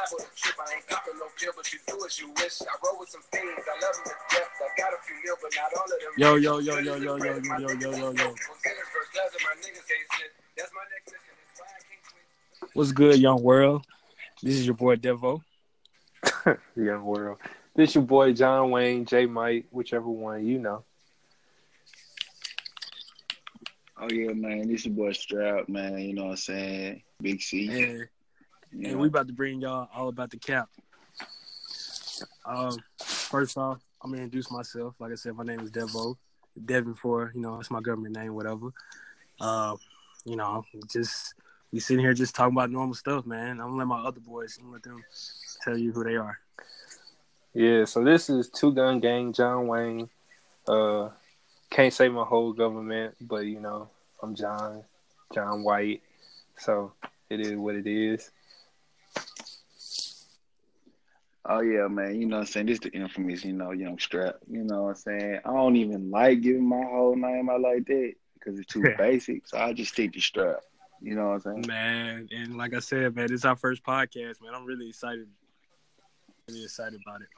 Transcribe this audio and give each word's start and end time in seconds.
liable 0.00 0.24
to 0.24 0.30
trip. 0.36 0.56
I 0.58 0.74
ain't 0.76 0.86
copping 0.86 1.18
no 1.18 1.26
pill, 1.36 1.52
but 1.56 1.72
you 1.72 1.78
do 1.86 2.04
as 2.04 2.20
you 2.20 2.28
wish. 2.36 2.62
I 2.62 2.72
roll 2.84 3.00
with 3.00 3.08
some 3.08 3.22
fiends. 3.32 3.64
I 3.66 3.74
love 3.80 3.94
them 3.96 4.04
to 4.04 4.36
death. 4.36 4.48
I 4.60 4.80
got 4.80 4.92
a 4.92 4.98
few 5.02 5.16
mil, 5.24 5.36
but 5.42 5.52
not 5.56 5.72
all 5.76 5.84
of 5.84 5.90
them. 5.90 6.12
Yo, 6.16 6.36
yo, 6.36 6.58
yo, 6.58 6.78
yo, 6.78 6.96
yo, 6.96 7.16
yo, 7.16 7.36
yo, 7.36 7.58
yo, 7.58 7.68
yo, 7.74 7.90
yo, 7.96 8.12
yo. 8.12 8.34
What's 12.74 12.92
good, 12.92 13.18
young 13.18 13.42
world? 13.42 13.84
This 14.42 14.54
is 14.54 14.66
your 14.66 14.74
boy 14.74 14.96
Devo. 14.96 15.42
Young 16.76 17.04
world. 17.04 17.38
This 17.74 17.94
your 17.94 18.04
boy 18.04 18.32
John 18.32 18.70
Wayne, 18.70 19.04
J 19.04 19.26
Mike, 19.26 19.66
whichever 19.70 20.08
one 20.08 20.46
you 20.46 20.58
know. 20.58 20.84
Oh 23.98 24.08
yeah, 24.10 24.32
man. 24.32 24.68
This 24.68 24.86
your 24.86 24.94
boy 24.94 25.12
Strap, 25.12 25.68
man. 25.68 25.98
You 25.98 26.14
know 26.14 26.24
what 26.24 26.30
I'm 26.30 26.36
saying? 26.36 27.02
Big 27.20 27.42
C. 27.42 27.68
And, 27.68 27.76
You 27.76 28.08
and 28.72 28.98
we 28.98 29.08
about 29.08 29.26
to 29.26 29.32
bring 29.32 29.60
y'all 29.60 29.88
all 29.94 30.08
about 30.08 30.30
the 30.30 30.36
cap. 30.36 30.68
Um, 32.44 32.78
first 32.98 33.56
off, 33.56 33.80
I'm 34.02 34.10
gonna 34.10 34.22
introduce 34.22 34.50
myself. 34.50 34.94
Like 34.98 35.12
I 35.12 35.16
said, 35.16 35.34
my 35.34 35.44
name 35.44 35.60
is 35.60 35.70
Devo. 35.70 36.16
Devin 36.64 36.94
for 36.94 37.32
you 37.34 37.40
know, 37.40 37.60
it's 37.60 37.70
my 37.70 37.80
government 37.80 38.16
name, 38.16 38.34
whatever. 38.34 38.72
Um, 39.40 39.78
you 40.24 40.36
know, 40.36 40.64
just 40.92 41.34
we 41.72 41.80
sitting 41.80 42.04
here 42.04 42.14
just 42.14 42.34
talking 42.34 42.54
about 42.54 42.70
normal 42.70 42.94
stuff, 42.94 43.26
man. 43.26 43.60
I'm 43.60 43.68
gonna 43.68 43.76
let 43.76 43.86
my 43.86 44.00
other 44.00 44.20
boys 44.20 44.56
I'm 44.58 44.66
gonna 44.66 44.74
let 44.74 44.82
them 44.82 45.02
tell 45.62 45.76
you 45.76 45.92
who 45.92 46.04
they 46.04 46.16
are. 46.16 46.38
Yeah, 47.54 47.84
so 47.84 48.04
this 48.04 48.30
is 48.30 48.48
Two 48.48 48.72
Gun 48.72 49.00
Gang, 49.00 49.32
John 49.32 49.66
Wayne. 49.66 50.08
Uh 50.68 51.10
can't 51.70 51.94
say 51.94 52.08
my 52.08 52.24
whole 52.24 52.52
government, 52.52 53.14
but 53.20 53.46
you 53.46 53.60
know, 53.60 53.88
I'm 54.22 54.34
John, 54.34 54.82
John 55.32 55.62
White. 55.62 56.02
So 56.58 56.92
it 57.30 57.40
is 57.40 57.54
what 57.56 57.76
it 57.76 57.86
is. 57.86 58.30
Oh 61.52 61.62
yeah, 61.62 61.88
man. 61.88 62.20
You 62.20 62.28
know 62.28 62.36
what 62.36 62.42
I'm 62.42 62.46
saying? 62.46 62.66
This 62.66 62.78
the 62.78 62.90
infamous, 62.90 63.44
you 63.44 63.52
know, 63.52 63.72
young 63.72 63.98
strap. 63.98 64.36
You 64.48 64.62
know 64.62 64.84
what 64.84 64.88
I'm 64.90 64.94
saying? 64.94 65.40
I 65.44 65.52
don't 65.52 65.74
even 65.74 66.08
like 66.08 66.42
giving 66.42 66.68
my 66.68 66.84
whole 66.84 67.16
name 67.16 67.50
out 67.50 67.60
like 67.60 67.86
that 67.86 68.12
because 68.34 68.56
it's 68.60 68.72
too 68.72 68.84
basic. 68.98 69.48
So 69.48 69.58
I 69.58 69.72
just 69.72 69.92
stick 69.92 70.12
to 70.12 70.20
strap. 70.20 70.60
You 71.02 71.16
know 71.16 71.30
what 71.30 71.46
I'm 71.46 71.64
saying? 71.64 71.66
Man, 71.66 72.28
and 72.30 72.56
like 72.56 72.72
I 72.72 72.78
said, 72.78 73.16
man, 73.16 73.26
this 73.26 73.40
is 73.40 73.44
our 73.44 73.56
first 73.56 73.82
podcast, 73.82 74.40
man. 74.40 74.54
I'm 74.54 74.64
really 74.64 74.90
excited. 74.90 75.26
Really 76.48 76.62
excited 76.62 77.00
about 77.04 77.22
it. 77.22 77.28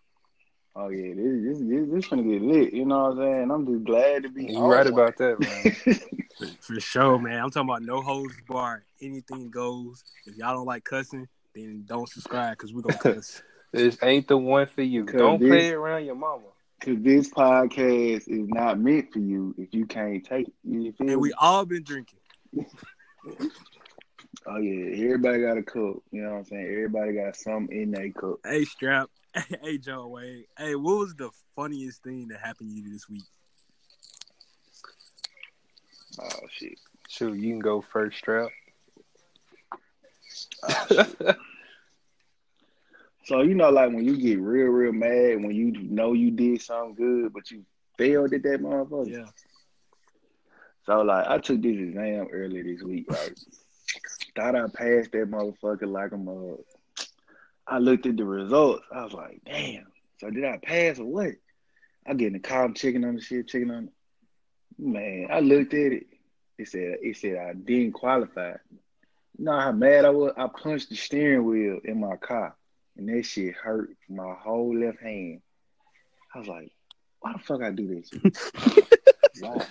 Oh 0.77 0.89
yeah, 0.91 1.15
this 1.15 1.43
this 1.43 1.59
this, 1.67 1.89
this 1.91 2.07
gonna 2.09 2.23
get 2.23 2.43
lit. 2.43 2.75
You 2.75 2.85
know 2.85 3.05
what 3.05 3.13
I'm 3.13 3.17
saying? 3.19 3.51
I'm 3.51 3.67
just 3.67 3.85
glad 3.85 4.25
to 4.25 4.29
be. 4.29 4.45
You 4.45 4.59
on 4.59 4.69
right 4.69 4.85
one. 4.85 4.93
about 4.93 5.17
that, 5.17 5.41
man. 5.41 5.97
For, 6.37 6.47
for 6.75 6.81
sure, 6.81 7.19
man. 7.19 7.41
I'm 7.43 7.51
talking 7.51 7.71
about 7.71 7.83
no 7.83 8.03
holds 8.03 8.35
bar. 8.47 8.85
Anything 9.01 9.51
goes. 9.51 10.05
If 10.27 10.37
y'all 10.37 10.55
don't 10.55 10.67
like 10.67 10.85
cussing, 10.85 11.29
then 11.55 11.85
don't 11.87 12.11
subscribe 12.11 12.59
because 12.59 12.75
we're 12.75 12.83
gonna 12.83 12.99
cuss. 12.99 13.43
This 13.73 13.99
ain't 14.03 14.29
the 14.29 14.37
one 14.37 14.67
for 14.67 14.83
you. 14.83 15.05
Don't 15.05 15.41
this- 15.41 15.49
play 15.49 15.69
it 15.69 15.75
around 15.75 16.05
your 16.05 16.15
mama. 16.15 16.45
Cause 16.81 16.97
this 16.99 17.31
podcast 17.31 18.27
is 18.27 18.49
not 18.49 18.81
meant 18.81 19.13
for 19.13 19.21
you 19.21 19.55
if 19.57 19.73
you 19.73 19.87
can't 19.87 20.25
take 20.25 20.49
it. 20.49 20.55
You 20.65 20.93
and 20.99 21.09
me? 21.11 21.15
we 21.17 21.33
all 21.35 21.65
been 21.65 21.85
drinking. 21.85 22.19
Oh 24.45 24.57
yeah, 24.59 25.05
everybody 25.05 25.41
got 25.41 25.57
a 25.57 25.63
cup. 25.63 26.03
You 26.11 26.23
know 26.23 26.31
what 26.31 26.39
I'm 26.39 26.45
saying? 26.47 26.67
Everybody 26.67 27.13
got 27.13 27.37
something 27.37 27.81
in 27.81 27.93
their 27.93 28.11
cup. 28.11 28.41
Hey, 28.45 28.65
Strap. 28.65 29.09
Hey, 29.63 29.79
John 29.79 30.11
Wayne. 30.11 30.45
Hey, 30.59 30.75
what 30.75 30.99
was 30.99 31.15
the 31.15 31.31
funniest 31.55 32.03
thing 32.03 32.27
that 32.29 32.41
happened 32.41 32.71
to 32.71 32.75
you 32.75 32.93
this 32.93 33.09
week? 33.09 33.23
Oh 36.21 36.41
shit. 36.51 36.79
Shoot, 37.09 37.35
you 37.39 37.51
can 37.51 37.61
go 37.61 37.85
first, 37.93 38.19
strap. 38.19 38.49
Oh, 40.65 41.35
So 43.25 43.43
you 43.43 43.55
know, 43.55 43.71
like 43.71 43.91
when 43.91 44.05
you 44.05 44.17
get 44.17 44.41
real, 44.41 44.67
real 44.67 44.93
mad 44.93 45.43
when 45.43 45.53
you 45.53 45.73
know 45.83 46.13
you 46.13 46.31
did 46.31 46.61
something 46.61 46.95
good, 46.95 47.33
but 47.33 47.51
you 47.51 47.65
failed 47.97 48.33
at 48.33 48.43
that 48.43 48.61
motherfucker. 48.61 49.11
Yeah. 49.11 49.27
So 50.87 51.03
like 51.03 51.29
I 51.29 51.39
took 51.39 51.63
this 51.63 51.79
exam 51.79 52.29
earlier 52.33 52.65
this 52.65 52.83
week, 52.83 53.07
right? 53.11 53.39
Thought 54.37 54.57
I 54.57 54.63
passed 54.63 55.13
that 55.13 55.31
motherfucker 55.31 55.87
like 55.87 56.13
a 56.13 56.17
mug. 56.17 56.59
I 57.67 57.79
looked 57.79 58.07
at 58.07 58.17
the 58.17 58.25
results. 58.25 58.85
I 58.93 59.05
was 59.05 59.13
like, 59.13 59.41
damn. 59.45 59.87
So 60.19 60.31
did 60.31 60.45
I 60.45 60.59
pass 60.59 60.99
or 60.99 61.05
what? 61.05 61.33
I 62.05 62.15
get 62.15 62.29
in 62.29 62.33
the 62.33 62.39
car, 62.41 62.65
I'm 62.65 62.75
checking 62.75 63.05
on 63.05 63.15
the 63.15 63.21
shit, 63.21 63.47
checking 63.47 63.71
on 63.71 63.85
it. 63.85 63.93
Man, 64.79 65.29
I 65.31 65.41
looked 65.41 65.75
at 65.75 65.93
it. 65.93 66.07
It 66.59 66.69
said 66.69 66.97
it 67.03 67.17
said 67.17 67.37
I 67.37 67.53
didn't 67.53 67.93
qualify. 67.93 68.55
You 69.39 69.45
know 69.45 69.61
how 69.61 69.71
mad 69.71 70.05
I 70.05 70.11
was? 70.11 70.33
I 70.37 70.49
punched 70.49 70.91
the 70.91 70.97
steering 70.97 71.45
wheel 71.45 71.79
in 71.85 72.01
my 72.01 72.17
car 72.17 72.57
and 72.97 73.09
that 73.09 73.25
shit 73.25 73.55
hurt 73.55 73.91
my 74.09 74.35
whole 74.35 74.77
left 74.79 75.01
hand. 75.01 75.41
I 76.35 76.39
was 76.39 76.49
like, 76.49 76.73
why 77.21 77.33
the 77.33 77.39
fuck 77.39 77.63
I 77.63 77.71
do 77.71 77.87
this? 77.87 78.11
Why? 79.41 79.65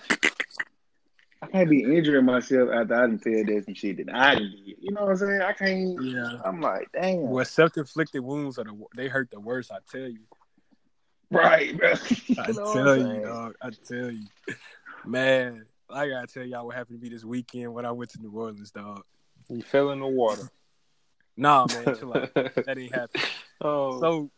I 1.44 1.48
can't 1.48 1.70
be 1.70 1.84
injuring 1.84 2.26
myself 2.26 2.70
after 2.72 2.96
I 2.96 3.08
didn't 3.08 3.24
tell 3.24 3.56
that 3.56 3.66
some 3.66 3.74
shit 3.74 3.98
that 3.98 4.16
I 4.16 4.36
didn't 4.36 4.52
do. 4.52 4.74
You 4.80 4.92
know 4.92 5.02
what 5.02 5.12
I'm 5.12 5.18
saying? 5.18 5.42
I 5.42 5.54
can't. 5.54 6.04
Yeah. 6.04 6.38
I'm 6.46 6.62
like, 6.62 6.90
damn. 6.94 7.30
Well, 7.30 7.44
self-inflicted 7.44 8.22
wounds 8.22 8.58
are 8.58 8.64
the 8.64 8.80
they 8.96 9.08
hurt 9.08 9.32
the 9.32 9.40
worst. 9.40 9.72
I 9.72 9.78
tell 9.92 10.08
you. 10.08 10.20
Right, 11.32 11.78
bro. 11.78 11.94
You 12.28 12.36
I 12.40 12.52
know 12.52 12.74
tell 12.74 12.98
you, 12.98 13.22
dog. 13.22 13.56
I 13.62 13.70
tell 13.70 14.12
you, 14.12 14.28
man. 15.06 15.66
I 15.90 16.08
gotta 16.08 16.28
tell 16.28 16.46
y'all 16.46 16.68
what 16.68 16.76
happened 16.76 17.00
to 17.00 17.04
me 17.04 17.14
this 17.14 17.26
weekend 17.26 17.74
when 17.74 17.86
I 17.86 17.92
went 17.92 18.12
to 18.12 18.22
New 18.22 18.32
Orleans, 18.32 18.72
dog. 18.72 19.04
You 19.50 19.62
fell 19.62 19.92
in 19.92 20.00
the 20.00 20.08
water. 20.08 20.50
Nah, 21.38 21.66
man, 21.72 21.96
chill 22.00 22.14
out. 22.14 22.34
That 22.34 22.78
ain't 22.78 22.94
happen. 22.94 23.22
oh, 23.62 24.00
So, 24.00 24.32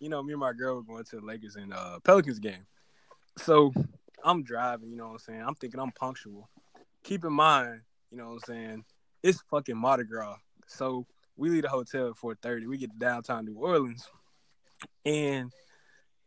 you 0.00 0.08
know, 0.08 0.22
me 0.22 0.32
and 0.32 0.40
my 0.40 0.52
girl 0.52 0.76
were 0.76 0.82
going 0.82 1.04
to 1.04 1.16
the 1.16 1.26
Lakers 1.26 1.56
and 1.56 1.72
uh, 1.72 1.98
Pelicans 2.04 2.38
game. 2.38 2.66
So 3.38 3.72
I'm 4.24 4.42
driving, 4.42 4.90
you 4.90 4.96
know 4.96 5.06
what 5.06 5.12
I'm 5.12 5.18
saying? 5.18 5.44
I'm 5.46 5.54
thinking 5.54 5.80
I'm 5.80 5.92
punctual. 5.92 6.48
Keep 7.04 7.24
in 7.24 7.32
mind, 7.32 7.80
you 8.10 8.18
know 8.18 8.26
what 8.26 8.32
I'm 8.32 8.40
saying? 8.40 8.84
It's 9.22 9.42
fucking 9.50 9.76
Mardi 9.76 10.04
Gras. 10.04 10.36
So 10.66 11.06
we 11.36 11.50
leave 11.50 11.62
the 11.62 11.68
hotel 11.68 12.08
at 12.08 12.16
4:30. 12.16 12.66
We 12.66 12.78
get 12.78 12.92
to 12.92 12.98
downtown 12.98 13.44
New 13.44 13.54
Orleans, 13.54 14.08
and 15.04 15.52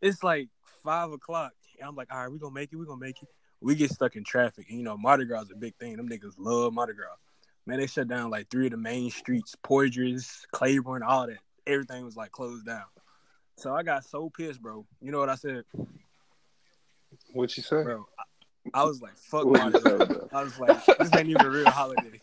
it's 0.02 0.24
like 0.24 0.50
five 0.84 1.12
o'clock. 1.12 1.52
And 1.80 1.88
I'm 1.88 1.96
like, 1.96 2.14
all 2.14 2.20
right, 2.20 2.32
we 2.32 2.40
gonna 2.40 2.54
make 2.54 2.72
it. 2.72 2.78
We 2.78 2.86
gonna 2.86 3.00
make 3.00 3.22
it. 3.22 3.30
We 3.62 3.76
get 3.76 3.92
stuck 3.92 4.16
in 4.16 4.24
traffic. 4.24 4.68
And, 4.70 4.78
you 4.78 4.84
know, 4.84 4.98
Mardi 4.98 5.26
Gras 5.26 5.44
is 5.44 5.52
a 5.52 5.56
big 5.56 5.76
thing. 5.78 5.98
Them 5.98 6.10
niggas 6.10 6.34
love 6.38 6.74
Mardi 6.74 6.94
Gras. 6.94 7.16
Man, 7.66 7.80
they 7.80 7.88
shut 7.88 8.08
down 8.08 8.30
like 8.30 8.50
three 8.50 8.68
of 8.68 8.72
the 8.72 8.78
main 8.78 9.10
streets, 9.10 9.56
Poydras, 9.64 10.44
Claiborne, 10.52 11.02
all 11.04 11.28
that. 11.28 11.40
Everything 11.66 12.06
was 12.06 12.16
like 12.16 12.32
closed 12.32 12.66
down. 12.66 12.84
So 13.58 13.74
I 13.74 13.82
got 13.84 14.04
so 14.06 14.30
pissed, 14.30 14.62
bro. 14.62 14.86
You 15.02 15.12
know 15.12 15.20
what 15.20 15.30
I 15.30 15.36
said, 15.36 15.64
what 17.34 17.56
you 17.58 17.64
say? 17.64 17.84
bro? 17.84 18.06
I, 18.74 18.82
I 18.82 18.84
was 18.84 19.02
like, 19.02 19.18
fuck 19.18 19.46
What 19.46 19.60
Mardi 19.60 19.78
you 19.78 19.82
say, 19.82 19.98
Gras. 19.98 20.06
bro? 20.06 20.30
I 20.32 20.44
was 20.44 20.60
like, 20.60 20.86
this 21.00 21.16
ain't 21.16 21.30
even 21.30 21.46
a 21.46 21.50
real 21.50 21.70
holiday. 21.70 22.20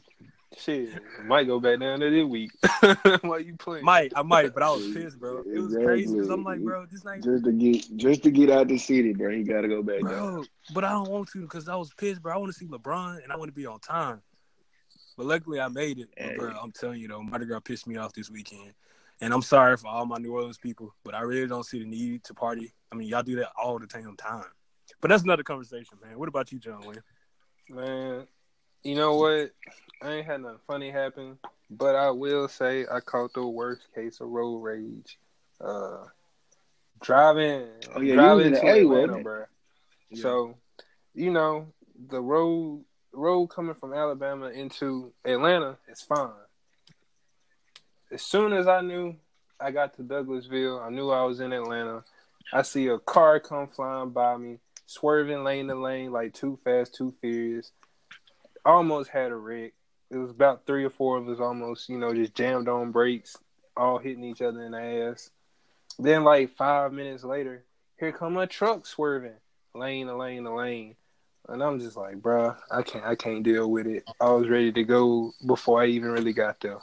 Shit, 0.59 0.91
might 1.25 1.45
go 1.45 1.59
back 1.59 1.81
down 1.81 2.01
there 2.01 2.11
this 2.11 2.27
week. 2.27 2.51
Why 3.23 3.39
you 3.39 3.57
playing? 3.57 3.85
Might, 3.85 4.13
I 4.15 4.23
might, 4.23 4.53
but 4.53 4.63
I 4.63 4.71
was 4.71 4.87
pissed, 4.93 5.19
bro. 5.19 5.43
It 5.47 5.59
was 5.59 5.75
crazy 5.75 6.13
because 6.13 6.29
I'm 6.29 6.45
like, 6.45 6.61
bro, 6.61 6.85
this 6.87 7.05
ain't, 7.07 7.25
Just 7.25 7.45
to 7.45 7.53
get 7.53 7.97
just 7.97 8.23
to 8.25 8.31
get 8.31 8.51
out 8.51 8.69
the 8.69 8.77
city, 8.77 9.15
bro. 9.15 9.31
He 9.31 9.45
gotta 9.45 9.67
go 9.69 9.83
back 9.83 10.03
down. 10.03 10.35
bro. 10.35 10.45
But 10.75 10.85
I 10.85 10.91
don't 10.91 11.09
want 11.09 11.31
to 11.31 11.41
because 11.41 11.69
I 11.69 11.77
was 11.77 11.91
pissed, 11.95 12.23
bro. 12.23 12.35
I 12.35 12.37
want 12.37 12.53
to 12.53 12.59
see 12.59 12.67
LeBron 12.67 13.23
and 13.23 13.33
I 13.33 13.37
want 13.37 13.49
to 13.49 13.55
be 13.55 13.65
on 13.65 13.81
time. 13.81 14.21
But 15.17 15.27
luckily, 15.27 15.61
I 15.61 15.69
made 15.69 15.99
it. 15.99 16.09
But, 16.17 16.25
Hey. 16.25 16.37
bro, 16.37 16.51
I'm 16.51 16.73
telling 16.73 17.01
you 17.01 17.09
though, 17.09 17.23
Mardi 17.23 17.47
Gras 17.47 17.61
pissed 17.61 17.87
me 17.87 17.97
off 17.97 18.13
this 18.13 18.31
weekend, 18.31 18.73
and 19.21 19.33
I'm 19.33 19.43
sorry 19.43 19.77
for 19.77 19.89
all 19.89 20.07
my 20.07 20.19
New 20.19 20.33
Orleans 20.33 20.59
people, 20.59 20.95
but 21.05 21.15
I 21.15 21.21
really 21.21 21.47
don't 21.47 21.65
see 21.65 21.79
the 21.81 21.85
need 21.85 22.25
to 22.25 22.35
party. 22.35 22.73
I 22.91 22.95
mean, 22.95 23.09
y'all 23.09 23.23
do 23.23 23.37
that 23.37 23.51
all 23.61 23.79
the 23.79 23.87
damn 23.87 24.17
time. 24.17 24.45
But 25.01 25.09
that's 25.09 25.23
another 25.23 25.43
conversation, 25.43 25.99
man. 26.03 26.19
What 26.19 26.29
about 26.29 26.53
you, 26.53 26.59
John 26.59 26.81
Wayne? 26.87 27.03
Man, 27.69 28.27
you 28.83 28.95
know 28.95 29.17
what? 29.17 29.51
I 30.03 30.13
ain't 30.13 30.27
had 30.27 30.43
nothing 30.43 30.59
funny 30.67 30.91
happen, 30.91 31.39
but 31.71 31.95
I 31.95 32.11
will 32.11 32.49
say 32.49 32.87
I 32.91 33.01
caught 33.01 33.33
the 33.35 33.47
worst 33.47 33.83
case 33.95 34.21
of 34.21 34.29
road 34.29 34.59
rage. 34.59 35.19
Uh, 35.61 36.05
driving, 37.01 37.69
Oh, 37.95 38.01
yeah, 38.01 38.09
you 38.09 38.15
driving 38.15 38.53
was 38.53 38.61
to 38.61 38.67
in 38.69 38.77
A, 38.77 38.81
Atlanta, 38.81 39.07
wasn't 39.07 39.25
bro. 39.25 39.45
Yeah. 40.11 40.23
So, 40.23 40.59
you 41.15 41.31
know, 41.31 41.73
the 42.09 42.21
road 42.21 42.85
road 43.13 43.49
coming 43.49 43.75
from 43.75 43.93
Alabama 43.93 44.49
into 44.49 45.13
Atlanta 45.25 45.77
is 45.89 46.03
fine. 46.03 46.31
As 48.11 48.23
soon 48.23 48.53
as 48.53 48.67
I 48.67 48.81
knew 48.81 49.17
I 49.61 49.71
got 49.71 49.95
to 49.95 50.03
Douglasville, 50.03 50.85
I 50.85 50.91
knew 50.91 51.11
I 51.11 51.23
was 51.23 51.41
in 51.41 51.53
Atlanta. 51.53 52.05
I 52.53 52.63
see 52.63 52.89
a 52.89 52.99
car 52.99 53.41
come 53.41 53.69
flying 53.69 54.11
by 54.11 54.37
me, 54.37 54.59
swerving 54.87 55.45
lane 55.45 55.69
to 55.69 55.75
lane 55.75 56.13
like 56.13 56.35
too 56.35 56.59
fast, 56.65 56.95
too 56.95 57.15
furious. 57.21 57.73
Almost 58.65 59.11
had 59.11 59.31
a 59.31 59.37
wreck. 59.37 59.73
It 60.11 60.17
was 60.17 60.31
about 60.31 60.67
three 60.67 60.85
or 60.85 60.91
four 60.91 61.17
of 61.17 61.29
us 61.29 61.41
almost, 61.41 61.89
you 61.89 61.99
know, 61.99 62.13
just 62.13 62.35
jammed 62.35 62.69
on 62.69 62.93
brakes, 62.93 63.37
all 63.77 63.99
hitting 63.99 64.25
each 64.25 64.43
other 64.43 64.63
in 64.63 64.73
the 64.73 65.11
ass. 65.11 65.31
Then 65.99 66.25
like 66.25 66.55
five 66.57 66.93
minutes 66.93 67.25
later, 67.25 67.65
here 67.99 68.13
come 68.13 68.37
a 68.37 68.47
truck 68.47 68.87
swerving, 68.87 69.39
lane 69.75 70.09
to 70.09 70.17
lane 70.17 70.45
to 70.45 70.55
lane. 70.55 70.97
And 71.49 71.63
I'm 71.63 71.81
just 71.81 71.97
like, 71.97 72.17
bruh, 72.21 72.57
I 72.71 72.83
can't, 72.83 73.05
I 73.05 73.15
can't 73.17 73.43
deal 73.43 73.71
with 73.71 73.87
it. 73.87 74.05
I 74.21 74.31
was 74.31 74.49
ready 74.49 74.73
to 74.73 74.85
go 74.85 75.33
before 75.47 75.83
I 75.83 75.87
even 75.87 76.11
really 76.11 76.33
got 76.33 76.61
there. 76.61 76.79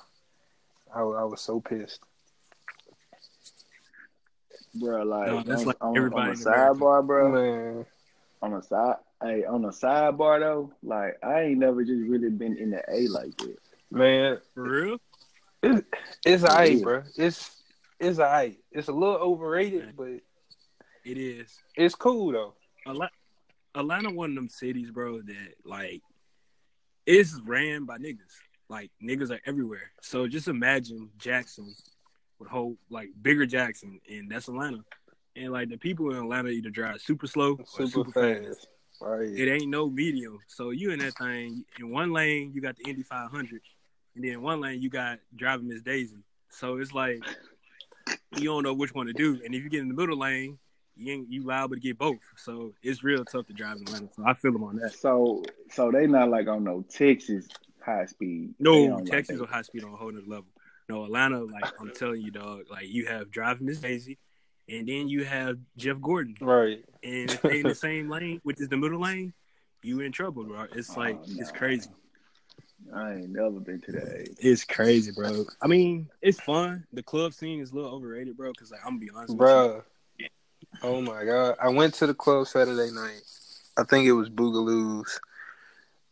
I, 0.94 1.00
I 1.00 1.24
was 1.24 1.42
so 1.42 1.62
pissed. 1.62 2.02
bro. 4.76 5.04
Like, 5.04 5.28
No, 5.28 5.44
that's 5.44 5.62
on, 5.62 5.68
like 5.68 5.78
on, 5.82 5.98
everybody 5.98 6.22
on 6.32 6.34
in 6.34 6.40
the 6.44 6.50
America. 6.50 6.76
sidebar, 6.80 7.08
bro. 7.08 7.32
Man, 7.32 7.86
On 8.42 8.52
the 8.52 8.62
side, 8.62 8.96
hey, 9.24 9.46
on 9.46 9.62
the 9.62 9.70
sidebar 9.70 10.40
though, 10.40 10.74
like 10.84 11.18
I 11.24 11.42
ain't 11.44 11.60
never 11.60 11.84
just 11.84 12.02
really 12.08 12.30
been 12.30 12.58
in 12.58 12.70
the 12.72 12.84
A 12.92 13.08
like 13.08 13.36
this, 13.38 13.58
man, 13.92 14.40
For 14.54 14.64
real? 14.64 14.98
it, 15.64 15.86
it's 16.26 16.44
alright, 16.44 16.72
is. 16.74 16.82
bro. 16.82 17.04
It's 17.18 17.62
it's 18.00 18.20
alright. 18.20 18.58
It's 18.72 18.88
a 18.88 18.94
little 18.94 19.16
overrated, 19.18 19.94
but 19.98 20.20
It 21.06 21.18
is. 21.18 21.58
it's 21.76 21.96
cool 21.96 22.32
though. 22.32 22.54
Atlanta, 22.88 23.12
Atlanta, 23.76 24.10
one 24.12 24.32
of 24.32 24.36
them 24.36 24.48
cities, 24.50 24.92
bro, 24.92 25.22
that 25.22 25.54
like 25.66 26.02
it's 27.06 27.40
ran 27.46 27.86
by 27.86 27.98
niggas. 27.98 28.36
Like 28.70 28.92
niggas 29.02 29.32
are 29.32 29.42
everywhere. 29.46 29.92
So 30.02 30.28
just 30.28 30.48
imagine 30.48 31.10
Jackson 31.18 31.74
would 32.40 32.50
hold 32.50 32.78
like 32.90 33.10
bigger 33.22 33.46
Jackson, 33.46 34.00
and 34.10 34.30
that's 34.32 34.48
Atlanta. 34.48 34.84
And 35.36 35.52
like 35.52 35.70
the 35.70 35.78
people 35.78 36.12
in 36.12 36.18
Atlanta 36.18 36.50
either 36.50 36.70
drive 36.70 37.02
super 37.02 37.28
slow 37.28 37.54
or 37.54 37.66
Super, 37.66 37.90
super, 37.90 38.12
fast. 38.12 38.48
fast. 38.48 38.68
Right. 39.02 39.30
It 39.30 39.50
ain't 39.50 39.70
no 39.70 39.90
medium. 39.90 40.40
So 40.48 40.72
you 40.72 40.92
in 40.92 41.00
that 41.00 41.18
thing 41.18 41.64
in 41.80 41.90
one 41.90 42.12
lane, 42.12 42.52
you 42.54 42.62
got 42.62 42.76
the 42.76 42.90
Indy 42.90 43.04
500, 43.04 43.62
and 44.16 44.24
then 44.24 44.32
in 44.32 44.42
one 44.42 44.60
lane 44.60 44.82
you 44.82 44.90
got 44.90 45.20
driving 45.36 45.68
Miss 45.70 45.82
Daisy. 45.82 46.18
So 46.50 46.78
it's 46.78 46.94
like 46.94 47.24
you 48.36 48.44
don't 48.46 48.64
know 48.64 48.74
which 48.74 48.94
one 48.94 49.08
to 49.08 49.14
do. 49.14 49.40
And 49.44 49.56
if 49.56 49.64
you 49.64 49.70
get 49.70 49.82
in 49.82 49.88
the 49.88 49.94
middle 49.94 50.18
lane, 50.18 50.58
you 51.00 51.14
ain't 51.14 51.32
you 51.32 51.44
liable 51.44 51.76
to 51.76 51.82
get 51.82 51.98
both. 51.98 52.20
So 52.36 52.74
it's 52.84 53.04
real 53.04 53.24
tough 53.26 53.48
to 53.48 53.54
drive 53.54 53.78
in 53.78 53.84
Atlanta. 53.84 54.10
So 54.16 54.24
I 54.26 54.34
feel 54.34 54.52
them 54.52 54.64
on 54.64 54.76
that. 54.78 54.94
So, 54.94 55.44
so 55.72 55.92
they 55.92 56.08
not 56.08 56.30
like 56.30 56.48
on 56.48 56.64
no 56.64 56.84
Texas 56.90 57.48
high 57.82 58.06
speed. 58.06 58.54
No, 58.60 58.74
on, 58.74 58.92
like, 59.00 59.06
Texas 59.06 59.38
they- 59.38 59.42
on 59.42 59.48
high 59.48 59.62
speed 59.62 59.84
on 59.84 59.94
a 59.94 59.98
whole 59.98 60.12
nother 60.12 60.26
level. 60.28 60.48
No, 60.90 61.06
Atlanta, 61.06 61.44
like 61.44 61.66
I'm 61.80 61.92
telling 61.92 62.22
you, 62.22 62.32
dog, 62.32 62.64
like 62.72 62.88
you 62.88 63.06
have 63.06 63.30
driving 63.30 63.68
Miss 63.68 63.78
Daisy, 63.78 64.18
and 64.68 64.88
then 64.90 65.08
you 65.08 65.24
have 65.24 65.58
Jeff 65.78 66.02
Gordon. 66.02 66.36
Right. 66.42 66.84
And 67.04 67.30
if 67.30 67.42
they 67.44 67.60
in 67.60 67.68
the 67.68 67.76
same 67.76 68.10
lane, 68.10 68.42
which 68.44 68.60
is 68.60 68.70
the 68.70 68.78
middle 68.78 69.00
lane, 69.00 69.34
you 69.84 70.00
in 70.02 70.12
trouble, 70.12 70.44
bro. 70.46 70.66
It's 70.74 70.90
oh, 70.90 71.00
like 71.00 71.16
Oh, 71.16 71.26
it's 71.38 71.52
crazy. 71.52 71.90
I 72.94 73.14
ain't 73.14 73.30
never 73.30 73.60
been 73.60 73.82
to 73.82 73.92
that. 73.92 74.22
age. 74.22 74.36
It's 74.40 74.64
crazy, 74.64 75.12
bro. 75.12 75.46
I 75.62 75.68
mean, 75.68 76.10
it's 76.22 76.40
fun. 76.40 76.86
The 76.92 77.04
club 77.04 77.34
scene 77.34 77.62
is 77.62 77.72
a 77.72 77.76
little 77.76 77.92
overrated, 77.92 78.36
bro. 78.36 78.52
Because 78.52 78.72
like 78.72 78.82
I'm 78.84 78.94
gonna 78.94 79.00
be 79.00 79.12
honest, 79.16 79.38
with 79.38 79.48
Bruh. 79.48 79.84
Oh 80.82 81.02
my 81.02 81.26
god. 81.26 81.56
I 81.62 81.70
went 81.70 81.94
to 81.96 82.08
the 82.08 82.14
club 82.14 82.48
Saturday 82.48 82.92
night. 82.92 83.22
I 83.78 83.84
think 83.84 84.06
it 84.06 84.14
was 84.14 84.30
Boogaloo's. 84.30 85.20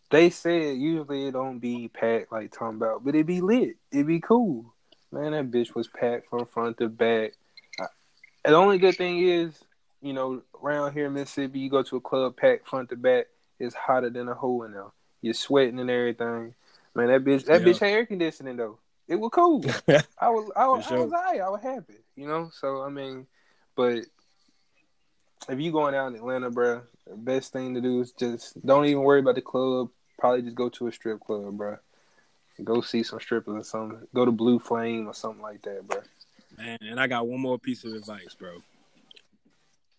They 0.10 0.30
said 0.30 0.78
usually 0.78 1.28
it 1.28 1.34
don't 1.34 1.60
be 1.60 1.90
packed 1.90 2.32
like 2.32 2.52
talking 2.52 2.78
about, 2.78 3.04
but 3.04 3.16
it 3.16 3.26
be 3.26 3.42
lit. 3.42 3.76
It 3.92 4.08
be 4.08 4.20
cool. 4.20 4.74
Man, 5.12 5.32
that 5.32 5.52
bitch 5.52 5.76
was 5.76 5.88
packed 5.88 6.30
from 6.30 6.46
front 6.46 6.78
to 6.78 6.88
back. 6.90 7.34
I, 7.80 7.86
the 8.46 8.56
only 8.56 8.78
good 8.78 8.96
thing 8.96 9.20
is, 9.20 9.54
you 10.02 10.14
know, 10.14 10.42
around 10.62 10.94
here 10.94 11.08
in 11.08 11.14
Mississippi, 11.14 11.60
you 11.60 11.70
go 11.70 11.84
to 11.84 11.98
a 11.98 12.02
club 12.02 12.38
packed 12.38 12.68
front 12.68 12.90
to 12.90 12.96
back, 12.96 13.26
it's 13.60 13.76
hotter 13.76 14.10
than 14.10 14.30
a 14.30 14.34
hole 14.34 14.64
in 14.64 14.72
there. 14.74 14.86
You're 15.22 15.34
sweating 15.34 15.80
and 15.80 15.90
everything. 15.90 16.54
Man, 16.96 17.08
that 17.08 17.24
bitch 17.24 17.46
that 17.46 17.62
Yeah. 17.62 17.68
bitch 17.68 17.80
had 17.80 17.90
air 17.90 18.06
conditioning 18.06 18.56
though. 18.58 18.80
It 19.08 19.16
was 19.16 19.32
cool. 19.34 19.64
I 20.20 20.30
was 20.30 20.52
I 20.56 20.68
was, 20.68 20.86
For 20.86 20.94
I 20.94 20.98
sure. 20.98 21.04
was 21.06 21.14
alright. 21.14 21.42
I 21.42 21.50
was 21.50 21.62
happy, 21.62 21.96
you 22.16 22.28
know. 22.28 22.50
So 22.54 22.82
I 22.82 22.90
mean, 22.90 23.28
but 23.76 24.06
if 25.50 25.60
you 25.60 25.72
going 25.72 25.96
out 25.96 26.08
in 26.08 26.16
Atlanta, 26.16 26.50
bro, 26.50 26.82
the 27.06 27.16
best 27.16 27.54
thing 27.54 27.74
to 27.76 27.82
do 27.82 28.02
is 28.02 28.12
just 28.12 28.64
don't 28.66 28.86
even 28.86 29.04
worry 29.04 29.20
about 29.20 29.36
the 29.36 29.42
club. 29.42 29.90
Probably 30.20 30.42
just 30.42 30.56
go 30.56 30.70
to 30.70 30.88
a 30.88 30.92
strip 30.92 31.20
club, 31.20 31.58
bro. 31.58 31.78
Go 32.64 32.82
see 32.82 33.04
some 33.04 33.20
strippers 33.20 33.56
or 33.56 33.64
something. 33.64 34.08
Go 34.16 34.26
to 34.26 34.32
Blue 34.32 34.58
Flame 34.60 35.08
or 35.08 35.14
something 35.14 35.42
like 35.42 35.62
that, 35.62 35.88
bro. 35.88 36.00
Man, 36.58 36.78
and 36.82 37.00
I 37.00 37.06
got 37.08 37.28
one 37.28 37.40
more 37.40 37.60
piece 37.60 37.84
of 37.84 37.94
advice, 37.94 38.36
bro. 38.38 38.52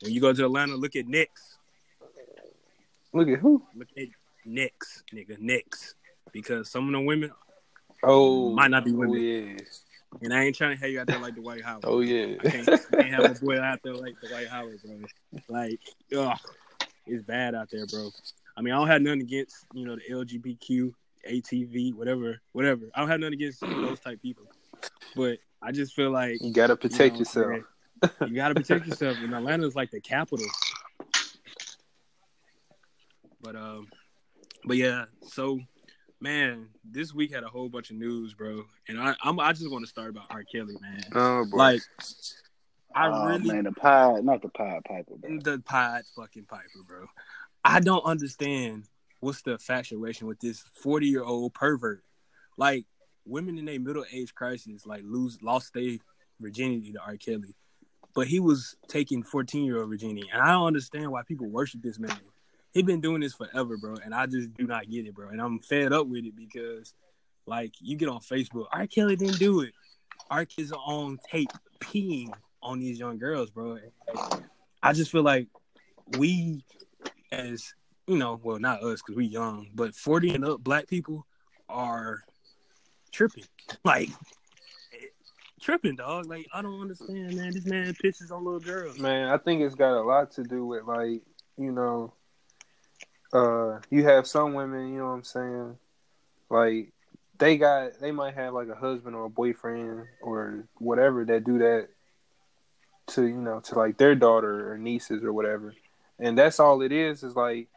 When 0.03 0.13
you 0.13 0.21
go 0.21 0.33
to 0.33 0.45
Atlanta, 0.45 0.75
look 0.75 0.97
at 0.97 1.07
Knicks. 1.07 1.57
Look 3.13 3.29
at 3.29 3.39
who? 3.39 3.63
Look 3.77 3.89
at 3.97 4.09
Knicks, 4.45 5.03
nigga, 5.15 5.39
Knicks. 5.39 5.95
Because 6.33 6.69
some 6.69 6.87
of 6.87 6.93
the 6.93 7.01
women, 7.01 7.31
Oh, 8.03 8.51
Might 8.51 8.71
not 8.71 8.85
be 8.85 8.93
Oh 8.93 8.97
women. 8.97 9.21
yeah. 9.21 9.57
And 10.23 10.33
I 10.33 10.45
ain't 10.45 10.57
trying 10.57 10.77
to 10.77 10.81
have 10.81 10.91
you 10.91 11.01
out 11.01 11.07
there 11.07 11.19
like 11.19 11.35
the 11.35 11.43
White 11.43 11.65
House. 11.65 11.83
Oh 11.85 12.01
yeah. 12.01 12.37
I 12.45 12.51
can't, 12.51 12.69
I 12.69 12.77
can't 13.03 13.15
have 13.15 13.37
a 13.37 13.45
boy 13.45 13.61
out 13.61 13.81
there 13.83 13.95
like 13.95 14.15
the 14.23 14.29
White 14.29 14.49
House, 14.49 14.71
bro. 14.85 14.99
Like, 15.49 15.81
ugh, 16.17 16.39
it's 17.07 17.23
bad 17.23 17.55
out 17.55 17.69
there, 17.71 17.87
bro. 17.87 18.11
I 18.57 18.61
mean, 18.61 18.75
I 18.75 18.77
don't 18.79 18.89
have 18.89 19.03
nothing 19.03 19.23
against 19.23 19.67
you 19.73 19.87
know 19.87 19.97
the 19.97 20.15
LGBTQ, 20.15 20.93
ATV, 21.31 21.95
whatever, 21.95 22.41
whatever. 22.53 22.83
I 22.95 23.01
don't 23.01 23.09
have 23.09 23.21
nothing 23.21 23.35
against 23.35 23.61
those 23.61 24.01
type 24.01 24.21
people, 24.21 24.45
but 25.15 25.39
I 25.63 25.73
just 25.73 25.95
feel 25.95 26.11
like 26.11 26.41
you 26.41 26.53
gotta 26.53 26.77
protect 26.77 27.15
know, 27.15 27.19
yourself. 27.21 27.63
you 28.27 28.35
gotta 28.35 28.55
protect 28.55 28.87
yourself. 28.87 29.17
And 29.21 29.35
Atlanta's 29.35 29.77
like 29.77 29.91
the 29.91 30.01
capital. 30.01 30.47
But 33.41 33.57
um, 33.57 33.89
but 34.65 34.77
yeah. 34.77 35.05
So, 35.23 35.61
man, 36.21 36.69
this 36.85 37.15
week 37.15 37.33
had 37.33 37.45
a 37.45 37.49
whole 37.49 37.69
bunch 37.69 37.91
of 37.91 37.97
news, 37.97 38.35
bro. 38.35 38.65
And 38.89 39.01
I 39.01 39.15
I'm, 39.23 39.39
I 39.41 39.53
just 39.53 39.71
want 39.71 39.85
to 39.85 39.89
start 39.89 40.11
about 40.11 40.27
R. 40.31 40.45
Kelly, 40.45 40.77
man. 40.81 41.03
Oh 41.15 41.45
boy. 41.51 41.57
Like, 41.57 41.83
I 42.95 43.09
oh, 43.09 43.27
really 43.27 43.53
man, 43.53 43.65
the 43.65 43.73
pod, 43.73 44.25
not 44.25 44.43
the 44.43 44.49
pod 44.49 44.83
piper, 44.87 45.15
bro. 45.17 45.39
the 45.43 45.63
pod 45.65 46.03
fucking 46.17 46.47
Piper, 46.47 46.83
bro. 46.87 47.07
I 47.65 47.81
don't 47.81 48.05
understand 48.05 48.85
what's 49.21 49.43
the 49.43 49.53
infatuation 49.53 50.27
with 50.27 50.41
this 50.41 50.63
40 50.83 51.07
year 51.07 51.23
old 51.23 51.55
pervert. 51.55 52.03
Like 52.57 52.87
women 53.25 53.59
in 53.59 53.69
a 53.69 53.79
middle 53.79 54.05
age 54.13 54.35
crisis, 54.35 54.87
like 54.87 55.03
lose 55.05 55.39
lost 55.43 55.75
their 55.75 55.99
virginity 56.41 56.93
to 56.93 57.01
R. 57.01 57.17
Kelly, 57.17 57.55
but 58.15 58.27
he 58.27 58.41
was 58.41 58.77
taking 58.89 59.23
14 59.23 59.65
year 59.65 59.81
old 59.81 59.91
virginity, 59.91 60.29
and 60.33 60.43
I 60.43 60.53
don't 60.53 60.67
understand 60.67 61.11
why 61.11 61.23
people 61.23 61.47
worship 61.47 61.83
this 61.83 61.99
man. 61.99 62.19
He 62.79 62.83
been 62.85 63.01
doing 63.01 63.23
this 63.23 63.35
forever, 63.35 63.77
bro, 63.77 63.97
and 64.05 64.15
I 64.15 64.27
just 64.27 64.55
do 64.55 64.65
not 64.65 64.89
get 64.89 65.05
it, 65.05 65.13
bro. 65.13 65.31
And 65.31 65.41
I'm 65.41 65.59
fed 65.59 65.93
up 65.93 66.07
with 66.07 66.25
it 66.25 66.37
because, 66.37 66.95
like, 67.45 67.73
you 67.81 67.97
get 67.97 68.09
on 68.09 68.21
Facebook, 68.21 68.67
R. 68.71 68.87
Kelly 68.87 69.17
didn't 69.17 69.41
do 69.41 69.63
it. 69.63 69.73
R. 70.31 70.45
Kelly's 70.45 70.71
on 70.71 71.19
tape 71.29 71.51
peeing 71.81 72.33
on 72.63 72.79
these 72.79 73.01
young 73.01 73.19
girls, 73.19 73.51
bro. 73.51 73.79
I 74.81 74.93
just 74.93 75.11
feel 75.11 75.25
like 75.25 75.49
we, 76.19 76.63
as 77.33 77.75
you 78.07 78.17
know, 78.17 78.39
well, 78.45 78.61
not 78.61 78.85
us 78.85 79.03
because 79.03 79.17
we 79.17 79.27
young, 79.27 79.71
but 79.75 79.97
40 79.97 80.37
and 80.37 80.45
up 80.45 80.63
black 80.63 80.87
people 80.87 81.27
are 81.69 82.23
tripping. 83.11 83.43
Like, 83.85 84.11
tripping, 85.61 85.97
dog. 85.97 86.27
Like, 86.27 86.47
I 86.55 86.63
don't 86.63 86.81
understand, 86.81 87.35
man. 87.35 87.51
This 87.55 87.67
man 87.67 87.93
pisses 87.95 88.31
on 88.31 88.45
little 88.45 88.61
girls. 88.61 89.01
Man, 89.01 89.31
I 89.31 89.37
think 89.37 89.63
it's 89.63 89.75
got 89.75 89.99
a 89.99 90.03
lot 90.03 90.31
to 90.33 90.45
do 90.45 90.65
with 90.65 90.85
like, 90.85 91.23
you 91.57 91.73
know, 91.73 92.15
uh 93.33 93.81
you 93.91 94.05
have 94.05 94.27
some 94.27 94.55
women, 94.55 94.93
you 94.93 94.99
know 94.99 95.07
what 95.07 95.13
I'm 95.13 95.25
saying? 95.25 95.77
Like 96.51 96.93
they 97.39 97.57
got 97.57 98.01
they 98.01 98.11
might 98.11 98.35
have 98.35 98.55
like 98.55 98.69
a 98.69 98.75
husband 98.75 99.15
or 99.15 99.27
a 99.27 99.31
boyfriend 99.31 100.07
or 100.23 100.65
whatever 100.79 101.25
that 101.27 101.45
do 101.45 101.59
that 101.59 101.89
to, 103.09 103.27
you 103.27 103.41
know, 103.41 103.61
to 103.61 103.75
like 103.75 103.97
their 103.97 104.15
daughter 104.15 104.73
or 104.73 104.79
nieces 104.79 105.23
or 105.23 105.33
whatever. 105.33 105.75
And 106.19 106.37
that's 106.37 106.61
all 106.61 106.83
it 106.83 106.93
is 106.93 107.23
is 107.23 107.37
like, 107.37 107.69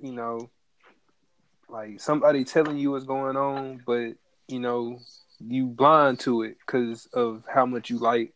you 0.00 0.12
know, 0.12 0.50
like 1.68 2.00
somebody 2.00 2.44
telling 2.44 2.78
you 2.78 2.92
what's 2.92 3.04
going 3.04 3.36
on, 3.36 3.82
but 3.86 4.14
you 4.46 4.60
know, 4.60 4.98
you 5.40 5.66
blind 5.66 6.20
to 6.20 6.42
it 6.42 6.56
because 6.64 7.06
of 7.12 7.44
how 7.52 7.66
much 7.66 7.90
you 7.90 7.98
like 7.98 8.32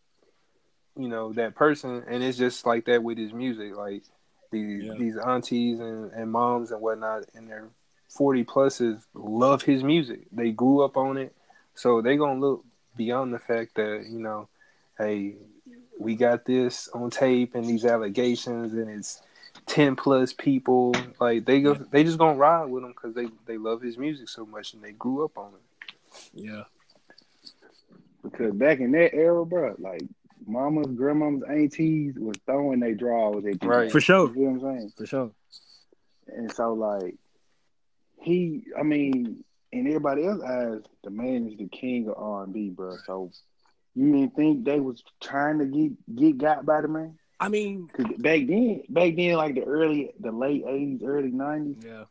you 0.97 1.09
know 1.09 1.33
that 1.33 1.55
person 1.55 2.05
and 2.07 2.23
it's 2.23 2.39
just 2.39 2.67
like 2.67 2.85
that 2.85 3.03
with 3.03 3.17
his 3.17 3.33
music 3.33 3.75
like 3.75 4.03
these 4.53 4.85
Yeah. 4.85 4.95
these 4.99 5.17
aunties 5.17 5.81
and, 5.81 6.13
and 6.13 6.31
moms 6.31 6.71
and 6.71 6.81
whatnot 6.81 7.25
and 7.35 7.49
their 7.49 7.69
40 8.09 8.45
pluses 8.45 9.03
love 9.15 9.63
his 9.63 9.83
music. 9.83 10.21
They 10.31 10.51
grew 10.53 10.83
up 10.83 10.97
on 10.97 11.17
it. 11.17 11.35
So 11.75 12.01
they 12.03 12.17
gonna 12.17 12.39
look 12.39 12.65
beyond 12.97 13.33
the 13.35 13.39
fact 13.39 13.75
that 13.77 14.07
you 14.09 14.19
know 14.21 14.49
hey 14.99 15.35
we 15.99 16.15
got 16.15 16.45
this 16.45 16.89
on 16.95 17.11
tape 17.11 17.55
and 17.55 17.65
these 17.65 17.85
allegations 17.85 18.73
and 18.75 18.89
it's 18.89 19.23
10 19.67 19.97
plus 19.97 20.33
people. 20.33 20.95
Like 21.21 21.45
they 21.47 21.61
go 21.61 21.75
they 21.75 22.05
just 22.05 22.19
gonna 22.19 22.39
ride 22.39 22.67
with 22.67 22.85
him 22.85 22.91
because 22.93 23.15
they 23.15 23.29
they 23.47 23.57
love 23.59 23.81
his 23.83 23.97
music 23.99 24.29
so 24.29 24.45
much 24.47 24.75
and 24.75 24.83
they 24.83 24.93
grew 24.93 25.25
up 25.25 25.37
on 25.39 25.53
it. 25.55 25.95
Yeah. 26.35 26.65
Because 28.23 28.53
back 28.55 28.79
in 28.81 28.93
that 28.93 29.15
era, 29.15 29.45
bro, 29.45 29.75
like 29.79 30.03
mamas, 30.47 30.87
grandmamas, 30.89 31.49
aunties 31.49 32.15
was 32.19 32.37
throwing 32.47 32.81
their 32.81 32.95
drawers 32.95 33.45
at 33.45 33.63
you. 33.63 33.69
Right. 33.69 33.93
For 33.93 34.01
sure. 34.01 34.33
You 34.35 34.43
know 34.43 34.51
what 34.59 34.71
I'm 34.71 34.79
saying? 34.79 34.93
For 34.97 35.07
sure. 35.07 35.31
And 36.29 36.53
so, 36.53 36.75
like, 36.75 37.17
he, 38.21 38.65
I 38.79 38.83
mean, 38.83 39.45
in 39.73 39.87
everybody 39.87 40.27
else's 40.27 40.45
eyes, 40.45 40.81
the 41.03 41.11
man 41.11 41.49
is 41.49 41.59
the 41.59 41.69
king 41.69 42.09
of 42.09 42.15
R&B, 42.17 42.71
bro. 42.71 42.97
So, 43.07 43.31
you 43.95 44.13
didn't 44.13 44.37
think 44.37 44.65
they 44.65 44.81
was 44.81 45.03
trying 45.21 45.59
to 45.59 45.67
get 45.67 46.17
get 46.17 46.39
got 46.39 46.65
by 46.65 46.81
the 46.81 46.89
man? 46.89 47.19
I 47.39 47.49
mean, 47.49 47.89
Cause 47.93 48.07
back 48.19 48.47
then, 48.47 48.83
back 48.89 49.17
then, 49.17 49.35
like 49.35 49.55
the 49.55 49.65
early, 49.65 50.13
the 50.19 50.33
late 50.33 50.65
'80s, 50.65 51.03
early 51.05 51.31
'90s, 51.31 51.85
yeah. 51.85 52.05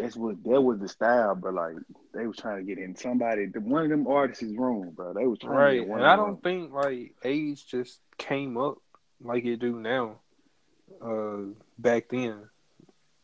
That's 0.00 0.16
what 0.16 0.42
that 0.44 0.60
was 0.60 0.78
the 0.80 0.88
style. 0.88 1.34
But 1.34 1.54
like, 1.54 1.74
they 2.14 2.26
was 2.26 2.36
trying 2.36 2.58
to 2.58 2.62
get 2.64 2.78
in 2.82 2.94
somebody, 2.96 3.46
the, 3.46 3.60
one 3.60 3.84
of 3.84 3.90
them 3.90 4.06
artists' 4.06 4.44
room, 4.44 4.90
bro. 4.94 5.12
They 5.14 5.26
was 5.26 5.38
trying 5.38 5.52
to 5.52 5.58
right 5.58 5.78
get 5.80 5.88
one 5.88 5.98
and 6.00 6.06
of 6.08 6.12
i 6.12 6.16
don't 6.16 6.42
think 6.42 6.72
like 6.72 7.14
age 7.24 7.66
just 7.66 8.00
came 8.16 8.56
up 8.56 8.78
like 9.22 9.44
it 9.44 9.58
do 9.58 9.78
now. 9.80 10.16
Uh, 11.02 11.52
back 11.78 12.08
then 12.10 12.48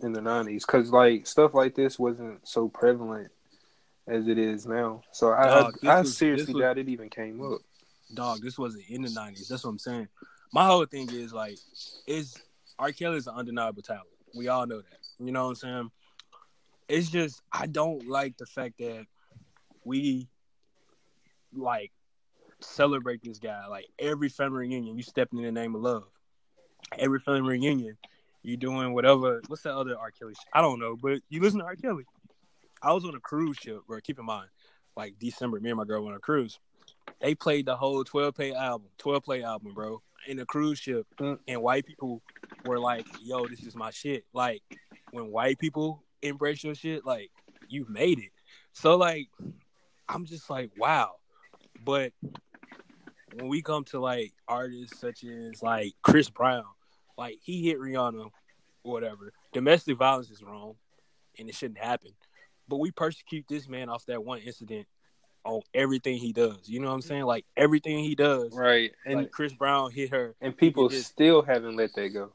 in 0.00 0.12
the 0.12 0.20
nineties, 0.20 0.64
because 0.66 0.90
like 0.90 1.26
stuff 1.26 1.54
like 1.54 1.74
this 1.74 1.98
wasn't 1.98 2.46
so 2.46 2.68
prevalent 2.68 3.30
as 4.06 4.28
it 4.28 4.38
is 4.38 4.66
now. 4.66 5.00
So 5.12 5.32
I 5.32 5.46
Dog, 5.46 5.74
I, 5.84 5.86
I 5.88 6.00
was- 6.00 6.16
seriously 6.16 6.54
was- 6.54 6.60
doubt 6.62 6.78
it 6.78 6.88
even 6.88 7.08
came 7.08 7.40
up. 7.44 7.60
dog, 8.14 8.40
this 8.42 8.58
wasn't 8.58 8.84
in 8.88 9.02
the 9.02 9.10
nineties. 9.10 9.48
That's 9.48 9.64
what 9.64 9.70
I'm 9.70 9.78
saying. 9.78 10.08
My 10.52 10.66
whole 10.66 10.84
thing 10.84 11.08
is 11.10 11.32
like, 11.32 11.56
is 12.06 12.36
R. 12.78 12.92
Kelly 12.92 13.16
is 13.16 13.26
an 13.26 13.34
undeniable 13.34 13.82
talent. 13.82 14.06
We 14.36 14.48
all 14.48 14.66
know 14.66 14.78
that. 14.82 14.98
You 15.24 15.32
know 15.32 15.44
what 15.44 15.50
I'm 15.50 15.54
saying? 15.56 15.90
It's 16.88 17.08
just 17.08 17.42
I 17.52 17.66
don't 17.66 18.06
like 18.08 18.36
the 18.36 18.46
fact 18.46 18.78
that 18.78 19.06
we 19.84 20.28
like 21.52 21.92
celebrate 22.60 23.22
this 23.22 23.38
guy. 23.38 23.66
Like 23.66 23.86
every 23.98 24.28
family 24.28 24.68
reunion, 24.68 24.96
you 24.96 25.02
stepping 25.02 25.38
in 25.38 25.44
the 25.44 25.52
name 25.52 25.74
of 25.74 25.82
love. 25.82 26.04
Every 26.98 27.18
family 27.18 27.42
reunion, 27.42 27.96
you 28.42 28.56
doing 28.56 28.92
whatever. 28.92 29.42
What's 29.46 29.62
that 29.62 29.74
other 29.74 29.98
R. 29.98 30.10
Kelly? 30.10 30.34
Shit? 30.34 30.48
I 30.52 30.60
don't 30.60 30.78
know, 30.78 30.96
but 30.96 31.20
you 31.30 31.40
listen 31.40 31.60
to 31.60 31.64
R. 31.64 31.76
Kelly. 31.76 32.04
I 32.82 32.92
was 32.92 33.04
on 33.04 33.14
a 33.14 33.20
cruise 33.20 33.56
ship, 33.56 33.80
bro. 33.86 33.98
Keep 34.00 34.18
in 34.18 34.26
mind, 34.26 34.48
like 34.96 35.14
December, 35.18 35.58
me 35.60 35.70
and 35.70 35.78
my 35.78 35.84
girl 35.84 36.02
went 36.02 36.12
on 36.12 36.18
a 36.18 36.20
cruise 36.20 36.58
they 37.20 37.34
played 37.34 37.66
the 37.66 37.76
whole 37.76 38.04
12 38.04 38.34
play 38.34 38.52
album, 38.52 38.88
12 38.98 39.24
play 39.24 39.42
album, 39.42 39.72
bro, 39.74 40.02
in 40.26 40.38
a 40.38 40.46
cruise 40.46 40.78
ship. 40.78 41.06
Mm. 41.18 41.38
And 41.48 41.62
white 41.62 41.86
people 41.86 42.22
were 42.64 42.78
like, 42.78 43.06
yo, 43.22 43.46
this 43.46 43.62
is 43.62 43.74
my 43.74 43.90
shit. 43.90 44.24
Like, 44.32 44.62
when 45.10 45.30
white 45.30 45.58
people 45.58 46.02
embrace 46.24 46.64
your 46.64 46.74
shit, 46.74 47.04
like, 47.04 47.30
you've 47.68 47.88
made 47.88 48.18
it. 48.18 48.30
So, 48.72 48.96
like, 48.96 49.28
I'm 50.08 50.24
just 50.26 50.50
like, 50.50 50.70
wow. 50.76 51.12
But 51.84 52.12
when 53.34 53.48
we 53.48 53.62
come 53.62 53.84
to, 53.84 54.00
like, 54.00 54.32
artists 54.48 54.98
such 54.98 55.24
as, 55.24 55.62
like, 55.62 55.92
Chris 56.02 56.28
Brown, 56.30 56.64
like, 57.16 57.38
he 57.42 57.64
hit 57.66 57.78
Rihanna 57.78 58.30
or 58.82 58.92
whatever. 58.92 59.32
Domestic 59.52 59.96
violence 59.96 60.30
is 60.30 60.42
wrong 60.42 60.74
and 61.38 61.48
it 61.48 61.54
shouldn't 61.54 61.78
happen. 61.78 62.12
But 62.68 62.78
we 62.78 62.90
persecute 62.90 63.44
this 63.48 63.68
man 63.68 63.88
off 63.88 64.06
that 64.06 64.24
one 64.24 64.38
incident 64.38 64.86
on 65.44 65.60
everything 65.74 66.16
he 66.16 66.32
does. 66.32 66.68
You 66.68 66.80
know 66.80 66.88
what 66.88 66.94
I'm 66.94 67.02
saying? 67.02 67.24
Like 67.24 67.44
everything 67.56 67.98
he 67.98 68.14
does. 68.14 68.52
Right, 68.54 68.92
and 69.04 69.16
like 69.16 69.30
Chris 69.30 69.52
Brown 69.52 69.90
hit 69.90 70.10
her. 70.10 70.34
and 70.40 70.56
people 70.56 70.88
still 70.90 71.42
haven't 71.42 71.76
let 71.76 71.92
that 71.94 72.08
go. 72.08 72.32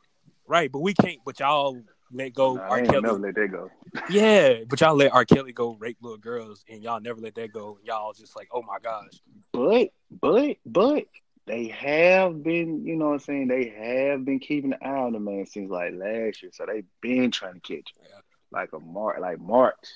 Right, 0.47 0.71
but 0.71 0.79
we 0.79 0.93
can't 0.93 1.19
but 1.25 1.39
y'all 1.39 1.81
let 2.11 2.33
go 2.33 2.55
Nah, 2.55 2.63
I 2.63 2.67
R. 2.69 2.77
ain't 2.79 2.89
Kelly. 2.89 3.01
never 3.01 3.19
let 3.19 3.35
that 3.35 3.51
go. 3.51 3.69
Yeah, 4.09 4.59
but 4.67 4.81
y'all 4.81 4.95
let 4.95 5.13
R. 5.13 5.25
Kelly 5.25 5.51
go 5.53 5.75
rape 5.79 5.97
little 6.01 6.17
girls 6.17 6.63
and 6.69 6.81
y'all 6.83 6.99
never 6.99 7.19
let 7.19 7.35
that 7.35 7.51
go. 7.51 7.77
Y'all 7.83 8.13
just 8.13 8.35
like, 8.35 8.47
oh 8.51 8.61
my 8.61 8.77
gosh. 8.81 9.11
But 9.51 9.89
but 10.11 10.57
but 10.65 11.05
they 11.45 11.67
have 11.69 12.43
been, 12.43 12.85
you 12.85 12.95
know 12.95 13.07
what 13.07 13.13
I'm 13.13 13.19
saying, 13.19 13.47
they 13.47 13.69
have 13.69 14.23
been 14.25 14.39
keeping 14.39 14.73
an 14.73 14.79
eye 14.83 14.87
on 14.99 15.13
the 15.13 15.19
man 15.19 15.45
since 15.47 15.69
like 15.71 15.93
last 15.93 16.41
year. 16.43 16.51
So 16.53 16.65
they've 16.67 16.85
been 17.01 17.31
trying 17.31 17.55
to 17.55 17.59
catch 17.59 17.93
him. 17.95 18.03
Yeah. 18.03 18.19
Like 18.51 18.73
a 18.73 18.79
March 18.79 19.19
like 19.19 19.39
March. 19.39 19.87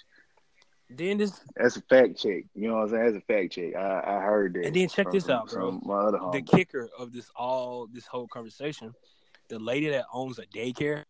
Then 0.89 1.17
this 1.17 1.39
That's 1.55 1.77
a 1.77 1.81
fact 1.81 2.17
check. 2.17 2.43
You 2.53 2.67
know 2.67 2.75
what 2.75 2.81
I'm 2.83 2.89
saying? 2.89 3.03
That's 3.13 3.17
a 3.17 3.21
fact 3.33 3.53
check. 3.53 3.75
I, 3.75 4.03
I 4.05 4.21
heard 4.21 4.53
that. 4.55 4.65
And 4.65 4.75
then 4.75 4.87
check 4.89 5.05
from- 5.05 5.13
this 5.13 5.29
out, 5.29 5.49
from 5.49 5.79
bro. 5.79 5.95
My 5.95 6.07
other 6.07 6.19
the 6.31 6.41
kicker 6.41 6.89
of 6.99 7.11
this 7.13 7.29
all 7.35 7.87
this 7.91 8.05
whole 8.05 8.27
conversation, 8.27 8.93
the 9.49 9.57
lady 9.59 9.89
that 9.89 10.05
owns 10.13 10.37
a 10.39 10.45
daycare 10.47 11.05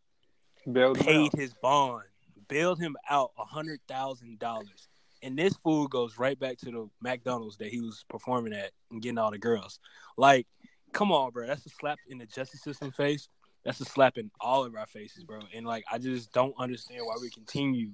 Bailed 0.72 1.00
paid 1.00 1.32
his 1.34 1.53
bond, 1.53 2.03
bailed 2.48 2.79
him 2.79 2.96
out 3.10 3.32
a 3.38 3.43
hundred 3.43 3.79
thousand 3.88 4.39
dollars. 4.39 4.88
And 5.22 5.38
this 5.38 5.55
fool 5.63 5.88
goes 5.88 6.17
right 6.17 6.38
back 6.38 6.58
to 6.60 6.65
the 6.65 6.89
McDonald's 7.01 7.58
that 7.58 7.70
he 7.70 7.79
was 7.79 8.03
performing 8.10 8.53
at 8.53 8.72
and 8.91 9.01
getting 9.01 9.17
all 9.17 9.32
the 9.32 9.38
girls. 9.38 9.79
Like, 10.17 10.48
come 10.91 11.12
on, 11.12 11.32
bro. 11.32 11.48
That's 11.48 11.65
a 11.65 11.70
slap 11.70 11.98
in 12.10 12.17
the 12.17 12.25
justice 12.25 12.62
system 12.62 12.91
face. 12.91 13.29
That's 13.63 13.79
a 13.79 13.86
slap 13.86 14.17
in 14.17 14.32
all 14.41 14.65
of 14.65 14.75
our 14.75 14.86
faces, 14.86 15.24
bro. 15.24 15.39
And 15.53 15.65
like 15.65 15.86
I 15.91 15.98
just 15.98 16.34
don't 16.34 16.53
understand 16.58 17.01
why 17.05 17.15
we 17.22 17.29
continue 17.29 17.91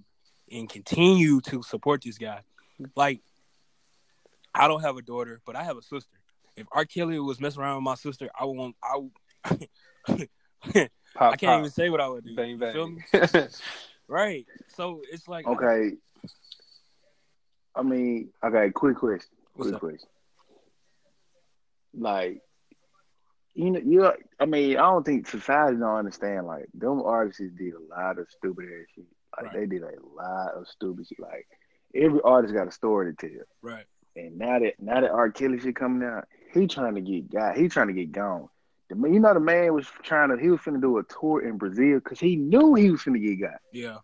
and 0.51 0.69
continue 0.69 1.41
to 1.41 1.61
support 1.61 2.01
this 2.03 2.17
guy. 2.17 2.41
Like, 2.95 3.21
I 4.53 4.67
don't 4.67 4.81
have 4.81 4.97
a 4.97 5.01
daughter, 5.01 5.41
but 5.45 5.55
I 5.55 5.63
have 5.63 5.77
a 5.77 5.81
sister. 5.81 6.17
If 6.55 6.67
R. 6.71 6.85
Kelly 6.85 7.19
was 7.19 7.39
messing 7.39 7.61
around 7.61 7.75
with 7.75 7.83
my 7.83 7.95
sister, 7.95 8.29
I 8.37 8.45
won't 8.45 8.75
I 8.83 9.49
Pop, 11.15 11.33
I 11.33 11.35
can't 11.37 11.49
pop. 11.51 11.59
even 11.59 11.71
say 11.71 11.89
what 11.89 12.01
I 12.01 12.07
would 12.07 12.23
do. 12.23 12.35
bang 12.35 12.51
You 12.51 12.57
feel 12.71 12.87
bang. 12.87 13.03
me? 13.33 13.47
Right. 14.07 14.45
So 14.75 15.01
it's 15.11 15.27
like 15.27 15.45
Okay. 15.47 15.91
I 17.75 17.83
mean, 17.83 18.29
okay, 18.43 18.71
quick 18.71 18.97
question. 18.97 19.29
What's 19.53 19.69
quick 19.69 19.75
up? 19.75 19.81
question. 19.81 20.09
Like, 21.93 22.41
you 23.53 23.71
know, 23.71 23.79
you. 23.83 24.11
I 24.39 24.45
mean, 24.45 24.77
I 24.77 24.81
don't 24.81 25.05
think 25.05 25.27
society 25.27 25.77
don't 25.77 25.95
understand. 25.97 26.47
Like, 26.47 26.65
them 26.73 27.01
artists 27.03 27.41
did 27.57 27.73
a 27.73 27.95
lot 27.95 28.17
of 28.19 28.27
stupid 28.29 28.65
ass 28.65 28.87
shit. 28.95 29.05
Like, 29.37 29.45
Right. 29.53 29.59
they 29.61 29.65
did 29.67 29.83
a 29.83 29.91
lot 30.15 30.53
of 30.55 30.67
stupid 30.67 31.07
shit. 31.07 31.19
Like, 31.19 31.47
every 31.95 32.19
artist 32.23 32.53
got 32.53 32.67
a 32.67 32.71
story 32.71 33.13
to 33.13 33.27
tell. 33.29 33.45
Right. 33.61 33.85
And 34.15 34.37
now 34.37 34.59
that 34.59 34.73
now 34.79 35.01
that 35.01 35.11
R. 35.11 35.29
Kelly 35.31 35.59
shit 35.59 35.75
coming 35.75 36.07
out, 36.07 36.27
he 36.53 36.67
trying 36.67 36.95
to 36.95 37.01
get 37.01 37.31
got. 37.31 37.57
He 37.57 37.69
trying 37.69 37.87
to 37.87 37.93
get 37.93 38.11
gone. 38.11 38.49
You 38.89 39.19
know, 39.19 39.33
the 39.33 39.39
man 39.39 39.73
was 39.73 39.87
trying 40.03 40.29
to. 40.29 40.37
He 40.37 40.49
was 40.49 40.59
finna 40.61 40.81
do 40.81 40.97
a 40.97 41.03
tour 41.03 41.41
in 41.41 41.57
Brazil 41.57 41.99
because 41.99 42.19
he 42.19 42.35
knew 42.35 42.73
he 42.73 42.89
was 42.89 43.01
finna 43.01 43.21
get 43.21 43.35
got. 43.35 43.59
Yeah. 43.71 43.97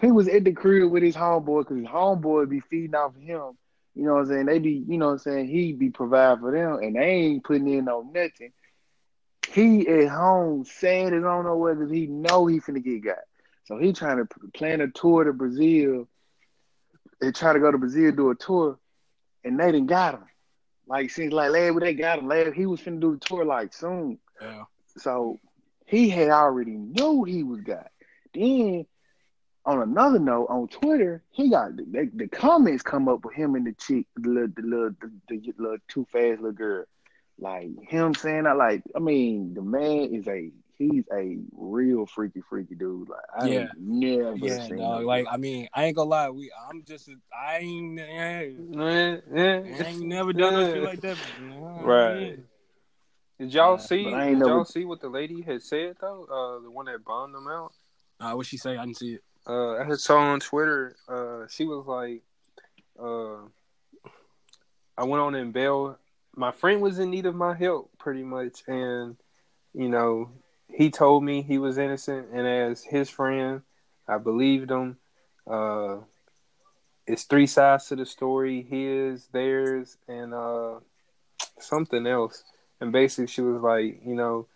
He 0.00 0.12
was 0.12 0.28
at 0.28 0.44
the 0.44 0.52
crib 0.52 0.90
with 0.90 1.02
his 1.02 1.16
homeboy 1.16 1.62
because 1.62 1.78
his 1.78 1.86
homeboy 1.86 2.48
be 2.48 2.60
feeding 2.60 2.94
off 2.94 3.16
of 3.16 3.22
him. 3.22 3.56
You 3.94 4.04
know 4.04 4.14
what 4.14 4.20
I'm 4.20 4.26
saying? 4.26 4.46
They 4.46 4.58
be, 4.58 4.84
you 4.86 4.98
know 4.98 5.06
what 5.06 5.12
I'm 5.12 5.18
saying? 5.18 5.48
He 5.48 5.72
be 5.72 5.90
providing 5.90 6.40
for 6.40 6.52
them, 6.52 6.78
and 6.82 6.94
they 6.94 7.00
ain't 7.00 7.42
putting 7.44 7.68
in 7.68 7.88
on 7.88 8.12
nothing. 8.12 8.52
He 9.50 9.88
at 9.88 10.08
home 10.08 10.64
sad 10.64 11.14
as 11.14 11.22
don't 11.22 11.44
know 11.44 11.56
whether 11.56 11.86
he 11.86 12.06
know 12.06 12.46
he 12.46 12.60
finna 12.60 12.84
get 12.84 13.02
got. 13.04 13.18
So 13.64 13.78
he 13.78 13.92
trying 13.92 14.18
to 14.18 14.28
plan 14.54 14.80
a 14.80 14.88
tour 14.88 15.24
to 15.24 15.32
Brazil. 15.32 16.08
They 17.20 17.32
trying 17.32 17.54
to 17.54 17.60
go 17.60 17.72
to 17.72 17.78
Brazil 17.78 18.12
do 18.12 18.30
a 18.30 18.34
tour, 18.34 18.78
and 19.42 19.58
they 19.58 19.72
done 19.72 19.86
got 19.86 20.14
him. 20.14 20.24
Like 20.88 21.10
since 21.10 21.32
like 21.32 21.50
last 21.50 21.80
they 21.80 21.94
got 21.94 22.18
him. 22.18 22.28
Last 22.28 22.54
he 22.54 22.66
was 22.66 22.80
finna 22.80 23.00
do 23.00 23.12
the 23.12 23.26
tour 23.26 23.44
like 23.44 23.72
soon. 23.72 24.18
Yeah. 24.40 24.64
So 24.96 25.38
he 25.86 26.08
had 26.08 26.30
already 26.30 26.72
knew 26.72 27.24
he 27.24 27.42
was 27.42 27.60
got. 27.60 27.90
Then 28.34 28.86
on 29.64 29.82
another 29.82 30.18
note, 30.18 30.46
on 30.48 30.66
Twitter, 30.68 31.22
he 31.30 31.50
got 31.50 31.76
the, 31.76 32.10
the 32.14 32.26
comments 32.28 32.82
come 32.82 33.06
up 33.06 33.24
with 33.24 33.34
him 33.34 33.54
and 33.54 33.66
the 33.66 33.74
chick, 33.74 34.06
the 34.16 34.28
little, 34.28 34.48
the 34.56 34.62
little, 34.62 34.90
the, 35.00 35.10
the 35.28 35.54
little 35.58 35.76
too 35.88 36.06
fast 36.10 36.40
little 36.40 36.52
girl, 36.52 36.84
like 37.38 37.68
him 37.86 38.14
saying 38.14 38.44
that. 38.44 38.56
Like, 38.56 38.82
I 38.96 38.98
mean, 38.98 39.52
the 39.52 39.60
man 39.60 40.14
is 40.14 40.26
a 40.26 40.50
he's 40.78 41.04
a 41.12 41.38
real 41.52 42.06
freaky, 42.06 42.40
freaky 42.48 42.74
dude. 42.74 43.08
Like, 43.08 43.20
I 43.36 43.48
Yeah. 43.48 43.60
ain't 43.60 43.78
never 43.78 44.36
Yeah, 44.36 44.66
seen 44.66 44.78
dog. 44.78 45.00
no 45.00 45.06
Like. 45.06 45.26
I 45.30 45.36
mean, 45.36 45.68
I 45.74 45.84
ain't 45.84 45.96
gonna 45.96 46.08
lie. 46.08 46.30
We, 46.30 46.50
I'm 46.68 46.84
just, 46.84 47.10
I 47.36 47.58
ain't, 47.58 48.00
I 48.00 48.52
Yeah, 48.70 49.16
yeah. 49.34 49.84
ain't 49.84 50.02
never 50.02 50.32
done 50.32 50.54
no 50.54 50.72
shit 50.72 50.82
like 50.82 51.00
that. 51.02 51.18
Nah, 51.40 51.82
Right. 51.82 52.38
Did 53.38 53.54
y'all 53.54 53.72
Yeah, 53.72 53.76
see? 53.82 54.04
but 54.04 54.14
I 54.14 54.28
ain't 54.28 54.38
Did 54.40 54.48
y'all 54.48 54.64
see 54.64 54.84
what 54.84 55.00
the 55.00 55.08
lady 55.08 55.42
had 55.42 55.62
said 55.62 55.96
though? 56.00 56.24
Uh, 56.24 56.62
the 56.62 56.70
one 56.70 56.86
that 56.86 57.04
bombed 57.04 57.34
them 57.34 57.46
out. 57.46 57.72
Uh, 58.20 58.32
what 58.32 58.46
she 58.46 58.56
say? 58.56 58.76
I 58.76 58.84
didn't 58.84 58.98
see 58.98 59.14
it. 59.14 59.22
Uh, 59.46 59.76
I 59.76 59.84
had 59.84 59.98
saw 59.98 60.18
on 60.18 60.40
Twitter. 60.40 60.96
Uh, 61.08 61.46
she 61.48 61.64
was 61.64 61.86
like, 61.86 62.22
uh, 63.00 63.46
I 64.96 65.04
went 65.04 65.22
on 65.22 65.34
and 65.36 65.52
bailed. 65.52 65.96
My 66.34 66.50
friend 66.50 66.80
was 66.82 66.98
in 66.98 67.10
need 67.10 67.26
of 67.26 67.34
my 67.34 67.54
help, 67.54 67.90
pretty 67.98 68.24
much, 68.24 68.62
and 68.66 69.16
you 69.72 69.88
know, 69.88 70.30
he 70.68 70.90
told 70.90 71.24
me 71.24 71.42
he 71.42 71.58
was 71.58 71.78
innocent, 71.78 72.28
and 72.32 72.46
as 72.46 72.82
his 72.84 73.10
friend, 73.10 73.62
I 74.06 74.18
believed 74.18 74.70
him. 74.70 74.98
Uh, 75.46 75.98
it's 77.06 77.24
three 77.24 77.46
sides 77.46 77.86
to 77.88 77.96
the 77.96 78.06
story: 78.06 78.62
his, 78.62 79.26
theirs, 79.28 79.96
and 80.06 80.34
uh, 80.34 80.80
something 81.58 82.06
else. 82.06 82.44
And 82.80 82.92
basically, 82.92 83.26
she 83.26 83.40
was 83.40 83.60
like, 83.62 84.00
you 84.06 84.14
know, 84.14 84.46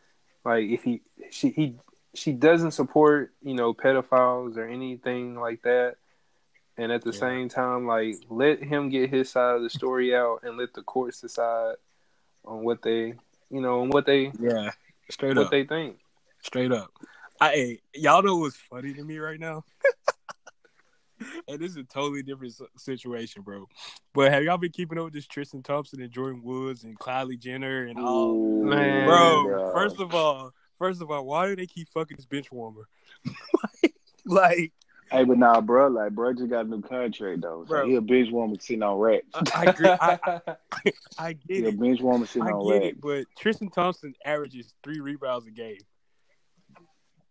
like 0.45 0.64
if 0.64 0.85
he, 0.85 1.02
she, 1.31 1.50
he, 1.50 1.75
she 2.14 2.33
doesn't 2.33 2.73
support, 2.73 3.33
you 3.42 3.54
know, 3.54 3.75
pedophiles 3.75 4.57
or 4.57 4.66
anything 4.66 5.40
like 5.40 5.62
that. 5.62 5.97
And 6.78 6.90
at 6.92 7.02
the 7.02 7.12
Yeah. 7.12 7.19
same 7.19 7.49
time, 7.49 7.87
like 7.87 8.16
let 8.31 8.62
him 8.62 8.88
get 8.88 9.11
his 9.11 9.31
side 9.31 9.57
of 9.57 9.62
the 9.62 9.71
story 9.71 10.14
out 10.14 10.40
and 10.42 10.57
let 10.57 10.73
the 10.75 10.83
courts 10.83 11.21
decide 11.21 11.76
on 12.45 12.64
what 12.64 12.83
they, 12.83 13.14
you 13.50 13.61
know, 13.61 13.83
on 13.83 13.90
what 13.90 14.07
they, 14.07 14.33
Yeah, 14.40 14.71
straight 15.12 15.37
what 15.37 15.47
up, 15.47 15.50
they 15.50 15.64
think. 15.64 15.99
straight 16.42 16.73
up. 16.73 16.90
I, 17.40 17.50
hey, 17.50 17.81
y'all 17.95 18.23
know 18.23 18.37
what's 18.37 18.57
funny 18.57 18.95
to 18.95 19.04
me 19.04 19.19
right 19.19 19.38
now? 19.38 19.64
and 21.49 21.61
this 21.61 21.73
is 21.73 21.76
a 21.76 21.85
totally 21.85 22.23
different 22.23 22.54
situation, 22.76 23.42
bro. 23.42 23.66
But 24.14 24.33
have 24.33 24.42
y'all 24.42 24.59
been 24.59 24.73
keeping 24.73 24.99
up 24.99 25.04
with 25.04 25.12
this 25.12 25.26
Tristan 25.26 25.62
Thompson 25.62 26.00
and 26.00 26.12
Jordyn 26.12 26.42
Woods 26.42 26.85
and 26.85 26.99
Kylie 26.99 27.38
Jenner 27.38 27.87
and 27.87 27.99
all? 27.99 28.31
Ooh, 28.31 28.64
Man. 28.64 29.07
Bro, 29.07 29.49
yeah. 29.49 29.73
first 29.73 30.00
of 30.00 30.14
all, 30.14 30.52
first 30.78 31.02
of 31.02 31.11
all, 31.11 31.25
why 31.25 31.47
do 31.47 31.57
they 31.57 31.66
keep 31.66 31.88
fucking 31.90 32.16
this 32.16 32.26
bench 32.26 32.50
warmer? 32.50 32.88
like, 34.25 34.73
Hey, 35.12 35.25
but 35.25 35.37
nah, 35.37 35.61
bro, 35.61 35.88
like 35.88 36.12
bro 36.12 36.33
just 36.33 36.49
got 36.49 36.64
a 36.64 36.69
new 36.69 36.81
contract 36.81 37.42
though. 37.42 37.64
So 37.69 37.75
Bro. 37.75 37.88
he 37.88 37.95
a 37.97 38.00
bench 38.00 38.31
woman 38.31 38.59
sitting 38.59 38.83
on 38.83 38.99
racks. 38.99 39.26
I, 39.35 39.45
I 39.54 39.64
agree. 39.64 39.88
I, 39.88 40.19
I, 40.25 40.40
I 41.19 41.37
He 41.47 41.57
get 41.57 41.64
a 41.66 41.69
it. 41.69 41.78
bench 41.78 42.00
woman 42.00 42.26
sitting 42.26 42.49
I 42.49 42.52
on 42.52 42.66
get 42.66 42.83
racks. 42.83 42.87
it. 42.97 43.00
But 43.00 43.26
Tristan 43.38 43.69
Thompson 43.71 44.14
averages 44.25 44.73
three 44.83 45.00
rebounds 45.00 45.47
a 45.47 45.50
game 45.50 45.76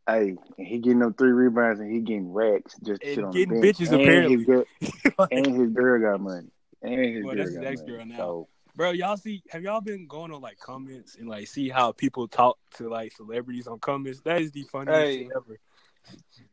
Hey, 0.08 0.36
and 0.58 0.68
he 0.68 0.80
getting 0.80 1.00
them 1.00 1.14
three 1.14 1.32
rebounds 1.32 1.80
and 1.80 1.92
he 1.92 2.00
getting 2.02 2.32
racks 2.32 2.76
just 2.84 3.02
to 3.02 3.08
And 3.08 3.16
sit 3.16 3.24
on 3.24 3.32
getting 3.32 3.56
the 3.56 3.62
bench. 3.62 3.78
bitches, 3.78 3.92
and 3.92 4.02
apparently. 4.02 4.38
His 4.38 4.46
girl, 4.46 4.64
Like, 5.18 5.30
and 5.32 5.62
his 5.62 5.70
girl 5.72 6.02
got 6.02 6.22
money. 6.22 6.48
And 6.82 7.16
his 7.16 7.24
Well, 7.24 7.36
girl 7.36 7.44
that's 7.46 7.56
his 7.56 7.62
got 7.62 7.72
ex-girl 7.72 7.98
money. 8.00 8.10
now. 8.12 8.18
So 8.18 8.48
bro, 8.76 8.92
y'all 8.92 9.18
see? 9.18 9.44
Have 9.50 9.64
y'all 9.64 9.82
been 9.82 10.08
going 10.08 10.32
on 10.32 10.42
like 10.42 10.60
comments 10.60 11.16
and 11.16 11.30
like 11.30 11.48
see 11.48 11.70
how 11.70 11.92
people 11.92 12.28
talk 12.28 12.58
to 12.76 12.90
like 12.90 13.12
celebrities 13.14 13.68
on 13.68 13.80
comments? 13.80 14.22
That 14.22 14.42
is 14.42 14.52
the 14.52 14.64
funniest 14.64 15.00
Hey. 15.00 15.18
shit 15.24 15.32
ever. 15.36 15.60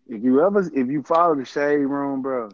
If 0.08 0.22
you 0.22 0.44
ever 0.44 0.60
if 0.74 0.88
you 0.88 1.02
follow 1.02 1.34
the 1.34 1.44
shade 1.44 1.76
room, 1.78 2.22
bro, 2.22 2.50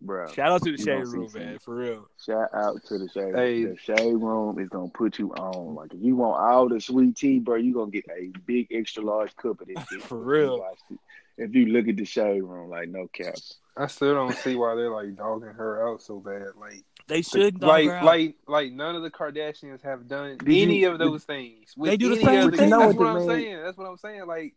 bro, 0.00 0.28
Shout 0.32 0.50
out 0.52 0.62
to 0.62 0.72
the 0.72 0.78
You 0.78 0.84
shade 0.84 1.04
gonna 1.04 1.18
room, 1.18 1.28
some. 1.28 1.40
man, 1.42 1.58
for 1.58 1.74
real. 1.76 2.08
shout 2.24 2.48
out 2.54 2.84
to 2.86 2.98
the 2.98 3.08
shade. 3.08 3.34
Hey. 3.34 3.64
The 3.64 3.76
shade 3.76 4.14
room 4.14 4.58
is 4.58 4.68
gonna 4.68 4.88
put 4.88 5.18
you 5.18 5.32
on. 5.34 5.74
Like 5.74 5.92
if 5.94 6.00
you 6.02 6.16
want 6.16 6.40
all 6.40 6.68
the 6.68 6.80
sweet 6.80 7.16
tea, 7.16 7.38
bro, 7.38 7.56
you 7.56 7.72
are 7.72 7.80
gonna 7.86 7.90
get 7.90 8.06
a 8.10 8.30
big 8.46 8.68
extra 8.70 9.02
large 9.02 9.34
cup 9.36 9.60
of 9.60 9.66
this 9.68 9.78
shit. 9.90 10.02
For 10.02 10.18
real. 10.18 10.54
you 10.56 10.60
watch 10.60 10.78
it. 10.90 10.98
If 11.38 11.54
you 11.54 11.66
look 11.66 11.88
at 11.88 11.96
the 11.96 12.04
shade 12.04 12.42
room, 12.42 12.68
like 12.70 12.88
no 12.90 13.06
cap. 13.08 13.34
I 13.76 13.86
still 13.86 14.12
don't 14.14 14.34
see 14.36 14.56
why 14.56 14.74
they're 14.74 14.90
like 14.90 15.16
dogging 15.16 15.48
her 15.54 15.88
out 15.88 16.02
so 16.02 16.18
bad. 16.20 16.48
Like, 16.60 16.84
They 17.06 17.22
should 17.22 17.62
like, 17.62 17.84
dog 17.86 17.92
her 17.92 17.96
out. 18.00 18.04
like, 18.04 18.34
like 18.46 18.72
none 18.72 18.94
of 18.94 19.02
the 19.02 19.10
Kardashians 19.10 19.80
have 19.82 20.06
done 20.06 20.36
Did 20.36 20.48
any 20.48 20.80
you- 20.80 20.90
of 20.90 20.98
those 20.98 21.24
things. 21.24 21.72
With 21.78 21.88
They 21.90 21.96
do 21.96 22.14
the 22.14 22.20
same 22.20 22.40
of 22.40 22.50
with. 22.50 22.60
That's 22.60 22.70
what 22.72 22.96
what 22.96 23.06
I'm 23.06 23.14
man- 23.14 23.26
saying. 23.28 23.62
That's 23.62 23.78
what 23.78 23.86
I'm 23.86 23.96
saying. 23.96 24.26
Like, 24.26 24.54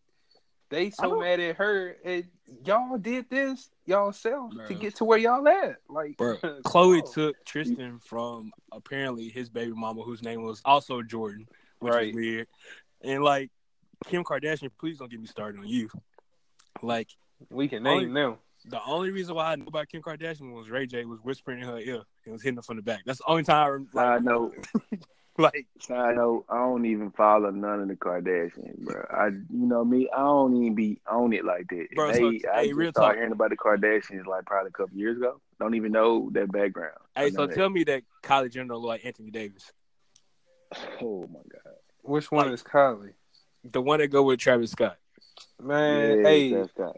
they 0.74 0.90
so 0.90 1.20
mad 1.20 1.40
at 1.40 1.56
her, 1.58 1.96
and 2.04 2.26
y'all 2.66 2.98
did 2.98 3.30
this 3.30 3.70
y'all 3.86 4.12
self 4.12 4.52
to 4.68 4.74
get 4.74 4.96
to 4.96 5.06
where 5.06 5.18
y'all 5.20 5.48
at. 5.48 5.76
Like, 5.88 6.18
Bro, 6.18 6.38
Khloé 6.66 7.02
on. 7.06 7.14
took 7.14 7.36
Tristan 7.46 8.00
from 8.00 8.52
apparently 8.72 9.30
his 9.30 9.50
baby 9.50 9.72
mama, 9.74 10.02
whose 10.02 10.24
name 10.24 10.44
was 10.44 10.62
also 10.66 11.02
Jordan, 11.02 11.48
which 11.80 11.94
Right. 11.94 12.10
is 12.10 12.16
weird. 12.16 12.48
And 13.02 13.24
like 13.24 13.52
Kim 14.08 14.24
Kardashian, 14.24 14.70
please 14.80 14.98
don't 14.98 15.12
get 15.12 15.20
me 15.20 15.28
started 15.28 15.60
on 15.60 15.68
you. 15.68 15.90
Like 16.82 17.10
we 17.50 17.68
can 17.68 17.86
Only- 17.86 18.06
name 18.06 18.14
them. 18.14 18.38
the 18.66 18.82
only 18.86 19.12
reason 19.12 19.36
why 19.36 19.52
I 19.52 19.56
knew 19.58 19.66
about 19.68 19.90
Kim 19.90 20.02
Kardashian 20.02 20.54
was 20.54 20.70
Ray 20.70 20.88
J 20.88 21.06
was 21.06 21.20
whispering 21.22 21.60
in 21.60 21.68
her 21.68 21.80
ear 21.80 22.02
and 22.26 22.34
was 22.34 22.42
hitting 22.42 22.56
her 22.56 22.62
from 22.64 22.78
the 22.78 22.82
back. 22.82 23.02
That's 23.06 23.20
the 23.20 23.30
only 23.30 23.44
time 23.44 23.66
I 23.66 23.70
rem- 23.70 23.88
like, 23.94 24.06
Side 24.06 24.24
note, 24.26 24.56
like 25.38 25.66
side 25.80 26.16
note, 26.16 26.46
I 26.50 26.58
don't 26.58 26.86
even 26.86 27.12
follow 27.12 27.50
none 27.50 27.82
of 27.82 27.88
the 27.88 27.96
Kardashians, 27.96 28.80
bro. 28.80 29.06
I, 29.10 29.28
you 29.28 29.44
know 29.50 29.84
me, 29.84 30.08
I 30.16 30.20
don't 30.20 30.56
even 30.62 30.76
be 30.76 31.00
on 31.10 31.34
it 31.34 31.44
like 31.44 31.68
that. 31.70 31.88
Bro, 31.96 32.12
they, 32.12 32.20
so- 32.20 32.50
I 32.54 32.62
hey, 32.62 32.68
just 32.68 32.78
real 32.78 32.92
started 32.92 33.08
talk. 33.08 33.16
hearing 33.16 33.32
about 33.32 33.50
the 33.50 33.58
Kardashians 33.58 34.26
like 34.26 34.46
probably 34.46 34.70
a 34.70 34.72
couple 34.72 34.98
years 34.98 35.18
ago. 35.18 35.40
Don't 35.60 35.76
even 35.76 35.92
know 35.92 36.30
their 36.32 36.48
background. 36.48 36.98
Hey, 37.16 37.32
so 37.32 37.42
None 37.42 37.50
of 37.50 37.56
tell 37.56 37.70
me 37.70 37.84
that 37.86 38.04
Kylie 38.22 38.52
Jenner 38.52 38.76
look 38.76 38.84
like 38.86 39.06
Anthony 39.06 39.32
Davis. 39.32 39.72
Oh 41.02 41.28
my 41.32 41.40
god. 41.52 41.74
Which 42.02 42.32
one 42.32 42.46
Like- 42.48 42.54
is 42.56 42.64
Kylie? 42.64 43.14
The 43.72 43.82
one 43.82 44.00
that 44.00 44.08
go 44.08 44.24
with 44.24 44.40
Travis 44.40 44.72
Scott. 44.72 44.98
Man, 45.62 46.18
Yeah, 46.20 46.24
hey, 46.30 46.54
that's 46.54 46.70
Scott. 46.72 46.98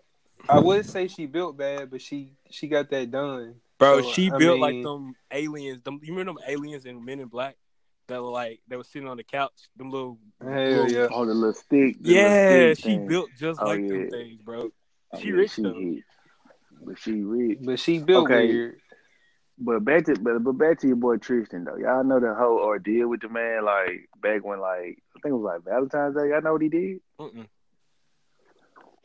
I 0.50 0.60
would 0.60 0.86
say 0.86 1.08
she 1.08 1.26
built 1.28 1.58
bad, 1.58 1.92
but 1.92 2.02
she 2.02 2.32
she 2.50 2.68
got 2.68 2.90
that 2.90 3.12
done. 3.12 3.56
Bro, 3.78 4.02
So, 4.02 4.12
she 4.12 4.32
I 4.32 4.38
built 4.38 4.60
mean- 4.60 4.62
like 4.62 4.84
them 4.84 5.16
aliens. 5.32 5.82
Them, 5.84 6.00
you 6.04 6.14
remember 6.16 6.40
them 6.42 6.50
aliens 6.50 6.86
in 6.86 7.04
Men 7.04 7.20
in 7.20 7.28
Black 7.28 7.56
that 8.08 8.22
were 8.22 8.30
like 8.30 8.62
they 8.68 8.76
were 8.78 8.84
sitting 8.84 9.08
on 9.08 9.18
the 9.18 9.24
couch. 9.24 9.54
Them 9.78 9.90
little, 9.92 10.18
Hell 10.42 10.52
little- 10.52 10.92
yeah. 10.92 11.08
Oh, 11.12 11.26
the 11.26 11.34
little 11.34 11.54
stick. 11.54 11.98
the 12.02 12.12
yeah. 12.14 12.22
little 12.50 12.76
stick 12.76 12.78
She 12.78 12.98
thing. 12.98 13.08
built 13.08 13.30
just 13.38 13.60
Oh, 13.62 13.66
like 13.66 13.82
yeah. 13.82 13.88
them 13.90 14.10
things, 14.12 14.42
bro. 14.42 14.70
Oh, 15.14 15.20
she 15.20 15.28
yeah, 15.30 15.34
rich 15.34 15.52
she 15.52 15.62
though. 15.64 15.74
hit. 15.80 16.04
But 16.84 17.00
she 17.00 17.12
rich. 17.22 17.60
But 17.64 17.80
she 17.80 18.00
built 18.00 18.26
Okay. 18.26 18.48
weird. 18.48 18.80
But 19.58 19.86
back 19.86 20.06
to 20.06 20.16
but, 20.20 20.44
but 20.44 20.52
back 20.54 20.80
to 20.82 20.88
your 20.88 20.98
boy 20.98 21.18
Tristan 21.18 21.64
though. 21.64 21.78
Y'all 21.78 22.04
know 22.04 22.20
the 22.20 22.34
whole 22.36 22.58
ordeal 22.60 23.08
with 23.08 23.22
the 23.22 23.30
man 23.30 23.64
like 23.64 24.10
back 24.22 24.44
when 24.44 24.60
like 24.60 25.02
I 25.16 25.20
think 25.24 25.32
it 25.32 25.38
was 25.38 25.44
like 25.44 25.64
Valentine's 25.64 26.16
Day. 26.16 26.30
Y'all 26.30 26.42
know 26.42 26.54
what 26.54 26.62
he 26.62 26.70
did? 26.70 27.00
Mm-mm. 27.20 27.48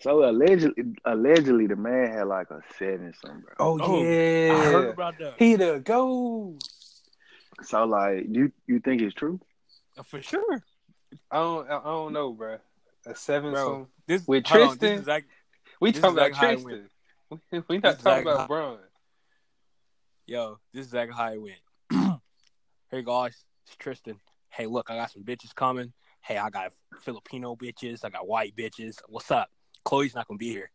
So 0.00 0.28
allegedly 0.28 0.82
allegedly 1.04 1.66
the 1.66 1.76
man 1.76 2.10
had 2.10 2.26
like 2.26 2.50
a 2.50 2.60
seven 2.78 3.12
something, 3.22 3.42
bro. 3.42 3.54
Oh, 3.60 3.78
Oh, 3.80 4.02
yeah. 4.02 4.52
I 4.54 4.64
heard 4.72 4.88
about 4.94 5.18
that 5.18 5.34
He 5.38 5.54
the 5.56 5.78
go. 5.84 6.56
So 7.62 7.84
like 7.84 8.26
you 8.30 8.52
you 8.66 8.80
think 8.80 9.02
it's 9.02 9.14
true? 9.14 9.40
Uh, 9.98 10.02
for 10.02 10.22
sure, 10.22 10.62
I 11.30 11.36
don't 11.36 11.70
I 11.70 11.82
don't 11.82 12.12
know, 12.12 12.32
bro. 12.32 12.58
A 13.06 13.14
seven 13.14 13.52
Bro. 13.52 13.88
This 14.06 14.26
With 14.26 14.46
hold 14.46 14.62
on, 14.62 14.68
Tristan? 14.78 14.90
this 14.96 15.00
is 15.02 15.06
like, 15.06 15.24
We 15.80 15.92
This 15.92 16.02
talking 16.02 16.16
is 16.18 16.32
about 16.32 16.42
like 16.42 16.60
Tristan. 16.62 16.88
We, 17.52 17.62
we 17.68 17.76
This 17.78 17.82
not 17.82 17.98
talking 17.98 18.12
like 18.12 18.22
about 18.22 18.40
how- 18.40 18.46
Braun. 18.46 18.78
yo, 20.26 20.58
this 20.72 20.82
is 20.86 20.92
exactly 20.92 21.16
how 21.16 21.32
it 21.32 21.40
went. 21.40 22.20
hey 22.90 23.02
guys, 23.02 23.44
it's 23.66 23.76
Tristan. 23.76 24.16
Hey, 24.50 24.66
look, 24.66 24.90
I 24.90 24.96
got 24.96 25.10
some 25.12 25.22
bitches 25.24 25.54
coming. 25.54 25.92
Hey, 26.22 26.36
I 26.36 26.50
got 26.50 26.72
Filipino 27.00 27.56
bitches. 27.56 28.04
I 28.04 28.10
got 28.10 28.26
white 28.28 28.54
bitches. 28.56 28.96
What's 29.08 29.30
up? 29.30 29.48
Khloé's 29.86 30.14
not 30.14 30.26
gonna 30.28 30.38
be 30.38 30.50
here. 30.50 30.70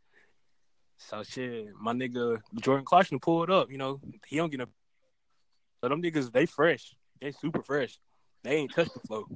So 0.98 1.22
shit, 1.24 1.68
my 1.80 1.94
nigga 1.94 2.42
Jordan 2.62 2.86
Clarkson 2.86 3.20
pulled 3.20 3.52
up. 3.52 3.70
You 3.70 3.78
know, 3.78 4.00
he 4.28 4.38
don't 4.38 4.50
get 4.50 4.62
a. 4.62 4.68
So 5.86 5.90
them 5.90 6.02
niggas, 6.02 6.32
they 6.32 6.48
fresh. 6.48 6.96
They 7.22 7.32
super 7.32 7.62
fresh. 7.62 8.00
They 8.42 8.56
ain't 8.56 8.74
touched 8.74 8.96
the 8.96 9.02
flow. 9.02 9.28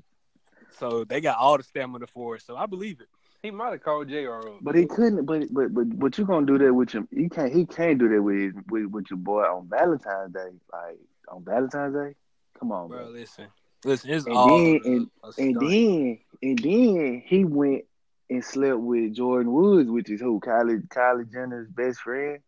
So 0.79 1.03
they 1.03 1.21
got 1.21 1.38
all 1.38 1.57
the 1.57 1.63
stamina 1.63 2.07
for 2.07 2.38
it. 2.38 2.41
So 2.41 2.57
I 2.57 2.65
believe 2.65 3.01
it. 3.01 3.07
He 3.43 3.51
might 3.51 3.73
have 3.73 3.83
called 3.83 4.09
JR. 4.09 4.39
But 4.59 4.73
he 4.73 4.88
couldn't. 4.88 5.25
But 5.27 5.43
but 5.53 5.71
but 5.75 5.99
but 5.99 6.17
you 6.17 6.25
gonna 6.25 6.47
do 6.47 6.57
that 6.57 6.73
with 6.73 6.89
him? 6.89 7.07
You 7.12 7.29
can't. 7.29 7.53
He 7.53 7.67
can't 7.67 7.99
do 7.99 8.09
that 8.09 8.19
with 8.23 8.55
with 8.67 8.88
with 8.88 9.05
your 9.12 9.17
boy 9.19 9.43
on 9.43 9.69
Valentine's 9.69 10.33
Day. 10.33 10.49
Like 10.73 10.97
on 11.27 11.43
Valentine's 11.45 11.93
Day. 11.93 12.15
Come 12.59 12.71
on, 12.71 12.88
Bro, 12.89 12.97
bro. 12.97 13.07
listen. 13.09 13.45
Listen, 13.85 14.09
it's 14.09 14.25
And 14.25 14.35
all 14.35 14.47
then- 14.47 14.81
a- 14.83 14.88
and- 14.88 15.09
a 15.23 15.31
And 15.38 15.55
then 15.62 16.19
and 16.41 16.57
then 16.57 17.23
he 17.27 17.45
went 17.45 17.85
and 18.31 18.43
slept 18.43 18.79
with 18.79 19.15
Jordyn 19.15 19.51
Woods, 19.51 19.88
which 19.91 20.09
is 20.09 20.19
who 20.19 20.39
Kylie 20.39 20.88
Kylie 20.88 21.31
Jenner's 21.31 21.69
best 21.69 21.99
friend. 21.99 22.39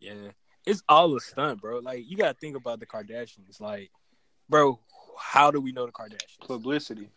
Yeah, 0.00 0.14
it's 0.66 0.82
all 0.88 1.16
a 1.16 1.20
stunt, 1.20 1.60
bro. 1.60 1.78
Like 1.78 2.04
you 2.06 2.16
gotta 2.16 2.34
think 2.34 2.56
about 2.56 2.80
the 2.80 2.86
Kardashians. 2.86 3.60
Like, 3.60 3.90
bro, 4.48 4.78
how 5.18 5.50
do 5.50 5.60
we 5.60 5.72
know 5.72 5.86
the 5.86 5.92
Kardashians? 5.92 6.46
Publicity. 6.46 7.10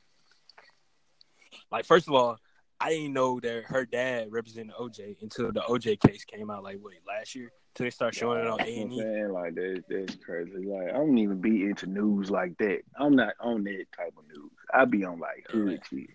Like, 1.71 1.85
first 1.85 2.07
of 2.07 2.13
all, 2.13 2.37
I 2.79 2.89
didn't 2.89 3.13
know 3.13 3.39
that 3.39 3.63
her 3.65 3.85
dad 3.85 4.31
represented 4.31 4.75
OJ 4.75 5.21
until 5.21 5.51
the 5.51 5.61
OJ 5.61 5.99
case 5.99 6.25
came 6.25 6.49
out. 6.49 6.63
Like, 6.63 6.79
what 6.81 6.93
last 7.07 7.35
year? 7.35 7.51
Till 7.73 7.85
they 7.85 7.89
start 7.89 8.15
showing 8.15 8.39
it 8.39 8.47
on 8.47 8.61
A 8.61 8.81
and 8.81 8.93
E. 8.93 9.25
like 9.27 9.55
that's 9.55 9.81
that's 9.89 10.23
crazy. 10.23 10.65
Like 10.65 10.89
I 10.89 10.93
don't 10.93 11.17
even 11.17 11.41
be 11.41 11.63
into 11.63 11.87
news 11.87 12.31
like 12.31 12.57
that. 12.59 12.79
I'm 12.97 13.15
not 13.15 13.33
on 13.41 13.65
that 13.65 13.85
type 13.95 14.13
of 14.17 14.25
news. 14.27 14.51
I 14.73 14.85
be 14.85 15.03
on 15.03 15.19
like 15.19 15.45
hood 15.49 15.81
shit. 15.89 16.09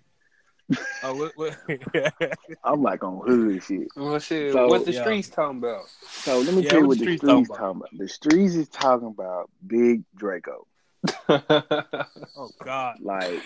Oh, 1.02 1.14
what? 1.14 1.32
what? 1.36 1.56
I'm 2.64 2.82
like 2.82 3.02
on 3.02 3.20
hood 3.26 3.62
shit. 3.62 3.88
Well, 3.96 4.18
shit, 4.18 4.52
So- 4.52 4.68
what 4.68 4.84
the 4.84 4.92
Yeah. 4.92 5.02
streets 5.02 5.28
talking 5.28 5.58
about? 5.58 5.86
So 6.24 6.38
let 6.40 6.54
me 6.54 6.62
Yeah, 6.62 6.70
tell 6.70 6.80
you 6.80 6.86
what 6.86 6.88
what 6.88 6.98
the 6.98 7.04
the 7.06 7.16
streets 7.16 7.22
streets, 7.22 7.48
talking 7.48 7.56
talking, 7.56 7.76
about? 7.80 7.88
about. 7.92 7.98
The 7.98 8.08
streets 8.08 8.54
is 8.54 8.68
talking 8.68 9.08
about 9.08 9.50
Big 9.66 10.02
Draco. 10.16 10.66
oh 11.28 12.50
God. 12.62 12.96
Like, 13.00 13.42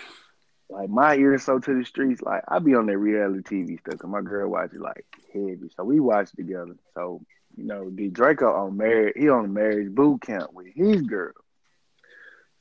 like 0.69 0.89
my 0.89 1.15
ears 1.15 1.43
so 1.43 1.59
to 1.59 1.77
the 1.79 1.85
streets. 1.85 2.21
Like 2.21 2.43
I 2.47 2.59
be 2.59 2.75
on 2.75 2.87
that 2.87 2.97
reality 2.97 3.41
TV 3.41 3.79
stuff. 3.79 3.99
Cause 3.99 4.09
my 4.09 4.21
girl 4.21 4.49
watches 4.49 4.79
like 4.79 5.05
heavy. 5.33 5.69
So 5.75 5.83
we 5.83 5.99
watch 5.99 6.31
together. 6.33 6.75
So 6.95 7.21
you 7.55 7.63
know, 7.63 7.89
the 7.89 8.09
Draco 8.09 8.51
on 8.53 8.75
marriage. 8.77 9.13
He 9.15 9.29
on 9.29 9.45
a 9.45 9.47
marriage 9.47 9.89
boot 9.93 10.21
camp 10.21 10.51
with 10.53 10.67
his 10.75 11.01
girl. 11.03 11.31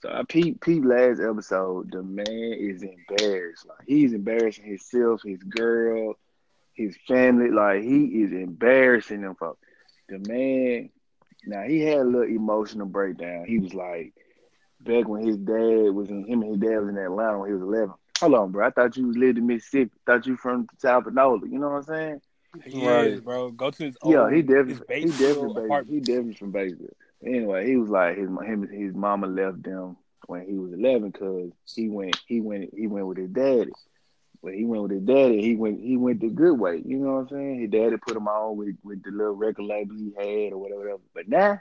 Uh, 0.04 0.08
so 0.08 0.18
I 0.18 0.22
peep 0.28 0.60
peep 0.60 0.84
last 0.84 1.20
episode. 1.20 1.90
The 1.92 2.02
man 2.02 2.26
is 2.28 2.82
embarrassed. 2.82 3.66
Like 3.66 3.86
he's 3.86 4.12
embarrassing 4.12 4.64
himself, 4.64 5.22
his 5.24 5.42
girl, 5.42 6.14
his 6.74 6.96
family. 7.06 7.50
Like 7.50 7.82
he 7.82 8.22
is 8.22 8.32
embarrassing 8.32 9.22
them 9.22 9.34
folks. 9.36 9.60
The 10.08 10.18
man. 10.18 10.90
Now 11.46 11.62
he 11.62 11.80
had 11.80 11.98
a 11.98 12.04
little 12.04 12.22
emotional 12.22 12.86
breakdown. 12.86 13.44
He 13.46 13.58
was 13.58 13.74
like, 13.74 14.14
back 14.80 15.08
when 15.08 15.26
his 15.26 15.36
dad 15.38 15.90
was 15.94 16.08
in 16.10 16.24
him 16.26 16.42
and 16.42 16.52
his 16.52 16.60
dad 16.60 16.78
was 16.78 16.88
in 16.88 16.98
Atlanta 16.98 17.38
when 17.38 17.48
he 17.50 17.54
was 17.54 17.62
eleven. 17.62 17.94
Hold 18.20 18.34
on, 18.34 18.52
bro. 18.52 18.66
I 18.66 18.70
thought 18.70 18.96
you 18.96 19.12
lived 19.12 19.38
in 19.38 19.46
Mississippi. 19.46 19.92
thought 20.06 20.26
you 20.26 20.36
from 20.36 20.66
South 20.78 21.04
Panola. 21.04 21.46
You 21.48 21.58
know 21.58 21.68
what 21.70 21.76
I'm 21.76 21.82
saying? 21.82 22.20
He 22.64 22.86
Right. 22.86 23.08
is, 23.08 23.20
bro. 23.20 23.50
Go 23.50 23.70
to 23.70 23.84
his 23.84 23.96
yeah, 24.04 24.22
old, 24.22 24.32
he 24.32 24.42
his 24.66 24.80
definitely 24.80 25.00
he 25.00 25.12
Batesville 25.12 25.18
definitely 25.18 25.68
Bay- 25.68 25.84
he 25.88 26.00
definitely 26.00 26.34
from 26.34 26.52
Batesville. 26.52 26.94
Anyway, 27.24 27.66
he 27.66 27.76
was 27.76 27.88
like 27.88 28.16
his 28.18 28.28
him 28.28 28.68
his 28.68 28.94
mama 28.94 29.26
left 29.26 29.62
them 29.62 29.96
when 30.26 30.46
he 30.46 30.54
was 30.58 30.72
eleven 30.72 31.10
because 31.10 31.50
he 31.74 31.88
went 31.88 32.18
he 32.26 32.40
went 32.40 32.70
he 32.76 32.86
went 32.86 33.06
with 33.06 33.18
his 33.18 33.30
daddy. 33.30 33.72
When 34.40 34.54
he 34.54 34.64
went 34.66 34.82
with 34.82 34.92
his 34.92 35.02
daddy, 35.06 35.40
he 35.40 35.56
went 35.56 35.80
he 35.80 35.96
went 35.96 36.20
the 36.20 36.28
good 36.28 36.58
way. 36.58 36.82
You 36.84 36.98
know 36.98 37.12
what 37.14 37.20
I'm 37.20 37.28
saying? 37.30 37.60
His 37.60 37.70
daddy 37.70 37.96
put 37.96 38.16
him 38.16 38.28
on 38.28 38.56
with, 38.58 38.76
with 38.82 39.02
the 39.02 39.10
little 39.10 39.34
record 39.34 39.64
label 39.64 39.94
he 39.96 40.12
had 40.16 40.52
or 40.52 40.58
whatever. 40.58 40.80
whatever. 40.80 41.00
But 41.14 41.28
now, 41.28 41.60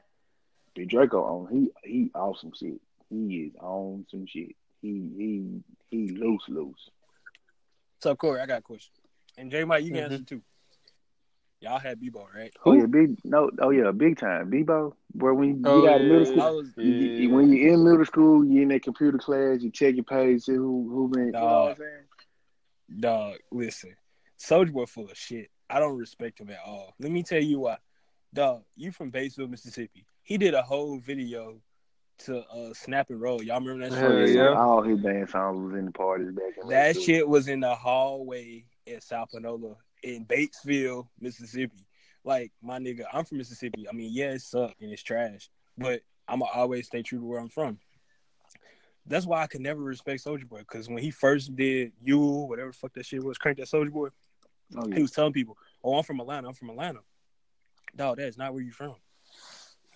the 0.75 0.85
Draco 0.85 1.23
on 1.23 1.47
he 1.51 1.71
he 1.89 2.11
awesome 2.13 2.51
shit. 2.59 2.81
He 3.09 3.37
is 3.45 3.53
on 3.61 4.05
some 4.11 4.25
shit. 4.25 4.55
He 4.81 4.89
he 5.17 5.61
he 5.89 6.07
loose 6.09 6.43
loose. 6.49 6.89
So 8.01 8.15
Corey, 8.17 8.41
I 8.41 8.45
got 8.45 8.59
a 8.59 8.61
question. 8.61 8.91
And 9.37 9.49
J 9.49 9.63
Mike, 9.63 9.85
you 9.85 9.91
can 9.91 9.99
Mhm. 9.99 10.11
answer 10.11 10.23
too. 10.25 10.41
Y'all 11.63 11.79
had 11.79 11.97
Bebo, 12.01 12.25
right? 12.35 12.51
Oh 12.65 12.73
yeah, 12.73 12.87
big 12.87 13.17
no, 13.23 13.49
oh 13.59 13.69
yeah, 13.69 13.89
big 13.91 14.17
time. 14.19 14.51
Bebo, 14.51 14.91
bro. 15.15 15.33
When 15.33 15.49
you 15.49 15.61
Oh, 15.65 15.81
get 15.81 15.89
out 15.91 15.95
of 16.01 16.07
yeah, 16.07 16.11
middle 16.11 16.25
school, 16.25 16.55
was 16.57 16.73
you, 16.75 16.91
you- 16.91 17.29
when 17.29 17.49
you 17.53 17.71
in 17.73 17.83
middle 17.85 18.05
school, 18.05 18.43
you 18.43 18.63
in 18.63 18.67
that 18.67 18.83
computer 18.83 19.17
class, 19.17 19.61
you 19.61 19.71
check 19.71 19.95
your 19.95 20.03
page, 20.03 20.43
see 20.43 20.51
who 20.55 20.89
who 20.89 21.07
been. 21.07 21.27
You 21.27 21.31
know 21.31 21.39
what 21.39 21.69
I'm 21.71 21.75
saying? 21.77 22.99
dog. 22.99 23.37
Listen, 23.49 23.95
Soulja 24.37 24.73
Boy 24.73 24.85
full 24.87 25.09
of 25.09 25.17
shit. 25.17 25.49
I 25.69 25.79
don't 25.79 25.97
respect 25.97 26.41
him 26.41 26.49
at 26.49 26.59
all. 26.65 26.93
Let 26.99 27.11
me 27.13 27.23
tell 27.23 27.41
you 27.41 27.61
why. 27.61 27.77
Dog, 28.33 28.63
you 28.75 28.91
from 28.91 29.09
Batesville, 29.09 29.49
Mississippi. 29.49 30.05
He 30.21 30.37
did 30.37 30.53
a 30.53 30.61
whole 30.61 30.97
video 30.99 31.61
to 32.25 32.39
uh 32.49 32.73
Snap 32.73 33.09
and 33.09 33.21
Roll. 33.21 33.41
Y'all 33.41 33.61
remember 33.61 33.89
that 33.89 33.97
Hell 33.97 34.17
shit? 34.17 34.35
yeah. 34.35 34.59
All 34.59 34.81
his 34.81 34.99
band 34.99 35.29
songs 35.29 35.63
was 35.71 35.79
in 35.79 35.85
the 35.85 35.91
parties 35.91 36.31
back 36.31 36.53
in 36.61 36.67
That 36.67 36.99
shit 36.99 37.25
was 37.25 37.47
in 37.47 37.61
the 37.61 37.73
hallway 37.73 38.65
at 38.85 39.01
South 39.01 39.31
Panola 39.31 39.75
in 40.03 40.25
Batesville, 40.25 41.07
Mississippi. 41.19 41.87
Like 42.23 42.51
my 42.61 42.79
nigga, 42.79 43.05
I'm 43.11 43.25
from 43.25 43.39
Mississippi. 43.39 43.87
I 43.89 43.93
mean, 43.93 44.11
yeah, 44.13 44.31
it 44.31 44.41
sucked 44.41 44.81
and 44.81 44.91
it's 44.91 45.03
trash, 45.03 45.49
but 45.77 46.01
I'ma 46.27 46.45
always 46.53 46.87
stay 46.87 47.01
true 47.01 47.19
to 47.19 47.25
where 47.25 47.39
I'm 47.39 47.49
from. 47.49 47.79
That's 49.05 49.25
why 49.25 49.41
I 49.41 49.47
could 49.47 49.59
never 49.59 49.81
respect 49.81 50.23
Soulja 50.23 50.47
Boy 50.47 50.59
because 50.59 50.87
when 50.87 51.03
he 51.03 51.11
first 51.11 51.53
did 51.55 51.91
you, 52.01 52.19
whatever 52.19 52.69
the 52.69 52.77
fuck 52.77 52.93
that 52.93 53.05
shit 53.05 53.23
was, 53.23 53.37
crank 53.37 53.57
that 53.57 53.67
Soulja 53.67 53.91
Boy, 53.91 54.09
Oh, 54.75 54.89
he 54.89 55.01
was 55.01 55.11
telling 55.11 55.33
people, 55.33 55.57
"Oh, 55.83 55.97
I'm 55.97 56.03
from 56.03 56.19
Atlanta. 56.19 56.47
I'm 56.47 56.53
from 56.53 56.69
Atlanta." 56.69 56.99
Dog, 57.95 58.17
that's 58.17 58.37
not 58.37 58.53
where 58.53 58.63
you 58.63 58.71
from. 58.71 58.95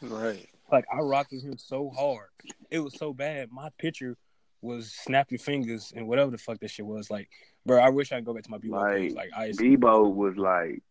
Right. 0.02 0.48
Like 0.72 0.86
I 0.94 1.00
rocked 1.00 1.32
with 1.32 1.44
him 1.44 1.58
so 1.58 1.90
hard, 1.90 2.30
it 2.70 2.80
was 2.80 2.96
so 2.98 3.14
bad. 3.14 3.52
My 3.52 3.70
picture 3.78 4.18
was 4.62 4.92
snap 4.92 5.32
your 5.32 5.40
fingers 5.40 5.94
and 5.96 6.08
whatever 6.08 6.32
the 6.32 6.38
fuck 6.38 6.60
that 6.60 6.70
shit 6.72 6.86
was. 6.86 7.10
Like, 7.10 7.30
bro, 7.66 7.80
I 7.80 7.90
wish 7.90 8.12
I 8.12 8.16
could 8.18 8.26
go 8.26 8.34
back 8.34 8.44
to 8.44 8.52
my 8.52 8.58
B 8.58 8.70
Like, 8.70 8.96
page. 8.96 9.14
Like 9.14 9.30
I 9.36 9.50
Bebo 9.50 10.14
was 10.14 10.36
like 10.38 10.82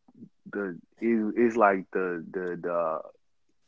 the 0.52 0.78
it, 1.00 1.34
it's 1.36 1.56
like 1.56 1.84
the 1.92 2.24
the 2.30 2.58
the 2.62 3.00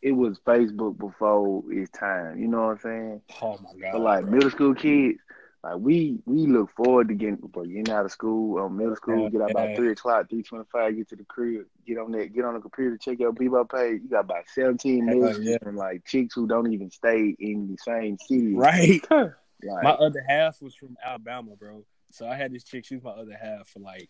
it 0.00 0.12
was 0.12 0.38
Facebook 0.46 0.96
before 0.98 1.64
its 1.72 1.90
time. 1.90 2.38
You 2.38 2.46
know 2.48 2.66
what 2.66 2.70
I'm 2.70 2.78
saying? 2.78 3.22
Oh 3.42 3.58
my 3.62 3.72
god! 3.80 3.92
But 3.92 4.00
like 4.00 4.22
bro. 4.24 4.30
middle 4.32 4.50
school 4.50 4.74
kids, 4.74 5.18
like 5.64 5.76
we 5.78 6.18
we 6.24 6.46
look 6.46 6.70
forward 6.76 7.08
to 7.08 7.14
getting 7.14 7.34
before 7.36 7.66
getting 7.66 7.90
out 7.90 8.04
of 8.04 8.12
school. 8.12 8.64
Um, 8.64 8.76
middle 8.76 8.94
school, 8.94 9.24
Yeah, 9.24 9.30
get 9.30 9.42
out 9.42 9.50
about 9.50 9.74
three 9.76 9.90
o'clock, 9.90 10.30
three 10.30 10.44
twenty 10.44 10.64
five, 10.70 10.94
get 10.96 11.08
to 11.08 11.16
the 11.16 11.24
crib, 11.24 11.66
get 11.84 11.98
on 11.98 12.12
that, 12.12 12.32
get 12.32 12.44
on 12.44 12.54
the 12.54 12.60
computer, 12.60 12.96
check 12.96 13.18
your 13.18 13.32
Bebo 13.32 13.68
page. 13.68 14.02
You 14.04 14.08
got 14.10 14.20
about 14.20 14.44
seventeen 14.54 15.08
Hell 15.08 15.18
messages 15.18 15.46
yeah. 15.46 15.58
from 15.60 15.76
like 15.76 16.04
chicks 16.06 16.34
who 16.34 16.46
don't 16.46 16.72
even 16.72 16.90
stay 16.92 17.34
in 17.38 17.66
the 17.68 17.76
same 17.78 18.16
city. 18.18 18.54
right? 18.54 19.04
Like, 19.62 19.84
My 19.84 19.90
other 19.90 20.22
half 20.26 20.62
was 20.62 20.74
from 20.74 20.96
Alabama, 21.04 21.56
bro. 21.58 21.84
So 22.10 22.28
I 22.28 22.36
had 22.36 22.52
this 22.52 22.64
chick. 22.64 22.84
She 22.84 22.94
was 22.94 23.04
my 23.04 23.10
other 23.10 23.36
half 23.40 23.68
for 23.68 23.80
like 23.80 24.08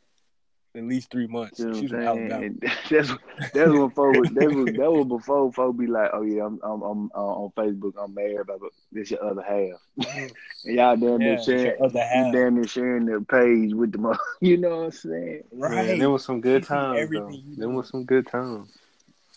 at 0.77 0.85
least 0.85 1.11
three 1.11 1.27
months. 1.27 1.59
You 1.59 1.75
She 1.75 1.83
was 1.85 1.93
what 1.93 2.03
from 2.05 2.31
Alabama. 2.33 2.55
That's 2.91 3.13
that's 3.55 3.71
when 3.71 3.91
folks 3.91 4.31
that 4.31 4.53
was 4.53 4.73
that 4.77 4.93
was 4.93 5.07
before 5.09 5.53
folks 5.53 5.79
be 5.79 5.87
like, 5.87 6.11
oh 6.13 6.23
yeah, 6.23 6.45
I'm 6.45 6.59
I'm, 6.63 6.83
I'm 6.83 7.11
uh, 7.15 7.19
on 7.19 7.51
Facebook, 7.57 7.93
I'm 8.01 8.15
married, 8.15 8.47
but 8.47 8.59
this 8.93 9.11
your 9.11 9.25
other 9.25 9.43
half, 9.43 9.81
and 10.15 10.33
y'all 10.65 10.97
damn 10.97 11.19
near 11.19 11.33
Yeah, 11.33 11.43
sharing, 11.43 11.83
other 11.83 12.01
half. 12.01 12.27
you 12.27 12.33
damn 12.41 12.55
near 12.55 12.67
sharing 12.67 13.07
the 13.07 13.21
page 13.21 13.75
with 13.75 13.93
the 13.93 13.99
mother. 13.99 14.19
You 14.41 14.57
know 14.57 14.71
what 14.71 14.85
I'm 14.85 14.93
saying? 14.93 15.43
Right? 15.53 15.87
Man, 15.87 15.99
there 15.99 16.11
was 16.11 16.25
some 16.25 16.41
good 16.41 16.65
times. 16.65 17.11
Though. 17.11 17.33
There 17.57 17.69
was 17.69 17.89
some 17.89 18.05
good 18.05 18.27
times. 18.27 18.71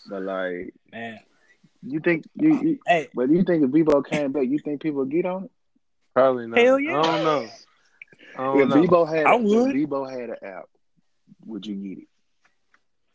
But 0.06 0.22
like, 0.22 0.74
Man, 0.92 1.20
you 1.82 2.00
think 2.00 2.24
you, 2.36 2.58
you 2.62 2.78
hey, 2.86 3.08
but 3.14 3.30
you 3.30 3.42
think 3.44 3.64
if 3.64 3.70
Bebo 3.70 4.04
came 4.04 4.32
back, 4.32 4.46
you 4.46 4.58
think 4.58 4.82
people 4.82 5.00
would 5.00 5.10
get 5.10 5.26
on 5.26 5.44
it? 5.44 5.50
Probably 6.14 6.46
not. 6.46 6.58
Hell 6.58 6.78
yeah. 6.78 7.00
I 7.00 7.02
don't 7.02 7.24
know. 7.24 7.48
I 8.36 8.44
don't 8.44 8.60
if 8.60 8.68
know. 8.68 8.82
Bebo 8.82 9.08
had, 9.08 9.26
I 9.26 9.34
if 9.34 9.42
would. 9.42 9.74
Bebo 9.74 10.10
had 10.10 10.30
an 10.30 10.36
app, 10.42 10.64
would 11.46 11.66
you 11.66 11.74
get 11.74 11.98
it? 12.02 12.08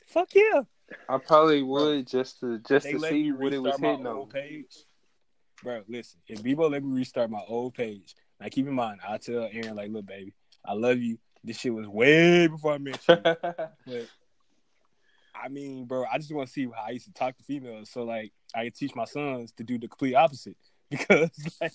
fuck 0.05 0.29
yeah! 0.33 0.61
I 1.09 1.17
probably 1.17 1.61
would 1.63 2.07
just 2.07 2.39
to 2.39 2.59
just 2.59 2.85
They 2.85 2.93
to 2.93 2.99
see 2.99 3.31
what 3.31 3.53
it 3.53 3.59
was 3.59 3.73
restart 3.73 3.81
my 3.81 3.89
hitting 3.89 4.07
on. 4.07 4.27
page. 4.29 4.75
Bro, 5.63 5.83
listen, 5.87 6.19
if 6.27 6.41
Bebo 6.41 6.69
let 6.69 6.83
me 6.83 6.95
restart 6.95 7.29
my 7.29 7.41
old 7.47 7.73
page, 7.73 8.15
now 8.39 8.47
keep 8.49 8.67
in 8.67 8.73
mind, 8.73 8.99
I 9.07 9.17
tell 9.17 9.49
Aaron 9.51 9.75
like, 9.75 9.91
look, 9.91 10.05
baby, 10.05 10.33
I 10.65 10.73
love 10.73 10.99
you. 10.99 11.17
This 11.43 11.59
shit 11.59 11.73
was 11.73 11.87
way 11.87 12.47
before 12.47 12.73
I 12.73 12.77
met 12.77 12.99
you. 13.07 13.15
But 13.25 14.07
I 15.35 15.49
mean, 15.49 15.85
bro, 15.85 16.05
I 16.11 16.17
just 16.17 16.33
want 16.33 16.47
to 16.47 16.53
see 16.53 16.65
how 16.65 16.83
I 16.87 16.91
used 16.91 17.05
to 17.05 17.13
talk 17.13 17.37
to 17.37 17.43
females, 17.43 17.89
so 17.89 18.03
like 18.03 18.31
I 18.55 18.63
can 18.65 18.71
teach 18.73 18.95
my 18.95 19.05
sons 19.05 19.51
to 19.53 19.63
do 19.63 19.77
the 19.77 19.87
complete 19.87 20.15
opposite. 20.15 20.57
Because 20.89 21.29
like, 21.59 21.73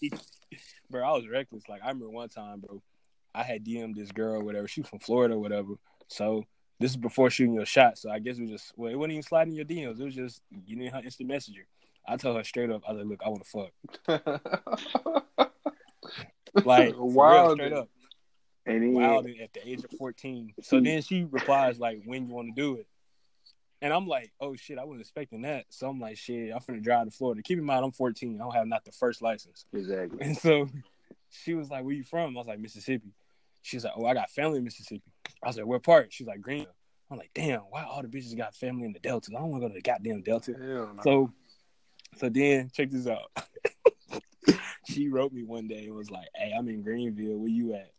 bro, 0.90 1.06
I 1.06 1.12
was 1.12 1.28
reckless. 1.28 1.68
Like 1.68 1.82
I 1.82 1.88
remember 1.88 2.10
one 2.10 2.28
time, 2.28 2.60
bro, 2.60 2.82
I 3.34 3.42
had 3.42 3.64
DM'd 3.64 3.96
this 3.96 4.12
girl, 4.12 4.42
whatever. 4.42 4.68
She 4.68 4.80
was 4.80 4.90
from 4.90 5.00
Florida, 5.00 5.34
or 5.34 5.38
whatever. 5.38 5.74
So 6.08 6.44
this 6.80 6.90
is 6.90 6.96
before 6.96 7.30
shooting 7.30 7.54
your 7.54 7.66
shot. 7.66 7.98
So 7.98 8.10
I 8.10 8.18
guess 8.18 8.38
it 8.38 8.42
was 8.42 8.50
just 8.50 8.72
well, 8.76 8.92
it 8.92 8.96
wasn't 8.96 9.12
even 9.12 9.22
sliding 9.22 9.54
your 9.54 9.64
DMs. 9.64 10.00
It 10.00 10.04
was 10.04 10.14
just 10.14 10.42
you 10.66 10.76
need 10.76 10.92
her 10.92 11.00
instant 11.02 11.28
messenger. 11.28 11.66
I 12.06 12.16
told 12.16 12.36
her 12.36 12.44
straight 12.44 12.70
up, 12.70 12.82
I 12.88 12.92
was 12.92 13.04
like, 13.04 13.10
look, 13.10 13.20
I 13.24 13.28
want 13.28 13.44
to 13.44 13.50
fuck. 14.08 15.52
Like 16.64 16.94
Wild. 16.96 17.58
straight 17.58 17.72
up. 17.72 17.88
And 18.64 18.94
wild 18.94 19.26
at 19.26 19.52
the 19.52 19.68
age 19.68 19.82
of 19.82 19.90
14. 19.98 20.54
So 20.62 20.80
then 20.84 21.02
she 21.02 21.26
replies 21.28 21.80
like, 21.80 22.02
"When 22.04 22.28
you 22.28 22.34
want 22.34 22.54
to 22.54 22.60
do 22.60 22.76
it?" 22.76 22.86
And 23.82 23.92
I'm 23.92 24.06
like, 24.06 24.32
"Oh 24.40 24.54
shit, 24.54 24.78
I 24.78 24.84
wasn't 24.84 25.00
expecting 25.02 25.42
that." 25.42 25.66
So 25.68 25.88
I'm 25.88 26.00
like, 26.00 26.16
"Shit, 26.16 26.52
I'm 26.54 26.60
finna 26.60 26.82
drive 26.82 27.06
to 27.06 27.10
Florida." 27.10 27.42
Keep 27.42 27.58
in 27.58 27.64
mind, 27.64 27.84
I'm 27.84 27.90
14. 27.90 28.40
I 28.40 28.44
don't 28.44 28.54
have 28.54 28.68
not 28.68 28.84
the 28.84 28.92
first 28.92 29.20
license. 29.20 29.66
exactly. 29.74 30.18
And 30.22 30.38
so 30.38 30.68
she 31.30 31.54
was 31.54 31.68
like, 31.68 31.84
"Where 31.84 31.92
you 31.92 32.04
from?" 32.04 32.36
I 32.36 32.38
was 32.38 32.46
like, 32.46 32.60
"Mississippi." 32.60 33.12
She's 33.60 33.84
like, 33.84 33.92
"Oh, 33.96 34.06
I 34.06 34.14
got 34.14 34.30
family 34.30 34.58
in 34.58 34.64
Mississippi." 34.64 35.12
I 35.42 35.48
was 35.48 35.56
like, 35.56 35.66
"What 35.66 35.82
part?" 35.82 36.12
She's 36.12 36.28
like, 36.28 36.40
"Greenville." 36.40 36.72
I'm 37.10 37.18
like, 37.18 37.32
"Damn, 37.34 37.60
why 37.70 37.82
all 37.82 38.02
the 38.02 38.08
bitches 38.08 38.36
got 38.36 38.54
family 38.54 38.86
in 38.86 38.92
the 38.92 39.00
Delta? 39.00 39.32
I 39.36 39.40
don't 39.40 39.50
want 39.50 39.62
to 39.62 39.68
go 39.68 39.74
to 39.74 39.74
the 39.74 39.82
goddamn 39.82 40.22
Delta." 40.22 40.52
Hell 40.52 40.94
no. 40.94 41.02
So, 41.02 41.32
so 42.18 42.28
then 42.28 42.70
check 42.72 42.90
this 42.90 43.08
out. 43.08 43.32
she 44.88 45.08
wrote 45.08 45.32
me 45.32 45.42
one 45.42 45.66
day 45.66 45.86
and 45.86 45.96
was 45.96 46.10
like, 46.10 46.28
"Hey, 46.36 46.54
I'm 46.56 46.68
in 46.68 46.82
Greenville. 46.82 47.38
Where 47.38 47.48
you 47.48 47.74
at?" 47.74 47.90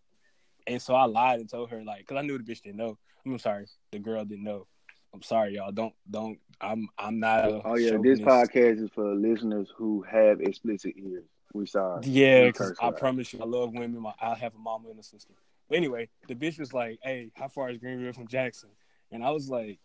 And 0.65 0.81
so 0.81 0.95
I 0.95 1.03
lied 1.05 1.41
and 1.41 1.49
told 1.49 1.71
her 1.71 1.83
like, 1.83 1.99
because 1.99 2.15
I 2.15 2.21
knew 2.21 2.37
the 2.37 2.43
bitch 2.43 2.61
didn't 2.61 2.77
know. 2.77 2.97
I'm 3.25 3.37
sorry, 3.37 3.65
the 3.91 3.99
girl 3.99 4.23
didn't 4.23 4.45
know. 4.45 4.67
I'm 5.13 5.21
sorry, 5.21 5.55
y'all. 5.55 5.71
Don't 5.71 5.93
don't. 6.09 6.39
I'm 6.59 6.87
I'm 6.97 7.19
not. 7.19 7.45
A 7.45 7.61
Oh 7.65 7.75
yeah, 7.75 7.97
this 8.01 8.19
podcast 8.19 8.83
is 8.83 8.89
for 8.93 9.13
listeners 9.13 9.71
who 9.75 10.01
have 10.09 10.41
explicit 10.41 10.95
ears. 10.97 11.25
We 11.53 11.67
sorry. 11.67 12.01
Yeah, 12.05 12.47
because 12.47 12.73
I 12.81 12.91
promise 12.91 13.31
you, 13.31 13.39
I 13.39 13.45
love 13.45 13.73
women. 13.73 14.01
My, 14.01 14.13
I 14.19 14.33
have 14.35 14.55
a 14.55 14.59
mama 14.59 14.89
and 14.89 14.99
a 14.99 15.03
sister. 15.03 15.33
But 15.69 15.77
anyway, 15.77 16.09
the 16.27 16.35
bitch 16.35 16.59
was 16.59 16.73
like, 16.73 16.99
"Hey, 17.03 17.31
how 17.35 17.47
far 17.47 17.69
is 17.69 17.77
Greenville 17.77 18.13
from 18.13 18.27
Jackson?" 18.27 18.69
And 19.11 19.23
I 19.23 19.29
was 19.29 19.49
like, 19.49 19.79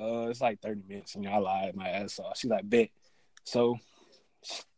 "Uh, 0.00 0.28
it's 0.28 0.40
like 0.40 0.60
30 0.60 0.82
minutes." 0.88 1.16
And 1.16 1.24
you 1.24 1.30
know, 1.30 1.36
I 1.36 1.40
lied 1.40 1.76
my 1.76 1.88
ass 1.88 2.20
off. 2.20 2.38
She's 2.38 2.50
like, 2.50 2.68
"Bet." 2.68 2.90
So, 3.42 3.78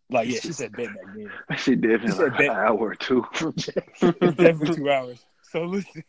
like, 0.09 0.29
yeah, 0.29 0.41
she 0.41 0.53
said 0.53 0.73
bet 0.73 0.89
back 0.89 1.15
then. 1.15 1.31
She 1.59 1.77
definitely 1.77 2.13
said 2.13 2.33
like 2.33 2.41
an 2.41 2.51
hour 2.51 2.79
or 2.79 2.95
two 2.95 3.27
from 3.35 3.53
Jackson. 3.55 4.15
Definitely 4.21 4.77
two 4.77 4.91
hours. 4.91 5.25
So 5.43 5.65
listen, 5.65 6.05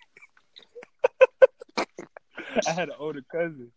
I 2.68 2.72
had 2.72 2.90
an 2.90 2.96
older 3.00 3.24
cousin 3.30 3.72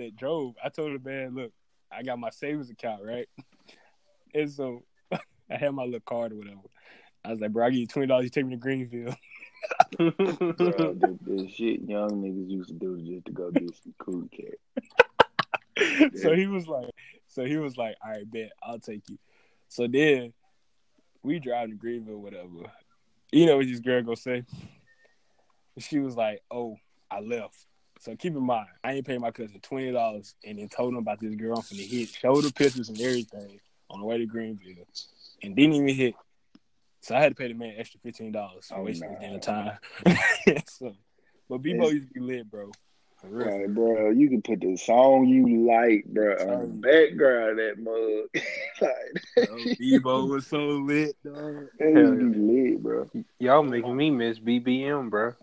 that 0.00 0.16
drove. 0.16 0.54
I 0.62 0.68
told 0.68 1.00
the 1.00 1.08
man, 1.08 1.34
"Look, 1.34 1.52
I 1.90 2.02
got 2.02 2.18
my 2.18 2.30
savings 2.30 2.70
account 2.70 3.02
right," 3.04 3.28
and 4.34 4.50
so 4.50 4.82
I 5.12 5.56
had 5.56 5.72
my 5.72 5.84
little 5.84 6.00
card 6.00 6.32
or 6.32 6.36
whatever. 6.36 6.60
I 7.24 7.30
was 7.30 7.40
like, 7.40 7.52
"Bro, 7.52 7.66
I 7.66 7.70
give 7.70 7.80
you 7.80 7.86
twenty 7.86 8.08
dollars. 8.08 8.24
You 8.24 8.30
take 8.30 8.46
me 8.46 8.56
to 8.56 8.60
Greenville." 8.60 9.14
Bro, 9.98 10.14
the, 10.56 11.18
the 11.26 11.48
shit 11.54 11.82
young 11.82 12.22
niggas 12.22 12.50
used 12.50 12.68
to 12.68 12.74
do 12.74 12.98
just 13.02 13.26
to 13.26 13.32
go 13.32 13.50
get 13.50 13.74
some 13.82 13.94
cool 13.98 14.28
cat. 14.30 14.54
so 16.16 16.34
he 16.34 16.46
was 16.46 16.66
like, 16.66 16.90
so 17.28 17.44
he 17.44 17.56
was 17.58 17.76
like, 17.76 17.96
all 18.02 18.10
right, 18.10 18.30
bet 18.30 18.52
I'll 18.62 18.78
take 18.78 19.08
you. 19.08 19.18
So 19.68 19.86
then 19.86 20.32
we 21.22 21.38
drive 21.38 21.68
to 21.68 21.74
Greenville, 21.74 22.18
whatever. 22.18 22.72
You 23.32 23.46
know 23.46 23.58
what 23.58 23.66
this 23.66 23.80
girl 23.80 24.02
gonna 24.02 24.16
say? 24.16 24.44
She 25.78 25.98
was 25.98 26.16
like, 26.16 26.42
oh, 26.50 26.76
I 27.10 27.20
left. 27.20 27.66
So 28.00 28.16
keep 28.16 28.34
in 28.34 28.42
mind, 28.42 28.66
I 28.82 28.94
ain't 28.94 29.06
paid 29.06 29.20
my 29.20 29.30
cousin 29.30 29.60
twenty 29.60 29.92
dollars, 29.92 30.34
and 30.44 30.58
then 30.58 30.70
told 30.70 30.92
him 30.92 30.96
about 30.96 31.20
this 31.20 31.34
girl 31.34 31.58
I'm 31.58 31.62
finna 31.62 31.86
hit, 31.86 32.08
showed 32.08 32.44
her 32.44 32.50
pictures 32.50 32.88
and 32.88 32.98
everything 32.98 33.60
on 33.90 34.00
the 34.00 34.06
way 34.06 34.16
to 34.16 34.24
Greenville, 34.24 34.86
and 35.42 35.54
didn't 35.54 35.74
even 35.74 35.94
hit. 35.94 36.14
So 37.02 37.14
I 37.14 37.20
had 37.20 37.28
to 37.30 37.34
pay 37.34 37.48
the 37.48 37.54
man 37.54 37.74
extra 37.76 38.00
fifteen 38.00 38.32
dollars 38.32 38.66
for 38.68 38.76
Oh, 38.78 38.82
wasting 38.84 39.12
nah. 39.12 39.18
his 39.20 39.30
damn 39.30 39.40
time. 39.40 39.78
so, 40.66 40.94
but 41.50 41.62
Bebo 41.62 41.92
used 41.92 42.08
to 42.08 42.14
be 42.14 42.20
lit, 42.20 42.50
bro. 42.50 42.70
For 43.20 43.28
real. 43.28 43.48
Right, 43.48 43.74
bro, 43.74 44.10
you 44.10 44.30
can 44.30 44.40
put 44.40 44.60
the 44.62 44.78
song 44.78 45.28
you 45.28 45.66
like, 45.66 46.06
bro, 46.06 46.36
on 46.36 46.60
the 46.60 46.88
background 46.88 47.50
of 47.50 47.56
that 47.58 47.78
mug. 47.78 48.42
like, 48.80 49.46
Bro, 49.46 49.64
Bebo 49.78 50.30
was 50.30 50.46
so 50.46 50.58
lit, 50.58 51.16
dog. 51.22 51.66
Hell 51.78 52.14
be 52.14 52.24
lit, 52.24 52.82
bro. 52.82 53.10
Y'all 53.38 53.62
making 53.62 53.94
me 53.94 54.10
miss 54.10 54.38
BBM, 54.38 55.10
bro. 55.10 55.34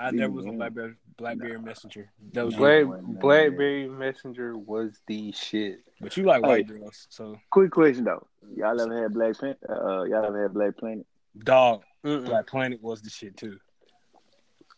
I 0.00 0.10
never 0.10 0.32
was 0.32 0.46
on 0.46 0.52
Yeah. 0.52 0.58
BlackBerry, 0.58 0.94
BlackBerry 1.18 1.58
Messenger. 1.60 2.10
That 2.32 2.46
was 2.46 2.54
Black, 2.56 2.80
you. 2.80 2.88
one, 2.88 3.02
man. 3.12 3.20
Blackberry 3.20 3.88
Messenger 3.88 4.56
was 4.56 5.00
the 5.06 5.32
shit. 5.32 5.80
But 6.00 6.16
you 6.16 6.24
like 6.24 6.42
white 6.42 6.66
girls, 6.66 7.06
so 7.10 7.36
Quick 7.50 7.70
question 7.72 8.04
though, 8.04 8.26
y'all 8.56 8.80
ever 8.80 9.02
had 9.02 9.12
Black 9.12 9.34
Planet? 9.36 9.58
Uh, 9.68 10.02
y'all 10.04 10.24
ever 10.24 10.42
had 10.42 10.54
Black 10.54 10.76
Planet? 10.76 11.06
dog. 11.44 11.82
Mm-mm. 12.04 12.24
Black 12.24 12.46
Planet 12.46 12.82
was 12.82 13.02
the 13.02 13.10
shit 13.10 13.36
too. 13.36 13.58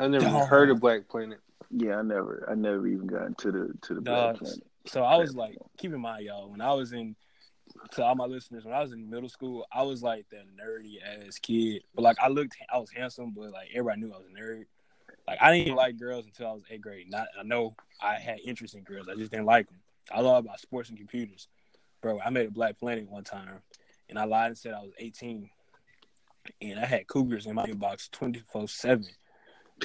I 0.01 0.09
never 0.09 0.25
Dog. 0.25 0.49
heard 0.49 0.71
of 0.71 0.81
Black 0.81 1.09
Planet. 1.09 1.39
Yeah, 1.71 1.99
I 1.99 2.03
never, 2.03 2.47
I 2.51 2.55
never 2.55 2.87
even 2.89 3.07
got 3.07 3.27
into 3.29 3.53
the 3.53 3.73
to 3.83 3.95
the 3.95 4.01
Nah, 4.01 4.33
Black 4.33 4.37
Planet. 4.39 4.63
So 4.87 5.05
I 5.05 5.17
was 5.17 5.35
like, 5.37 5.57
keep 5.79 5.93
in 5.93 6.01
mind, 6.01 6.25
y'all, 6.27 6.51
when 6.51 6.61
I 6.61 6.73
was 6.73 6.93
in 6.93 7.15
to 7.93 8.05
all 8.05 8.17
my 8.17 8.25
listeners, 8.27 8.65
when 8.65 8.75
I 8.75 8.81
was 8.81 8.93
in 8.93 9.09
middle 9.09 9.29
school, 9.29 9.65
I 9.73 9.83
was 9.85 10.03
like 10.03 10.27
that 10.31 10.45
nerdy 10.61 10.97
ass 11.01 11.39
kid. 11.39 11.83
But 11.95 12.03
like 12.03 12.19
I 12.21 12.29
looked 12.29 12.57
I 12.73 12.79
was 12.79 12.91
handsome, 12.91 13.31
but 13.37 13.53
like 13.53 13.69
everybody 13.73 14.01
knew 14.01 14.13
I 14.13 14.19
was 14.19 14.27
a 14.27 14.41
nerd. 14.43 14.65
Like 15.27 15.39
I 15.41 15.53
didn't 15.53 15.67
even 15.67 15.77
like 15.77 15.99
girls 15.99 16.27
until 16.27 16.49
I 16.49 16.53
was 16.53 16.63
eighth 16.71 16.81
grade. 16.81 17.11
Not 17.11 17.29
I 17.39 17.43
know 17.43 17.75
I 18.03 18.15
had 18.15 18.41
interest 18.45 18.75
in 18.75 18.83
girls, 18.83 19.09
I 19.09 19.15
just 19.15 19.31
didn't 19.31 19.47
like 19.47 19.69
them. 19.69 19.79
I 20.11 20.21
love 20.21 20.45
about 20.45 20.61
sports 20.61 20.89
and 20.89 20.99
computers. 20.99 21.49
Bro, 22.01 22.21
I 22.21 22.31
made 22.31 22.49
a 22.49 22.51
Black 22.51 22.79
Planet 22.79 23.09
one 23.09 23.25
time 23.25 23.63
and 24.09 24.19
I 24.19 24.25
lied 24.25 24.49
and 24.49 24.59
said 24.59 24.75
I 24.75 24.81
was 24.81 24.93
18. 24.99 25.49
And 26.61 26.79
I 26.79 26.85
had 26.85 27.07
cougars 27.07 27.47
in 27.47 27.55
my 27.55 27.67
inbox 27.67 28.11
24 28.11 28.69
7. 28.69 29.05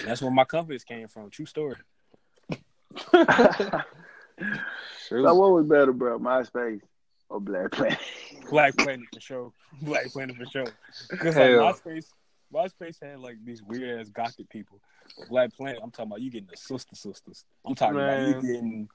That's 0.05 0.21
where 0.21 0.31
my 0.31 0.43
confidence 0.43 0.83
came 0.83 1.07
from. 1.07 1.29
True 1.29 1.45
story. 1.45 1.75
Shoot. 5.07 5.23
So 5.23 5.33
what 5.33 5.51
was 5.51 5.65
better, 5.65 5.93
bro? 5.93 6.19
MySpace 6.19 6.81
or 7.29 7.39
Black 7.39 7.71
Planet? 7.71 7.99
Black 8.49 8.75
Planet 8.75 9.05
for 9.13 9.19
sure. 9.19 9.53
Black 9.81 10.07
Planet 10.07 10.35
for 10.35 10.45
sure. 10.45 10.67
Because 11.09 11.35
like 11.35 11.51
Hell. 11.51 11.73
MySpace, 11.73 12.07
MySpace 12.53 12.97
had 13.01 13.19
like 13.19 13.37
these 13.43 13.61
weird 13.61 13.99
ass 13.99 14.09
gothic 14.09 14.49
people. 14.49 14.79
Black 15.29 15.53
Planet, 15.53 15.79
I'm 15.83 15.91
talking 15.91 16.11
about 16.11 16.21
you 16.21 16.31
getting 16.31 16.49
the 16.49 16.57
sister 16.57 16.95
sisters. 16.95 17.45
I'm 17.65 17.75
talking 17.75 17.99
about 17.99 18.27
you 18.27 18.33
getting. 18.41 18.89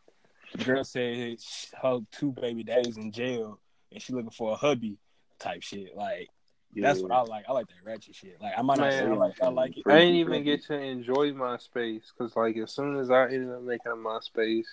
The 0.57 0.65
girl 0.65 0.85
said 0.85 1.39
her 1.83 2.01
two 2.11 2.33
baby 2.33 2.63
daddies 2.63 2.97
in 2.97 3.11
jail, 3.11 3.59
and 3.91 4.03
she 4.03 4.13
looking 4.13 4.31
for 4.31 4.53
a 4.53 4.57
hubby 4.57 4.99
type 5.39 5.63
shit. 5.63 5.97
Like 5.97 6.29
that's 6.75 7.01
what 7.01 7.13
I 7.13 7.21
like. 7.23 7.45
I 7.49 7.53
like 7.53 7.67
that 7.69 7.85
ratchet 7.85 8.15
shit. 8.15 8.39
Like 8.41 8.55
I 8.57 8.63
might 8.63 8.79
not 8.79 8.93
say 8.93 9.01
I 9.01 9.09
Man. 9.09 9.19
like 9.19 9.43
I 9.43 9.49
like 9.49 9.77
it. 9.77 9.85
I 9.87 9.99
didn't 9.99 10.15
even 10.17 10.45
get 10.45 10.65
to 10.67 10.75
enjoy 10.75 11.33
MySpace 11.33 12.03
because, 12.17 12.35
like, 12.37 12.57
as 12.57 12.73
soon 12.73 12.97
as 12.97 13.11
I 13.11 13.25
ended 13.25 13.51
up 13.51 13.63
making 13.63 13.93
a 13.93 13.97
MySpace, 13.97 14.67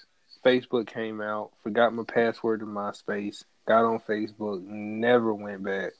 Facebook 0.46 0.88
came 0.88 1.22
out. 1.22 1.52
Forgot 1.64 1.94
my 1.94 2.04
password 2.04 2.62
to 2.62 2.66
MySpace. 2.66 3.44
Got 3.68 3.86
on 3.86 4.00
Facebook. 4.00 4.64
Never 4.64 5.34
went 5.34 5.64
back. 5.64 5.92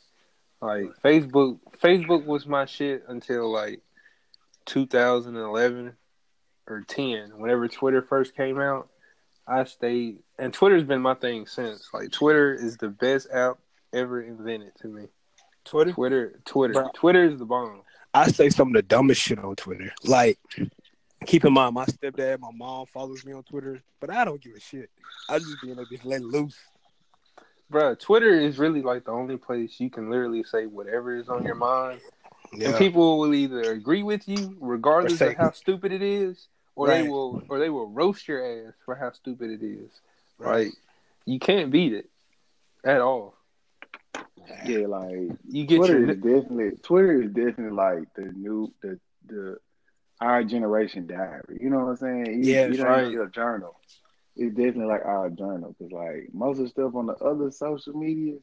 Like 0.62 0.88
Facebook, 1.04 1.60
Facebook 1.82 2.26
was 2.26 2.46
my 2.46 2.66
shit 2.66 3.04
until 3.08 3.52
like 3.52 3.82
2011 4.66 5.94
or 6.68 6.82
10. 6.82 7.40
Whenever 7.40 7.68
Twitter 7.68 8.02
first 8.02 8.36
came 8.36 8.60
out, 8.60 8.90
I 9.48 9.64
stayed, 9.64 10.20
and 10.38 10.54
Twitter's 10.54 10.84
been 10.84 11.02
my 11.02 11.16
thing 11.16 11.48
since. 11.48 11.90
Like, 11.92 12.12
Twitter 12.12 12.54
is 12.54 12.78
the 12.78 12.90
best 12.90 13.28
app 13.34 13.58
ever 13.92 14.22
invented 14.22 14.74
to 14.82 14.88
me. 14.88 15.08
Twitter. 15.66 15.92
Twitter, 15.92 16.40
Twitter, 16.46 16.74
Bro. 16.74 16.90
Twitter 16.94 17.26
is 17.26 17.40
the 17.40 17.46
bomb. 17.46 17.82
I 18.14 18.28
say 18.28 18.50
some 18.50 18.68
of 18.70 18.74
the 18.76 18.84
dumbest 18.84 19.22
shit 19.22 19.40
on 19.40 19.56
Twitter. 19.56 19.92
Like, 20.04 20.38
keep 21.26 21.46
in 21.46 21.54
mind, 21.54 21.74
my 21.74 21.86
stepdad, 21.86 22.40
my 22.40 22.52
mom 22.54 22.86
follows 22.88 23.26
me 23.26 23.34
on 23.34 23.44
Twitter, 23.44 23.82
but 24.00 24.12
I 24.12 24.24
don't 24.24 24.42
give 24.42 24.54
a 24.56 24.60
shit. 24.60 24.90
I 25.28 25.40
just 25.40 25.62
be 25.64 25.72
in 25.72 25.78
there 25.78 25.86
just 25.92 26.06
letting 26.06 26.28
loose. 26.28 26.58
Bruh, 27.72 28.00
Twitter 28.00 28.32
is 28.32 28.58
really 28.58 28.82
like 28.82 29.06
the 29.06 29.12
only 29.12 29.38
place 29.38 29.80
you 29.80 29.90
can 29.90 30.10
literally 30.10 30.44
say 30.44 30.66
whatever 30.66 31.16
is 31.16 31.30
on 31.30 31.46
your 31.46 31.56
mm. 31.56 31.60
mind, 31.60 32.02
and 32.52 32.76
people 32.78 33.20
will 33.20 33.34
either 33.34 33.72
agree 33.72 34.04
with 34.04 34.28
you 34.28 34.58
regardless 34.60 35.22
of 35.22 35.36
how 35.36 35.52
stupid 35.52 35.92
it 35.92 36.02
is, 36.02 36.48
or 36.76 36.88
they 36.88 37.08
will, 37.08 37.44
or 37.48 37.60
they 37.60 37.70
will 37.70 37.88
roast 37.88 38.28
your 38.28 38.68
ass 38.68 38.74
for 38.86 38.96
how 38.96 39.12
stupid 39.12 39.52
it 39.52 39.64
is. 39.64 39.92
Right. 40.38 40.66
Like 40.66 40.74
you 41.26 41.40
can't 41.40 41.72
beat 41.72 41.94
it 41.94 42.10
at 42.84 43.02
all. 43.02 43.36
Yeah, 44.66 44.88
like 44.88 45.38
You 45.48 45.66
get 45.66 45.78
Twitter 45.78 46.00
your 46.00 46.10
is 46.10 46.16
definitely 46.18 46.72
Twitter 46.82 47.22
is 47.22 47.32
definitely 47.32 47.72
like 47.72 48.14
the 48.16 48.32
new 48.36 48.74
the 48.82 49.00
the 49.28 49.58
our 50.20 50.44
generation 50.44 51.08
diary. 51.08 51.60
You 51.62 51.70
know 51.70 51.80
what 51.86 51.90
I'm 51.92 51.98
saying? 51.98 52.44
You, 52.44 52.54
Yeah, 52.54 52.62
you 52.64 52.68
that's 52.70 52.78
don't 52.78 52.88
right. 52.88 53.08
need 53.10 53.20
a 53.20 53.28
journal. 53.28 53.80
It's 54.40 54.56
definitely 54.56 54.86
like 54.86 55.06
our 55.06 55.30
journal 55.30 55.76
because 55.78 55.92
like 55.92 56.30
most 56.34 56.60
of 56.60 56.66
the 56.66 56.70
stuff 56.70 56.96
on 56.96 57.08
the 57.08 57.14
other 57.16 57.52
social 57.52 57.94
medias, 57.94 58.42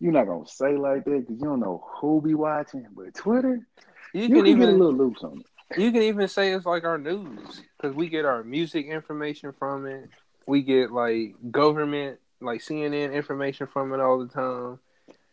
you're 0.00 0.12
not 0.12 0.26
gonna 0.26 0.46
say 0.46 0.76
like 0.76 1.04
that 1.04 1.20
because 1.20 1.38
you 1.40 1.44
don't 1.46 1.60
know 1.60 1.84
who 2.00 2.20
be 2.20 2.34
watching. 2.34 2.86
But 2.94 3.14
Twitter, 3.14 3.66
you 4.12 4.22
you 4.22 4.28
can 4.28 4.36
can 4.36 4.44
get 4.44 4.46
a 4.46 4.50
even 4.50 4.78
little 4.78 4.94
loose 4.94 5.22
on 5.22 5.40
it. 5.40 5.78
you 5.80 5.92
can 5.92 6.02
even 6.02 6.28
say 6.28 6.52
it's 6.52 6.66
like 6.66 6.84
our 6.84 6.98
news 6.98 7.62
because 7.76 7.94
we 7.96 8.08
get 8.08 8.24
our 8.24 8.42
music 8.42 8.86
information 8.86 9.52
from 9.58 9.86
it. 9.86 10.08
We 10.46 10.62
get 10.62 10.90
like 10.92 11.34
government, 11.50 12.18
like 12.40 12.60
CNN 12.60 13.12
information 13.12 13.66
from 13.66 13.92
it 13.94 14.00
all 14.00 14.18
the 14.18 14.28
time. 14.28 14.78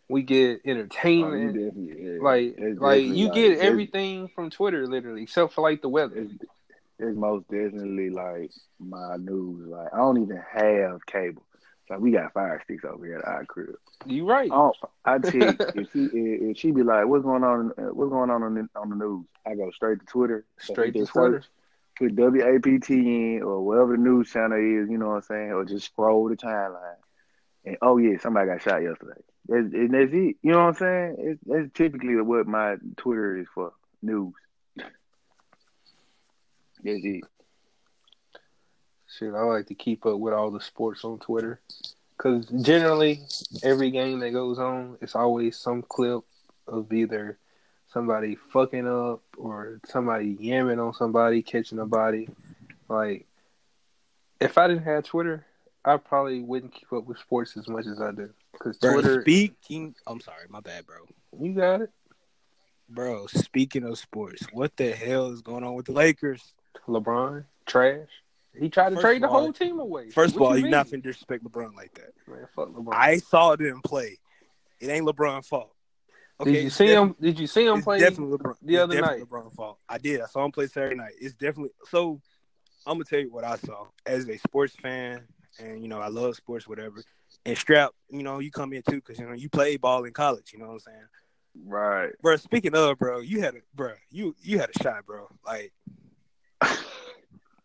We 0.09 0.21
get 0.21 0.61
Oh, 0.65 0.69
entertainment. 0.69 1.53
definitely, 1.53 2.13
yeah. 2.15 2.19
Like, 2.21 2.55
like 2.79 3.03
you 3.03 3.25
like- 3.27 3.33
get 3.33 3.57
everything 3.59 4.27
from 4.35 4.49
Twitter, 4.49 4.85
literally, 4.85 5.23
except 5.23 5.53
for 5.53 5.61
like 5.61 5.81
the 5.81 5.89
weather. 5.89 6.27
It's, 6.99 7.09
it's 7.09 7.17
most 7.17 7.47
definitely 7.49 8.09
like 8.09 8.51
my 8.79 9.15
news. 9.17 9.67
Like 9.67 9.93
I 9.93 9.97
don't 9.97 10.21
even 10.21 10.41
have 10.53 11.05
cable. 11.05 11.43
Like 11.89 11.99
we 11.99 12.11
got 12.11 12.33
fire 12.33 12.61
sticks 12.63 12.85
over 12.85 13.05
here 13.05 13.17
at 13.17 13.25
our 13.25 13.45
crib. 13.45 13.75
You 14.05 14.25
right? 14.27 14.49
Oh, 14.51 14.73
I 15.05 15.19
check 15.19 15.55
if 15.75 15.91
she 15.91 16.05
if 16.13 16.57
she 16.57 16.71
be 16.71 16.81
like, 16.83 17.05
"What's 17.07 17.23
going 17.25 17.43
on? 17.43 17.71
uh, 17.77 17.93
What's 17.93 18.09
going 18.09 18.29
on 18.29 18.41
on 18.43 18.53
the, 18.55 18.69
on 18.79 18.89
the 18.89 18.95
news?" 18.95 19.25
I 19.45 19.55
go 19.55 19.69
straight 19.71 19.99
to 19.99 20.05
Twitter, 20.05 20.45
Straight 20.59 20.93
to 20.93 21.05
Twitter. 21.05 21.41
search, 21.41 21.49
Put 21.99 22.15
WAPT 22.15 22.89
in 22.89 23.41
or 23.43 23.61
whatever 23.63 23.95
the 23.97 24.01
news 24.01 24.31
channel 24.31 24.57
is, 24.57 24.89
you 24.89 24.97
know 24.97 25.09
what 25.09 25.15
I'm 25.15 25.21
saying, 25.23 25.51
or 25.51 25.65
just 25.65 25.85
scroll 25.87 26.27
the 26.29 26.35
timeline. 26.37 26.95
And 27.65 27.77
oh 27.81 27.97
yeah, 27.97 28.17
somebody 28.17 28.47
got 28.47 28.61
shot 28.61 28.81
yesterday. 28.81 29.21
That's, 29.47 29.73
and 29.73 29.93
that's 29.93 30.11
it. 30.13 30.37
You 30.41 30.51
know 30.53 30.59
what 30.59 30.67
I'm 30.67 30.73
saying? 30.75 31.15
It's, 31.19 31.41
that's 31.45 31.69
typically 31.73 32.15
what 32.15 32.47
my 32.47 32.77
Twitter 32.97 33.37
is 33.37 33.47
for 33.53 33.73
news. 34.01 34.33
That's 36.83 36.99
it. 37.03 37.23
Shit, 39.17 39.33
I 39.33 39.41
like 39.43 39.67
to 39.67 39.75
keep 39.75 40.05
up 40.05 40.19
with 40.19 40.33
all 40.33 40.49
the 40.49 40.61
sports 40.61 41.03
on 41.03 41.19
Twitter 41.19 41.59
because 42.17 42.47
generally 42.47 43.21
every 43.61 43.91
game 43.91 44.19
that 44.19 44.31
goes 44.31 44.59
on, 44.59 44.97
it's 45.01 45.15
always 45.15 45.57
some 45.57 45.83
clip 45.83 46.23
of 46.67 46.91
either 46.91 47.37
somebody 47.91 48.37
fucking 48.51 48.87
up 48.87 49.21
or 49.37 49.79
somebody 49.85 50.35
yamming 50.35 50.83
on 50.83 50.93
somebody, 50.93 51.41
catching 51.41 51.79
a 51.79 51.85
body. 51.85 52.27
Like, 52.89 53.27
if 54.39 54.57
I 54.57 54.67
didn't 54.67 54.83
have 54.83 55.03
Twitter, 55.03 55.45
I 55.85 55.97
probably 55.97 56.41
wouldn't 56.41 56.73
keep 56.73 56.91
up 56.93 57.05
with 57.05 57.19
sports 57.19 57.55
as 57.57 57.67
much 57.67 57.85
as 57.85 58.01
I 58.01 58.11
do. 58.11 58.29
Because 58.53 58.77
Twitter, 58.77 59.21
speaking, 59.21 59.95
I'm 60.07 60.21
sorry, 60.21 60.45
my 60.49 60.59
bad, 60.59 60.85
bro. 60.85 60.97
you 61.39 61.53
got 61.53 61.81
it. 61.81 61.91
Bro, 62.89 63.27
speaking 63.27 63.83
of 63.83 63.97
sports, 63.97 64.45
what 64.53 64.75
the 64.77 64.91
hell 64.91 65.31
is 65.31 65.41
going 65.41 65.63
on 65.63 65.73
with 65.73 65.87
the 65.87 65.93
Lakers? 65.93 66.53
LeBron, 66.87 67.45
trash. 67.65 68.07
He 68.59 68.69
tried 68.69 68.89
to 68.89 68.95
First 68.95 69.05
trade 69.05 69.23
the 69.23 69.27
all- 69.29 69.41
whole 69.41 69.53
team 69.53 69.79
away. 69.79 70.09
First 70.11 70.35
of 70.35 70.41
all, 70.41 70.55
you 70.55 70.63
you're 70.63 70.69
not 70.69 70.87
finna 70.87 71.01
disrespect 71.03 71.43
LeBron 71.43 71.75
like 71.75 71.93
that. 71.95 72.11
Man, 72.27 72.45
fuck 72.55 72.69
LeBron. 72.69 72.93
I 72.93 73.17
saw 73.17 73.55
them 73.55 73.81
play. 73.83 74.17
It 74.79 74.89
ain't 74.89 75.05
LeBron's 75.07 75.47
fault. 75.47 75.73
Okay, 76.39 76.51
did 76.53 76.63
you 76.63 76.69
see 76.69 76.87
him? 76.87 77.15
Did 77.19 77.39
you 77.39 77.47
see 77.47 77.65
him 77.65 77.81
play? 77.81 77.99
definitely 77.99 78.37
LeBron. 78.37 78.55
the 78.61 78.77
other 78.77 78.99
night? 79.01 79.21
LeBron's 79.21 79.55
fault. 79.55 79.79
I 79.89 79.97
did. 79.97 80.21
I 80.21 80.25
saw 80.25 80.43
him 80.45 80.51
play 80.51 80.67
Saturday 80.67 80.95
night. 80.95 81.13
It's 81.19 81.33
definitely 81.33 81.71
so. 81.89 82.19
I'm 82.85 82.95
gonna 82.95 83.05
tell 83.05 83.19
you 83.19 83.31
what 83.31 83.43
I 83.45 83.55
saw 83.57 83.85
as 84.05 84.27
a 84.27 84.37
sports 84.37 84.75
fan, 84.75 85.21
and 85.59 85.81
you 85.81 85.87
know 85.87 85.99
I 85.99 86.09
love 86.09 86.35
sports, 86.35 86.67
whatever. 86.67 87.01
And 87.45 87.57
Strap, 87.57 87.91
you 88.09 88.23
know, 88.23 88.39
you 88.39 88.51
come 88.51 88.73
in 88.73 88.81
too 88.83 88.97
because 88.97 89.17
you 89.19 89.25
know 89.25 89.33
you 89.33 89.49
played 89.49 89.79
ball 89.81 90.03
in 90.03 90.11
college. 90.13 90.51
You 90.53 90.59
know 90.59 90.65
what 90.67 90.73
I'm 90.73 90.79
saying, 90.79 91.05
Right. 91.65 92.11
bro? 92.21 92.35
Speaking 92.37 92.75
of, 92.75 92.97
bro, 92.99 93.19
you 93.21 93.41
had 93.41 93.55
a 93.55 93.59
bro, 93.73 93.93
you 94.11 94.35
you 94.41 94.59
had 94.59 94.69
a 94.75 94.83
shot, 94.83 95.05
bro. 95.05 95.27
Like 95.45 95.71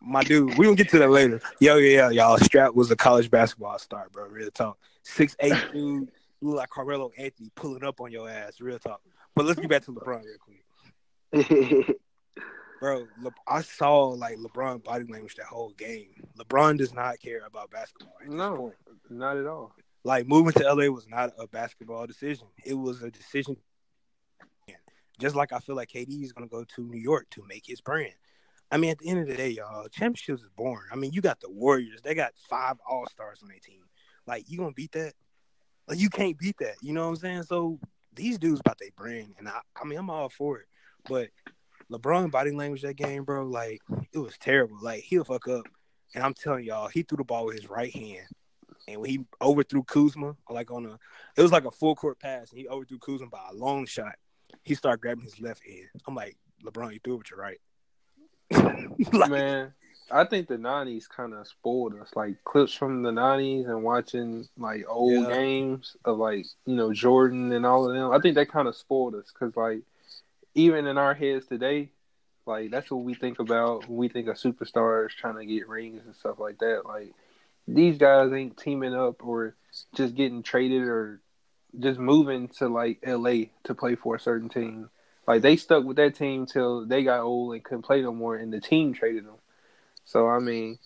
my 0.01 0.23
dude, 0.23 0.57
we 0.57 0.65
gonna 0.65 0.77
get 0.77 0.89
to 0.91 0.99
that 0.99 1.11
later. 1.11 1.41
Yo, 1.61 1.77
yeah, 1.77 2.09
yeah, 2.09 2.11
y'all. 2.11 2.39
Strap 2.39 2.75
was 2.75 2.91
a 2.91 2.97
college 2.97 3.31
basketball 3.31 3.79
star, 3.79 4.09
bro. 4.13 4.27
Real 4.29 4.51
talk. 4.51 4.79
Six 5.03 5.37
eight 5.41 5.55
dude, 5.73 6.11
look 6.41 6.57
like 6.57 6.71
Carmelo 6.71 7.11
Anthony 7.19 7.51
pulling 7.55 7.85
up 7.85 8.01
on 8.01 8.11
your 8.11 8.29
ass. 8.29 8.61
Real 8.61 8.79
talk. 8.79 9.01
But 9.35 9.47
let's 9.47 9.61
get 9.61 9.71
back 9.71 9.85
to 9.85 9.93
LeBron 9.93 10.23
real 10.25 10.37
quick. 10.41 11.97
Bro, 12.81 13.07
Le- 13.21 13.33
I 13.47 13.63
saw 13.63 14.09
like 14.09 14.39
LeBron 14.39 14.85
body 14.85 15.05
language 15.05 15.35
that 15.37 15.47
whole 15.47 15.71
game. 15.71 16.11
LeBron 16.39 16.79
does 16.79 16.95
not 16.95 17.19
care 17.19 17.43
about 17.45 17.71
basketball. 17.71 18.15
No. 18.27 18.73
Not 19.11 19.37
at 19.37 19.47
all. 19.47 19.75
Like 20.05 20.29
moving 20.29 20.53
to 20.53 20.73
LA 20.73 20.87
was 20.87 21.09
not 21.09 21.33
a 21.39 21.49
basketball 21.49 22.07
decision. 22.07 22.47
It 22.65 22.75
was 22.75 23.03
a 23.03 23.11
decision. 23.11 23.57
Just 25.19 25.35
like 25.35 25.53
I 25.53 25.59
feel 25.59 25.75
like 25.75 25.91
KD 25.91 26.23
is 26.23 26.33
gonna 26.33 26.47
go 26.47 26.65
to 26.65 26.85
New 26.85 27.01
York 27.01 27.27
to 27.31 27.45
make 27.49 27.67
his 27.67 27.81
brand. 27.81 28.15
I 28.71 28.77
mean, 28.77 28.91
at 28.91 28.99
the 28.99 29.09
end 29.09 29.21
of 29.21 29.29
the 29.29 29.37
day, 29.37 29.51
y'all, 29.51 29.89
championships 29.89 30.43
is 30.43 30.51
boring. 30.57 30.89
I 30.93 30.97
mean, 30.97 31.13
you 31.13 31.21
got 31.21 31.41
the 31.41 31.51
Warriors; 31.51 32.01
they 32.03 32.15
got 32.15 32.33
five 32.49 32.77
All 32.89 33.07
Stars 33.07 33.41
on 33.43 33.49
their 33.49 33.59
team. 33.59 33.83
Like, 34.27 34.45
you 34.49 34.59
gonna 34.59 34.73
beat 34.73 34.93
that? 34.93 35.15
Like, 35.87 35.99
you 35.99 36.11
can't 36.11 36.39
beat 36.39 36.57
that. 36.59 36.75
You 36.83 36.93
know 36.93 37.05
what 37.05 37.09
I'm 37.09 37.17
saying? 37.17 37.43
So 37.45 37.79
these 38.15 38.39
dudes 38.39 38.61
about 38.61 38.79
their 38.79 38.91
brand, 38.97 39.35
and 39.39 39.49
I, 39.49 39.61
I 39.81 39.85
mean, 39.85 39.99
I'm 39.99 40.11
all 40.11 40.29
for 40.29 40.59
it. 40.59 40.67
But 41.09 41.31
LeBron 41.91 42.31
body 42.31 42.51
language 42.51 42.83
that 42.83 42.97
game, 42.97 43.25
bro, 43.25 43.45
like 43.45 43.81
it 44.13 44.19
was 44.19 44.37
terrible. 44.39 44.77
Like 44.83 45.03
he'll 45.03 45.25
fuck 45.25 45.49
up, 45.49 45.67
and 46.15 46.23
I'm 46.23 46.35
telling 46.35 46.65
y'all, 46.65 46.89
he 46.89 47.03
threw 47.03 47.17
the 47.17 47.25
ball 47.25 47.47
with 47.47 47.57
his 47.57 47.71
right 47.71 47.95
hand, 47.95 48.27
and 48.87 49.01
when 49.01 49.11
he 49.11 49.21
overthrew 49.41 49.83
Kuzma, 49.85 50.37
like 50.51 50.71
on 50.71 50.85
a, 50.85 50.99
it 51.37 51.43
was 51.43 51.53
like 51.53 51.65
a 51.65 51.71
full 51.71 51.95
court 51.95 52.21
pass, 52.21 52.51
and 52.51 52.59
he 52.59 52.69
overthrew 52.69 52.99
Kuzma 52.99 53.29
by 53.29 53.49
a 53.51 53.55
long 53.55 53.87
shot. 53.87 54.17
He 54.63 54.75
started 54.75 55.01
grabbing 55.01 55.25
his 55.25 55.41
left 55.41 55.63
hand. 55.67 55.89
I'm 56.07 56.15
like, 56.15 56.37
LeBron, 56.65 56.93
you 56.93 57.01
threw 57.03 57.15
it 57.15 57.19
with 57.19 57.31
your 57.31 57.41
right. 57.41 57.61
like, 59.13 59.31
Man, 59.31 59.73
I 60.11 60.25
think 60.25 60.49
the 60.49 60.57
'90s 60.57 61.09
kind 61.09 61.35
of 61.35 61.47
spoiled 61.47 61.95
us. 62.01 62.11
Like 62.15 62.43
clips 62.45 62.73
from 62.73 63.03
the 63.03 63.11
'90s 63.11 63.69
and 63.69 63.83
watching 63.83 64.49
like 64.57 64.85
old 64.89 65.29
Yeah. 65.29 65.35
games 65.35 65.97
of 66.05 66.19
like 66.19 66.47
you 66.67 66.75
know 66.77 66.93
Jordan 66.93 67.53
and 67.53 67.67
all 67.67 67.89
of 67.89 67.95
them. 67.95 68.11
I 68.13 68.19
think 68.21 68.35
that 68.37 68.51
kind 68.51 68.69
of 68.69 68.77
spoiled 68.77 69.15
us 69.15 69.31
because 69.33 69.57
like 69.57 69.81
even 70.55 70.87
in 70.87 70.99
our 70.99 71.15
heads 71.15 71.47
today, 71.47 71.91
like 72.47 72.71
that's 72.71 72.91
what 72.91 73.05
we 73.05 73.15
think 73.15 73.39
about 73.39 73.89
when 73.89 73.99
we 73.99 74.09
think 74.09 74.29
of 74.29 74.37
superstars 74.37 75.11
trying 75.11 75.37
to 75.37 75.47
get 75.47 75.69
rings 75.69 76.03
and 76.05 76.17
stuff 76.17 76.39
like 76.39 76.59
that. 76.59 76.87
Like 76.87 77.13
these 77.67 77.99
guys 77.99 78.33
ain't 78.33 78.57
teaming 78.57 78.95
up 78.95 79.25
or 79.25 79.55
just 79.95 80.15
getting 80.15 80.43
traded 80.43 80.83
or 80.83 81.21
just 81.79 81.99
moving 82.01 82.49
to 82.49 82.69
like 82.69 82.99
LA 83.07 83.45
to 83.65 83.75
play 83.75 83.95
for 83.95 84.17
a 84.17 84.21
certain 84.21 84.49
team. 84.49 84.89
Like 85.29 85.43
they 85.43 85.57
stuck 85.57 85.85
with 85.85 85.99
that 85.99 86.15
team 86.15 86.47
till 86.47 86.87
they 86.87 87.05
got 87.05 87.21
old 87.21 87.53
and 87.53 87.63
couldn't 87.63 87.83
play 87.83 88.01
no 88.01 88.15
more, 88.15 88.37
and 88.37 88.51
the 88.51 88.61
team 88.61 88.95
traded 88.95 89.27
them. 89.27 89.37
So 90.07 90.27
I 90.27 90.39
mean, 90.39 90.79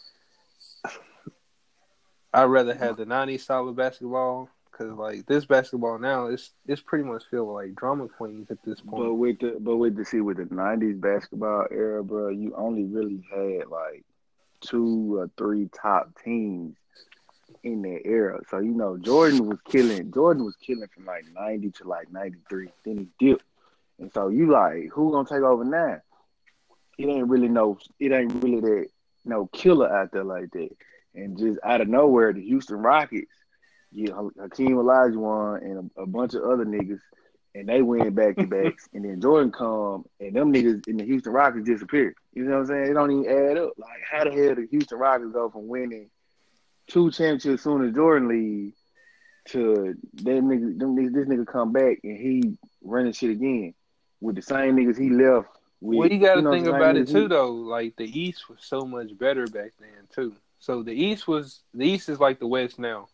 I'd 2.34 2.44
rather 2.46 2.74
have 2.74 2.96
the 2.96 3.06
'90s 3.06 3.42
style 3.42 3.68
of 3.68 3.76
basketball 3.76 4.48
because 4.72 4.98
like 4.98 5.26
this 5.26 5.44
basketball 5.44 6.00
now, 6.00 6.26
it's 6.26 6.50
it's 6.66 6.82
pretty 6.82 7.04
much 7.04 7.22
feel 7.30 7.54
like 7.54 7.76
drama 7.76 8.08
queens 8.08 8.50
at 8.50 8.58
this 8.64 8.80
point. 8.80 9.04
But 9.04 9.14
with 9.14 9.38
the 9.38 9.58
but 9.60 9.76
with 9.76 9.94
the 9.94 10.04
see 10.04 10.20
with 10.20 10.38
the 10.38 10.52
nineties 10.52 10.96
basketball 10.96 11.68
era, 11.70 12.02
bro, 12.02 12.30
you 12.30 12.52
only 12.56 12.82
really 12.82 13.22
had 13.32 13.68
like 13.68 14.04
two 14.60 15.18
or 15.20 15.30
three 15.38 15.68
top 15.72 16.18
teams 16.24 16.74
in 17.62 17.82
that 17.82 18.00
era. 18.04 18.40
So 18.50 18.58
you 18.58 18.72
know 18.72 18.96
Jordan 18.96 19.46
was 19.46 19.58
killing. 19.68 20.12
Jordan 20.12 20.44
was 20.44 20.56
killing 20.56 20.88
from 20.88 21.06
like 21.06 21.26
ninety 21.32 21.70
to 21.70 21.86
like 21.86 22.10
ninety 22.10 22.38
three. 22.48 22.70
Then 22.84 22.98
he 22.98 23.08
dipped, 23.24 23.44
and 24.02 24.12
so 24.12 24.28
you 24.28 24.50
like 24.50 24.90
who 24.92 25.12
gonna 25.12 25.28
take 25.28 25.42
over 25.42 25.64
now? 25.64 26.00
It 26.98 27.06
ain't 27.06 27.28
really 27.28 27.48
no. 27.48 27.78
It 28.00 28.12
ain't 28.12 28.42
really 28.42 28.60
that 28.60 28.86
no 29.24 29.46
killer 29.46 29.94
out 29.94 30.10
there 30.12 30.24
like 30.24 30.50
that. 30.50 30.70
And 31.14 31.38
just 31.38 31.60
out 31.62 31.80
of 31.80 31.88
nowhere, 31.88 32.32
the 32.32 32.42
Houston 32.42 32.78
Rockets 32.78 33.32
get 33.94 34.10
Hakeem 34.10 34.76
Olajuwon 34.76 35.62
and 35.62 35.90
a, 35.96 36.02
a 36.02 36.06
bunch 36.06 36.34
of 36.34 36.42
other 36.42 36.64
niggas 36.64 37.00
and 37.54 37.68
they 37.68 37.80
win 37.80 38.14
back 38.14 38.34
to 38.36 38.46
backs, 38.48 38.88
and 38.94 39.04
then 39.04 39.20
Jordan 39.20 39.52
come, 39.52 40.06
and 40.18 40.34
them 40.34 40.52
niggas 40.52 40.88
in 40.88 40.96
the 40.96 41.04
Houston 41.04 41.32
Rockets 41.32 41.66
disappear. 41.66 42.14
You 42.32 42.44
know 42.44 42.52
what 42.52 42.60
I'm 42.60 42.66
saying? 42.66 42.90
It 42.90 42.94
don't 42.94 43.10
even 43.10 43.30
add 43.30 43.58
up. 43.58 43.72
Like, 43.76 44.00
how 44.10 44.24
the 44.24 44.30
hell 44.30 44.54
did 44.54 44.70
Houston 44.70 44.98
Rockets 44.98 45.32
go 45.32 45.50
from 45.50 45.68
winning 45.68 46.08
two 46.88 47.10
championships 47.10 47.62
soon 47.62 47.86
as 47.86 47.94
Jordan 47.94 48.28
leave 48.28 48.72
to 49.48 49.94
them 50.14 50.48
niggas, 50.48 50.78
them 50.78 50.96
niggas, 50.96 51.12
this 51.12 51.28
nigga 51.28 51.46
come 51.46 51.72
back 51.72 51.98
and 52.02 52.16
he 52.16 52.56
running 52.82 53.12
shit 53.12 53.30
again 53.30 53.74
with 54.22 54.36
the 54.36 54.42
same 54.42 54.76
niggas 54.76 54.98
he 54.98 55.10
left 55.10 55.48
with. 55.80 55.98
Well, 55.98 56.08
you 56.08 56.18
got 56.18 56.36
to 56.36 56.42
know, 56.42 56.52
think 56.52 56.66
about 56.66 56.96
it 56.96 57.08
too, 57.08 57.22
he- 57.22 57.28
though. 57.28 57.52
Like 57.52 57.96
the 57.96 58.04
East 58.20 58.48
was 58.48 58.58
so 58.62 58.82
much 58.86 59.16
better 59.18 59.46
back 59.46 59.72
then 59.80 60.08
too. 60.14 60.34
So 60.60 60.82
the 60.82 60.92
East 60.92 61.26
was 61.28 61.60
the 61.74 61.84
East 61.84 62.08
is 62.08 62.20
like 62.20 62.38
the 62.38 62.46
West 62.46 62.78
now. 62.78 63.08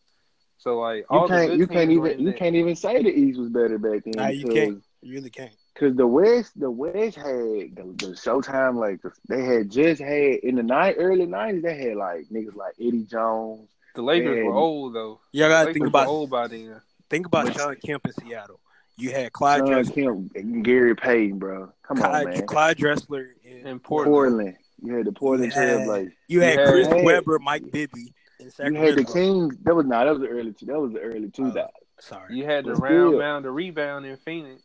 So 0.59 0.79
like 0.79 1.07
You 1.11 1.17
all 1.17 1.29
the 1.29 1.35
can't, 1.35 1.51
good 1.51 1.59
you 1.61 1.67
can't 1.67 1.91
even, 1.91 2.19
you 2.19 2.25
there. 2.27 2.35
can't 2.35 2.55
even 2.57 2.77
say 2.77 3.03
the 3.03 3.09
East 3.11 3.39
was 3.39 3.49
better 3.49 3.79
back 3.79 4.05
then. 4.05 4.13
Nah, 4.17 4.29
you 4.29 4.49
can't. 4.49 4.83
You 5.01 5.15
really 5.15 5.31
can't. 5.31 5.53
Cause 5.77 5.95
the 5.95 6.07
West, 6.09 6.59
the 6.59 6.69
West 6.71 7.17
had 7.17 7.25
the, 7.25 7.95
the 7.97 8.07
Showtime, 8.09 8.75
like 8.75 9.01
the, 9.01 9.13
they 9.29 9.45
had 9.45 9.71
just 9.71 10.03
had 10.03 10.35
in 10.43 10.57
the 10.57 10.63
night 10.65 10.97
early 10.99 11.25
nineties. 11.25 11.63
They 11.63 11.77
had 11.77 11.97
like 11.97 12.27
niggas 12.33 12.57
like 12.57 12.75
Eddie 12.81 13.05
Jones. 13.05 13.69
The 13.95 14.03
Lakers 14.03 14.45
were 14.45 14.53
old 14.53 14.95
though. 14.95 15.21
You 15.33 15.47
gotta 15.47 15.73
think 15.73 15.87
about 15.87 16.09
old 16.09 16.31
by 16.31 16.49
then. 16.49 16.81
think 17.09 17.27
about 17.27 17.47
John 17.47 17.55
Sean 17.57 17.77
Kemp 17.77 18.07
in 18.07 18.13
Seattle. 18.13 18.59
You 18.99 19.11
had 19.13 19.33
Clyde 19.33 19.61
Sean 19.61 19.69
Drexler, 19.69 20.35
Kemp, 20.35 20.65
Gary 20.65 20.95
Payton, 20.97 21.39
bro. 21.39 21.73
Come 21.83 21.99
on, 22.03 22.11
Clyde, 22.11 22.27
man. 22.27 22.47
Clyde 22.47 22.77
Drexler 22.79 23.27
in 23.45 23.67
In 23.67 23.79
Portland. 23.81 24.13
Portland. 24.15 24.57
You 24.83 24.95
had 24.95 25.07
the 25.07 25.13
Portland 25.13 25.53
Trailblazers. 25.53 26.13
You 26.29 26.41
had 26.41 26.55
You 26.55 26.61
had- 26.61 26.69
Chris 26.69 26.87
Hey. 26.89 27.05
Webber, 27.05 27.39
Mike 27.39 27.71
Bibby 27.71 28.13
in 28.41 28.75
You 28.75 28.81
had 28.81 28.97
the 28.97 29.05
Kings. 29.05 29.57
That 29.63 29.75
was 29.75 29.87
not. 29.87 30.05
that 30.05 30.13
was 30.13 30.21
the 30.21 30.29
early. 30.29 30.53
two- 30.53 30.67
That 30.67 30.81
was 30.81 30.93
the 30.93 31.01
early 31.01 31.31
two 31.31 31.45
uh, 31.45 31.47
two 31.49 31.53
thousand. 31.53 31.71
Sorry. 32.01 32.37
You 32.37 32.45
had 32.45 32.65
the 32.65 32.75
But 32.75 32.83
round 32.83 33.09
still. 33.11 33.19
mound, 33.19 33.45
the 33.45 33.51
rebound 33.51 34.07
in 34.07 34.17
Phoenix. 34.19 34.63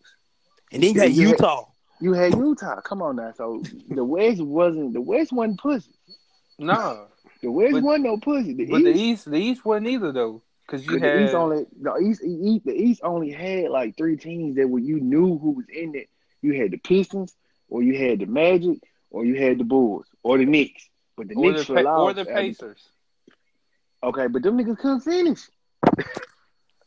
And 0.71 0.83
then 0.83 0.93
you 0.93 0.99
had 1.01 1.11
You 1.13 1.27
had- 1.27 1.31
Utah. 1.39 1.65
You 1.99 2.13
had 2.13 2.35
Utah. 2.35 2.81
Come 2.81 3.01
on 3.01 3.15
now. 3.15 3.31
So 3.35 3.63
the 3.89 4.03
West 4.03 4.41
wasn't. 4.41 4.93
The 4.93 5.01
West 5.01 5.31
wasn't 5.31 5.59
pussy. 5.59 5.91
No, 6.59 7.07
The 7.41 7.51
West 7.51 7.73
But- 7.73 7.83
wasn't 7.83 8.03
no 8.05 8.17
pussy. 8.17 8.53
The 8.53 8.65
but 8.65 8.81
East. 8.81 8.85
the 8.85 8.91
East, 9.01 9.31
the 9.31 9.37
East 9.37 9.65
wasn't 9.65 9.87
either 9.87 10.11
though, 10.11 10.41
because 10.65 10.85
you 10.85 10.93
Cause 10.93 11.01
had 11.01 11.19
the 11.19 11.25
East 11.25 11.33
only 11.33 11.65
the 11.79 11.95
East, 11.97 12.23
East 12.23 12.65
the 12.65 12.73
East 12.73 13.01
only 13.03 13.31
had 13.31 13.69
like 13.69 13.97
three 13.97 14.17
teams 14.17 14.55
that 14.55 14.69
were 14.69 14.79
you 14.79 14.99
knew 14.99 15.37
who 15.37 15.51
was 15.51 15.65
in 15.69 15.95
it. 15.95 16.09
You 16.41 16.59
had 16.61 16.71
the 16.71 16.77
Pistons, 16.77 17.35
or 17.69 17.83
you 17.83 17.97
had 17.97 18.19
the 18.19 18.25
Magic, 18.25 18.79
or 19.09 19.25
you 19.25 19.35
had 19.35 19.57
the 19.57 19.63
Bulls, 19.63 20.07
or 20.23 20.37
the 20.37 20.45
Knicks. 20.45 20.89
But 21.15 21.29
the 21.29 21.35
or 21.35 21.51
Knicks 21.51 21.67
the, 21.67 21.87
or 21.87 22.13
the 22.13 22.25
Pacers. 22.25 22.81
Okay, 24.03 24.27
but 24.27 24.43
them 24.43 24.57
niggas 24.57 24.77
couldn't 24.79 25.01
finish. 25.01 25.49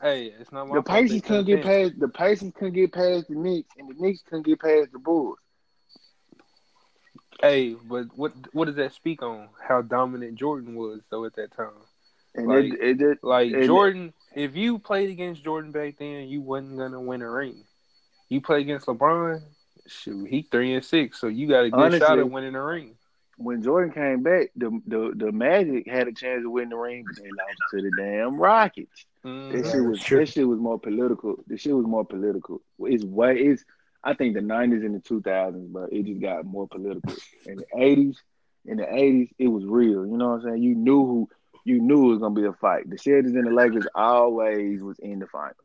Hey, 0.00 0.26
it's 0.38 0.52
not 0.52 0.68
my 0.68 0.76
The 0.76 0.82
Pacers 0.82 1.22
couldn't 1.22 1.46
get 1.46 1.62
finish. 1.62 1.90
past 1.90 2.00
the 2.00 2.08
Pacers 2.08 2.52
couldn't 2.54 2.74
get 2.74 2.92
past 2.92 3.28
the 3.28 3.34
Knicks, 3.34 3.70
and 3.78 3.88
the 3.88 3.94
Knicks 3.98 4.22
couldn't 4.22 4.46
get 4.46 4.60
past 4.60 4.92
the 4.92 4.98
Bulls. 4.98 5.38
Hey, 7.40 7.74
but 7.74 8.06
what 8.16 8.32
what 8.52 8.66
does 8.66 8.76
that 8.76 8.92
speak 8.92 9.22
on? 9.22 9.48
How 9.66 9.82
dominant 9.82 10.36
Jordan 10.36 10.74
was 10.74 11.00
though 11.10 11.24
at 11.24 11.34
that 11.36 11.56
time. 11.56 11.70
And 12.36 12.48
Like- 12.48 12.64
it, 12.64 12.80
it, 12.80 13.02
it, 13.02 13.18
Like 13.22 13.52
And- 13.52 13.64
Jordan, 13.64 14.12
if 14.34 14.56
you 14.56 14.78
played 14.78 15.10
against 15.10 15.42
Jordan 15.44 15.70
back 15.72 15.96
then, 15.98 16.28
you 16.28 16.40
wasn't 16.40 16.78
gonna 16.78 17.00
win 17.00 17.22
a 17.22 17.30
ring. 17.30 17.64
You 18.28 18.40
play 18.40 18.60
against 18.60 18.86
LeBron, 18.86 19.40
shoot, 19.86 20.26
he 20.28 20.42
three 20.42 20.74
and 20.74 20.84
six, 20.84 21.20
so 21.20 21.28
you 21.28 21.46
got 21.46 21.64
a 21.64 21.70
good 21.70 21.78
Honestly, 21.80 22.00
shot 22.00 22.18
at 22.18 22.30
winning 22.30 22.54
a 22.56 22.62
ring. 22.62 22.96
when 23.38 23.62
Jordan 23.62 23.92
came 23.92 24.22
back, 24.22 24.50
the, 24.56 24.80
the 24.86 25.12
the 25.14 25.30
Magic 25.32 25.86
had 25.86 26.08
a 26.08 26.12
chance 26.12 26.42
to 26.42 26.50
win 26.50 26.68
the 26.70 26.76
ring, 26.76 27.04
but 27.06 27.16
they 27.22 27.28
lost 27.30 27.58
to 27.70 27.82
the 27.82 27.90
damn 27.96 28.36
Rockets. 28.36 29.06
Mhm. 29.24 29.52
That 29.52 29.62
Right, 29.62 29.72
shit 29.72 29.84
was 29.84 30.00
sure. 30.00 30.18
that 30.20 30.26
shit 30.28 30.48
was 30.48 30.58
more 30.58 30.78
political. 30.78 31.36
The 31.46 31.56
shit 31.56 31.74
was 31.76 31.86
more 31.86 32.04
political. 32.04 32.60
It's 32.80 33.04
way 33.04 33.38
it's 33.38 33.64
I 34.04 34.14
think 34.14 34.34
the 34.34 34.40
nineties 34.40 34.82
and 34.84 34.94
the 34.94 35.00
two 35.00 35.20
thousands, 35.20 35.68
but 35.72 35.92
it 35.92 36.04
just 36.04 36.20
got 36.20 36.44
more 36.44 36.66
political. 36.68 37.12
In 37.46 37.56
the 37.58 37.66
eighties, 37.76 38.22
in 38.64 38.76
the 38.78 38.92
eighties, 38.94 39.28
it 39.38 39.48
was 39.48 39.64
real. 39.64 40.06
You 40.06 40.16
know 40.16 40.28
what 40.30 40.34
I'm 40.36 40.42
saying? 40.42 40.62
You 40.62 40.74
knew 40.74 41.04
who 41.06 41.28
you 41.66 41.80
knew 41.80 42.06
it 42.06 42.10
was 42.10 42.18
gonna 42.20 42.34
be 42.34 42.46
a 42.46 42.52
fight. 42.52 42.88
The 42.88 42.96
Celtics 42.96 43.34
and 43.34 43.46
the 43.46 43.50
Lakers 43.50 43.88
always 43.92 44.80
was 44.82 45.00
in 45.00 45.18
the 45.18 45.26
finals. 45.26 45.56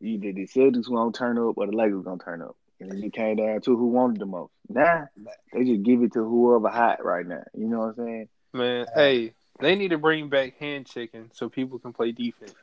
Either 0.00 0.32
the 0.32 0.48
Celtics 0.48 0.88
were 0.88 0.98
gonna 0.98 1.12
turn 1.12 1.38
up 1.38 1.56
or 1.56 1.66
the 1.66 1.76
Lakers 1.76 1.98
were 1.98 2.02
gonna 2.02 2.24
turn 2.24 2.42
up. 2.42 2.56
And 2.80 2.92
it 2.92 3.00
just 3.00 3.14
came 3.14 3.36
down 3.36 3.60
to 3.60 3.76
who 3.76 3.86
wanted 3.86 4.18
the 4.18 4.26
most. 4.26 4.52
Nah, 4.68 5.04
they 5.52 5.62
just 5.62 5.84
give 5.84 6.02
it 6.02 6.12
to 6.14 6.24
whoever 6.24 6.68
hot 6.68 7.04
right 7.04 7.24
now. 7.24 7.44
You 7.54 7.68
know 7.68 7.78
what 7.78 7.98
I'm 7.98 8.04
saying? 8.04 8.28
Man, 8.52 8.86
hey, 8.96 9.34
they 9.60 9.76
need 9.76 9.90
to 9.90 9.98
bring 9.98 10.28
back 10.28 10.58
hand 10.58 10.86
checking 10.86 11.30
so 11.32 11.48
people 11.48 11.78
can 11.78 11.92
play 11.92 12.10
defense. 12.10 12.54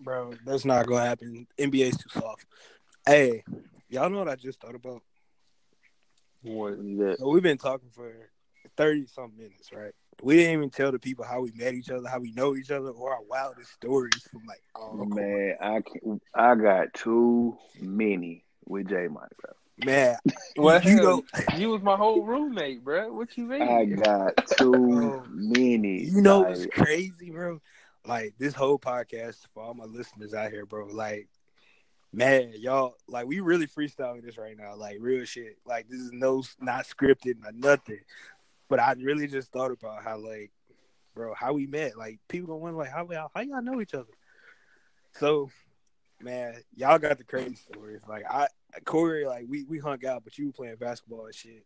Bro, 0.00 0.34
that's 0.44 0.66
not 0.66 0.86
gonna 0.86 1.06
happen. 1.06 1.46
NBA's 1.58 1.96
too 1.96 2.10
soft. 2.10 2.44
Hey, 3.06 3.42
y'all 3.88 4.10
know 4.10 4.18
what 4.18 4.28
I 4.28 4.36
just 4.36 4.60
thought 4.60 4.74
about? 4.74 5.02
What? 6.42 6.74
So 7.18 7.30
we've 7.30 7.42
been 7.42 7.56
talking 7.56 7.88
for 7.90 8.12
thirty 8.76 9.06
some 9.06 9.32
minutes, 9.34 9.70
right? 9.72 9.94
We 10.22 10.36
didn't 10.36 10.52
even 10.54 10.70
tell 10.70 10.92
the 10.92 10.98
people 10.98 11.24
how 11.24 11.40
we 11.42 11.52
met 11.52 11.74
each 11.74 11.90
other, 11.90 12.08
how 12.08 12.18
we 12.20 12.32
know 12.32 12.56
each 12.56 12.70
other, 12.70 12.90
or 12.90 13.12
our 13.12 13.22
wildest 13.28 13.72
stories 13.72 14.22
from 14.30 14.42
like 14.46 14.62
oh 14.76 15.04
Man, 15.04 15.56
I 15.60 15.80
can, 15.80 16.20
I 16.34 16.54
got 16.54 16.94
too 16.94 17.56
many 17.80 18.44
with 18.66 18.88
J 18.88 19.08
Mike, 19.08 19.28
bro. 19.40 19.52
man. 19.84 20.16
Well, 20.56 20.80
you 20.82 20.96
hell, 20.96 21.02
know 21.04 21.22
you 21.56 21.70
was 21.70 21.82
my 21.82 21.96
whole 21.96 22.22
roommate, 22.22 22.84
bro. 22.84 23.12
What 23.12 23.36
you 23.36 23.44
mean? 23.44 23.62
I 23.62 23.84
got 23.86 24.34
too 24.58 25.22
many. 25.30 26.04
You 26.04 26.20
know 26.22 26.40
like, 26.40 26.56
it's 26.56 26.66
crazy, 26.66 27.30
bro. 27.30 27.60
Like 28.06 28.34
this 28.38 28.54
whole 28.54 28.78
podcast 28.78 29.38
for 29.52 29.64
all 29.64 29.74
my 29.74 29.84
listeners 29.84 30.32
out 30.32 30.50
here, 30.52 30.64
bro. 30.64 30.86
Like, 30.86 31.28
man, 32.12 32.52
y'all, 32.56 32.94
like 33.08 33.26
we 33.26 33.40
really 33.40 33.66
freestyling 33.66 34.22
this 34.22 34.38
right 34.38 34.56
now, 34.56 34.76
like 34.76 34.98
real 35.00 35.24
shit. 35.24 35.56
Like 35.66 35.88
this 35.88 35.98
is 36.00 36.12
no 36.12 36.44
not 36.60 36.84
scripted, 36.86 37.40
not 37.40 37.54
nothing. 37.54 38.00
But 38.68 38.80
I 38.80 38.92
really 38.92 39.26
just 39.26 39.52
thought 39.52 39.70
about 39.70 40.02
how, 40.02 40.18
like, 40.18 40.50
bro, 41.14 41.34
how 41.34 41.52
we 41.52 41.66
met. 41.66 41.96
Like 41.96 42.18
people 42.28 42.48
gonna 42.48 42.58
wonder, 42.58 42.78
like, 42.78 42.90
how 42.90 43.06
y'all, 43.10 43.30
how 43.34 43.40
y'all 43.40 43.62
know 43.62 43.80
each 43.80 43.94
other. 43.94 44.12
So, 45.12 45.50
man, 46.20 46.56
y'all 46.74 46.98
got 46.98 47.18
the 47.18 47.24
crazy 47.24 47.56
stories. 47.56 48.00
Like 48.08 48.24
I, 48.28 48.48
Corey, 48.84 49.26
like 49.26 49.46
we 49.48 49.64
we 49.64 49.78
hung 49.78 50.04
out, 50.06 50.24
but 50.24 50.36
you 50.38 50.46
were 50.46 50.52
playing 50.52 50.76
basketball 50.76 51.26
and 51.26 51.34
shit. 51.34 51.64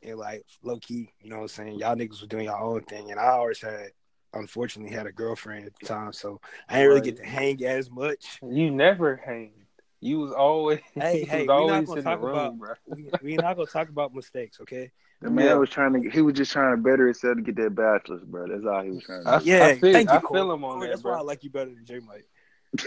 And 0.00 0.16
like 0.16 0.44
low 0.62 0.78
key, 0.78 1.10
you 1.20 1.28
know 1.30 1.36
what 1.36 1.42
I'm 1.42 1.48
saying? 1.48 1.78
Y'all 1.80 1.96
niggas 1.96 2.20
was 2.20 2.28
doing 2.28 2.44
your 2.44 2.60
own 2.60 2.82
thing. 2.82 3.10
And 3.10 3.18
I 3.18 3.30
always 3.30 3.60
had 3.60 3.90
unfortunately 4.32 4.94
had 4.94 5.06
a 5.06 5.12
girlfriend 5.12 5.66
at 5.66 5.72
the 5.80 5.86
time, 5.86 6.12
so 6.12 6.40
I 6.68 6.74
didn't 6.74 6.88
really 6.88 7.00
get 7.00 7.16
to 7.16 7.24
hang 7.24 7.64
as 7.64 7.90
much. 7.90 8.38
You 8.42 8.70
never 8.70 9.16
hang. 9.16 9.57
You 10.00 10.20
was 10.20 10.32
always. 10.32 10.80
Hey, 10.94 11.20
you 11.20 11.26
hey, 11.26 11.46
was 11.46 11.60
we 11.60 11.66
not 11.72 11.86
gonna 11.86 12.02
talk 12.02 12.20
room, 12.22 12.30
about- 12.32 12.58
bro. 12.58 12.74
We, 12.86 13.10
we 13.22 13.36
not 13.36 13.56
gonna 13.56 13.66
talk 13.66 13.88
about 13.88 14.14
mistakes, 14.14 14.58
okay? 14.62 14.90
the 15.20 15.30
man 15.30 15.46
Yeah. 15.46 15.54
was 15.54 15.70
trying 15.70 16.00
to. 16.00 16.08
He 16.10 16.20
was 16.22 16.34
just 16.34 16.52
trying 16.52 16.76
to 16.76 16.82
better 16.82 17.06
himself 17.06 17.36
to 17.36 17.42
get 17.42 17.56
that 17.56 17.74
bachelor's, 17.74 18.22
bro. 18.24 18.46
That's 18.46 18.64
all 18.64 18.82
he 18.82 18.90
was 18.90 19.02
trying 19.02 19.24
to. 19.24 19.28
I- 19.30 19.38
do. 19.40 19.44
Yeah, 19.44 19.74
feel- 19.74 19.92
thank 19.92 20.08
you. 20.10 20.16
I 20.16 20.20
Corey. 20.20 20.38
feel 20.40 20.52
him 20.52 20.64
on 20.64 20.74
Corey, 20.74 20.86
that, 20.86 20.90
That's 20.92 21.02
bro. 21.02 21.12
why 21.12 21.18
I 21.18 21.22
like 21.22 21.42
you 21.44 21.50
better 21.50 21.70
than 21.70 21.84
J 21.84 22.00
Mike. 22.00 22.26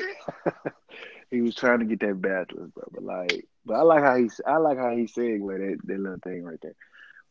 he 1.31 1.41
was 1.41 1.55
trying 1.55 1.79
to 1.79 1.85
get 1.85 1.99
that 2.01 2.21
bachelor's, 2.21 2.69
bro. 2.71 2.83
But 2.91 3.03
like, 3.03 3.45
but 3.65 3.75
I 3.75 3.81
like 3.81 4.03
how 4.03 4.15
he. 4.17 4.29
I 4.45 4.57
like 4.57 4.77
how 4.77 4.95
he 4.95 5.07
segued 5.07 5.47
that 5.49 5.77
that 5.83 5.99
little 5.99 6.17
thing 6.23 6.43
right 6.43 6.59
there. 6.61 6.75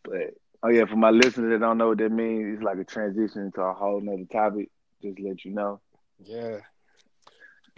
But 0.04 0.34
Oh 0.62 0.68
yeah, 0.68 0.84
for 0.84 0.96
my 0.96 1.08
listeners 1.10 1.50
that 1.52 1.60
don't 1.64 1.78
know 1.78 1.88
what 1.88 1.98
that 1.98 2.12
means, 2.12 2.56
it's 2.56 2.62
like 2.62 2.76
a 2.78 2.84
transition 2.84 3.46
into 3.46 3.62
a 3.62 3.72
whole 3.72 4.00
nother 4.02 4.24
topic. 4.30 4.68
Just 5.02 5.16
to 5.16 5.26
let 5.26 5.42
you 5.46 5.52
know. 5.52 5.80
Yeah. 6.22 6.58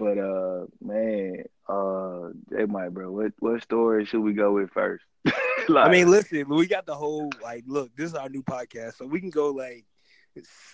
But 0.03 0.18
uh, 0.18 0.66
man, 0.80 1.44
uh, 1.68 2.30
hey 2.50 2.64
Mike, 2.66 2.90
bro, 2.90 3.12
what 3.12 3.32
what 3.38 3.62
story 3.62 4.05
should 4.05 4.22
we 4.22 4.32
go 4.32 4.55
with 4.55 4.72
first? 4.72 5.05
like, 5.24 5.34
I 5.86 5.88
mean, 5.92 6.11
listen, 6.11 6.48
we 6.48 6.66
got 6.66 6.86
the 6.86 6.94
whole 6.96 7.30
like, 7.40 7.62
look, 7.68 7.94
this 7.94 8.07
is 8.07 8.14
our 8.16 8.28
new 8.28 8.42
podcast, 8.42 8.96
so 8.96 9.07
we 9.07 9.20
can 9.20 9.30
go 9.30 9.50
like, 9.50 9.84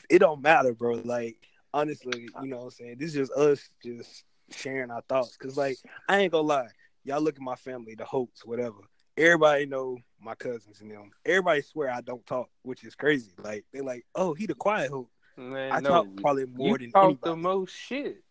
it 0.09 0.21
don't 0.21 0.41
matter, 0.41 0.73
bro. 0.73 0.95
Like, 1.05 1.37
honestly, 1.75 2.31
you 2.43 2.49
know 2.49 2.57
what 2.57 2.65
I'm 2.65 2.71
saying? 2.71 2.97
This 2.99 3.11
is 3.11 3.29
just 3.29 3.33
us 3.33 3.69
just 3.85 4.25
sharing 4.51 4.91
our 4.91 5.03
thoughts, 5.11 5.37
cause 5.37 5.59
like, 5.59 5.77
I 6.09 6.21
ain't 6.21 6.33
gonna 6.33 6.49
lie, 6.49 6.69
y'all 7.05 7.21
look 7.21 7.37
at 7.37 7.43
my 7.43 7.57
family, 7.57 7.97
the 7.97 8.07
Holtz, 8.07 8.47
whatever. 8.47 8.79
Everybody 9.19 9.67
know 9.67 9.99
my 10.23 10.37
cousins 10.37 10.81
and 10.81 10.91
them. 10.91 11.11
Everybody 11.27 11.61
swear 11.61 11.91
I 11.91 12.01
don't 12.01 12.25
talk, 12.25 12.49
which 12.63 12.83
is 12.83 12.95
crazy. 12.95 13.33
Like, 13.37 13.67
they're 13.75 13.83
like, 13.83 14.07
oh, 14.15 14.33
he 14.33 14.47
the 14.47 14.55
quiet 14.55 14.91
Holt. 14.91 15.11
Man, 15.37 15.71
I 15.71 15.81
no, 15.81 15.91
talk 15.91 16.07
probably 16.17 16.47
more 16.47 16.69
you 16.69 16.79
than 16.79 16.93
talk 16.93 17.05
anybody. 17.05 17.31
the 17.31 17.37
most 17.37 17.75
shit. 17.77 18.23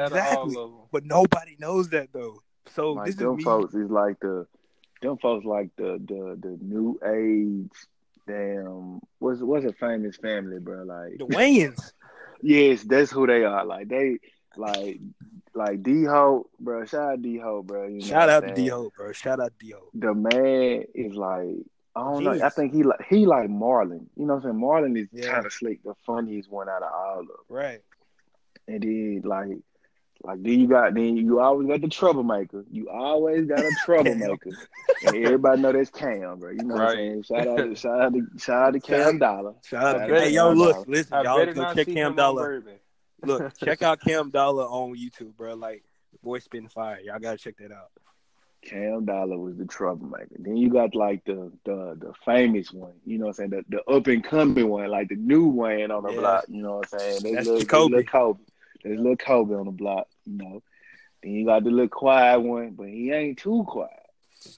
Out 0.00 0.12
of 0.12 0.18
all 0.18 0.44
exactly, 0.46 0.72
but 0.92 1.04
nobody 1.04 1.56
knows 1.58 1.88
that 1.90 2.08
though. 2.12 2.38
So 2.74 2.92
like 2.92 3.06
this 3.06 3.14
is 3.16 3.20
them 3.20 3.36
me. 3.36 3.42
folks 3.44 3.74
is 3.74 3.90
like 3.90 4.18
the 4.20 4.46
them 5.02 5.18
folks 5.18 5.44
like 5.44 5.70
the 5.76 6.00
the 6.06 6.38
the 6.40 6.58
new 6.60 6.98
age 7.04 7.70
damn 8.26 9.00
what's 9.18 9.40
what's 9.40 9.64
a 9.66 9.72
famous 9.74 10.16
family, 10.16 10.58
bro? 10.58 10.84
Like 10.84 11.18
The 11.18 11.26
Wayans. 11.26 11.92
yes, 12.42 12.82
that's 12.82 13.10
who 13.10 13.26
they 13.26 13.44
are. 13.44 13.64
Like 13.64 13.88
they 13.88 14.18
like 14.56 14.98
like 15.54 15.82
D 15.82 16.04
Ho, 16.04 16.46
bro. 16.58 16.84
Shout 16.86 17.12
out 17.12 17.22
D 17.22 17.38
Ho, 17.38 17.62
bro. 17.62 17.86
You 17.86 17.98
know 18.00 18.06
Shout 18.06 18.28
out 18.30 18.40
to 18.40 18.46
saying? 18.48 18.54
D 18.54 18.68
Ho, 18.68 18.90
bro. 18.96 19.12
Shout 19.12 19.40
out 19.40 19.52
to 19.58 19.66
D 19.66 19.72
Ho. 19.72 19.88
The 19.94 20.14
man 20.14 20.84
is 20.94 21.14
like 21.14 21.56
I 21.96 22.00
don't 22.00 22.24
know. 22.24 22.44
I 22.44 22.48
think 22.48 22.74
he 22.74 22.82
like 22.82 23.04
he 23.08 23.26
like 23.26 23.48
Marlon. 23.48 24.06
You 24.16 24.26
know 24.26 24.34
what 24.36 24.44
I'm 24.44 24.52
saying? 24.52 24.60
Marlon 24.64 24.98
is 25.00 25.08
Yeah. 25.12 25.32
kind 25.34 25.46
of 25.46 25.52
slick, 25.52 25.82
the 25.84 25.94
funniest 26.06 26.50
one 26.50 26.68
out 26.68 26.82
of 26.82 26.92
all 26.92 27.20
of 27.20 27.26
them. 27.26 27.36
Right. 27.48 27.80
And 28.66 28.82
then 28.82 29.22
like 29.24 29.58
like 30.24 30.42
then 30.42 30.60
you 30.60 30.66
got 30.66 30.94
then 30.94 31.16
you 31.16 31.40
always 31.40 31.68
got 31.68 31.80
the 31.80 31.88
troublemaker. 31.88 32.64
You 32.70 32.88
always 32.88 33.46
got 33.46 33.60
a 33.60 33.72
troublemaker. 33.84 34.50
and 35.04 35.14
everybody 35.14 35.60
know 35.60 35.72
that's 35.72 35.90
Cam, 35.90 36.38
bro. 36.38 36.50
You 36.50 36.64
know 36.64 36.76
what 36.76 36.82
I'm 36.82 36.96
saying? 36.96 37.22
Shout 37.24 37.46
out 37.46 37.56
to 37.56 37.74
shout 37.76 38.00
out 38.00 38.12
to 38.14 38.26
shout 38.38 38.62
out 38.62 38.72
to 38.72 38.80
Cam 38.80 39.18
Dollar. 39.18 39.54
Shout 39.64 39.84
out 39.84 40.06
to 40.06 40.12
bet 40.12 40.22
Hey 40.22 40.30
yo, 40.30 40.52
look, 40.52 40.88
listen, 40.88 41.14
I 41.14 41.22
y'all 41.22 41.52
go 41.52 41.74
check 41.74 41.86
Cam 41.88 42.14
Dollar. 42.16 42.64
Look, 43.22 43.56
check 43.64 43.82
out 43.82 44.00
Cam 44.00 44.30
Dollar 44.30 44.64
on 44.64 44.96
YouTube, 44.96 45.36
bro. 45.36 45.54
Like 45.54 45.84
the 46.12 46.18
boy 46.22 46.38
spitting 46.38 46.68
fire. 46.68 47.00
Y'all 47.00 47.18
gotta 47.18 47.38
check 47.38 47.56
that 47.58 47.72
out. 47.72 47.90
Cam 48.62 49.04
Dollar 49.04 49.38
was 49.38 49.56
the 49.56 49.66
troublemaker. 49.66 50.36
Then 50.38 50.56
you 50.56 50.70
got 50.70 50.94
like 50.94 51.22
the 51.24 51.52
the 51.64 51.96
the 52.00 52.12
famous 52.24 52.72
one, 52.72 52.94
you 53.04 53.18
know 53.18 53.26
what 53.26 53.38
I'm 53.38 53.50
saying? 53.50 53.50
The 53.50 53.64
the 53.68 53.92
up 53.92 54.06
and 54.06 54.24
coming 54.24 54.68
one, 54.68 54.88
like 54.88 55.08
the 55.08 55.16
new 55.16 55.44
one 55.44 55.90
on 55.90 56.02
the 56.02 56.12
Yeah. 56.12 56.20
block, 56.20 56.44
you 56.48 56.62
know 56.62 56.76
what 56.76 56.88
I'm 56.94 56.98
saying? 56.98 57.18
There's 57.22 57.34
That's 57.34 57.46
little, 57.46 57.60
Jacoby. 57.60 57.90
There's 57.90 57.90
little 57.90 58.04
Kobe. 58.04 58.40
There's 58.82 58.98
little 58.98 59.16
Kobe 59.16 59.54
on 59.54 59.64
the 59.66 59.72
block, 59.72 60.06
you 60.26 60.36
know. 60.36 60.62
Then 61.22 61.32
you 61.32 61.46
got 61.46 61.64
the 61.64 61.70
little 61.70 61.88
quiet 61.88 62.40
one, 62.40 62.70
but 62.70 62.88
he 62.88 63.10
ain't 63.10 63.38
too 63.38 63.64
quiet. 63.66 63.90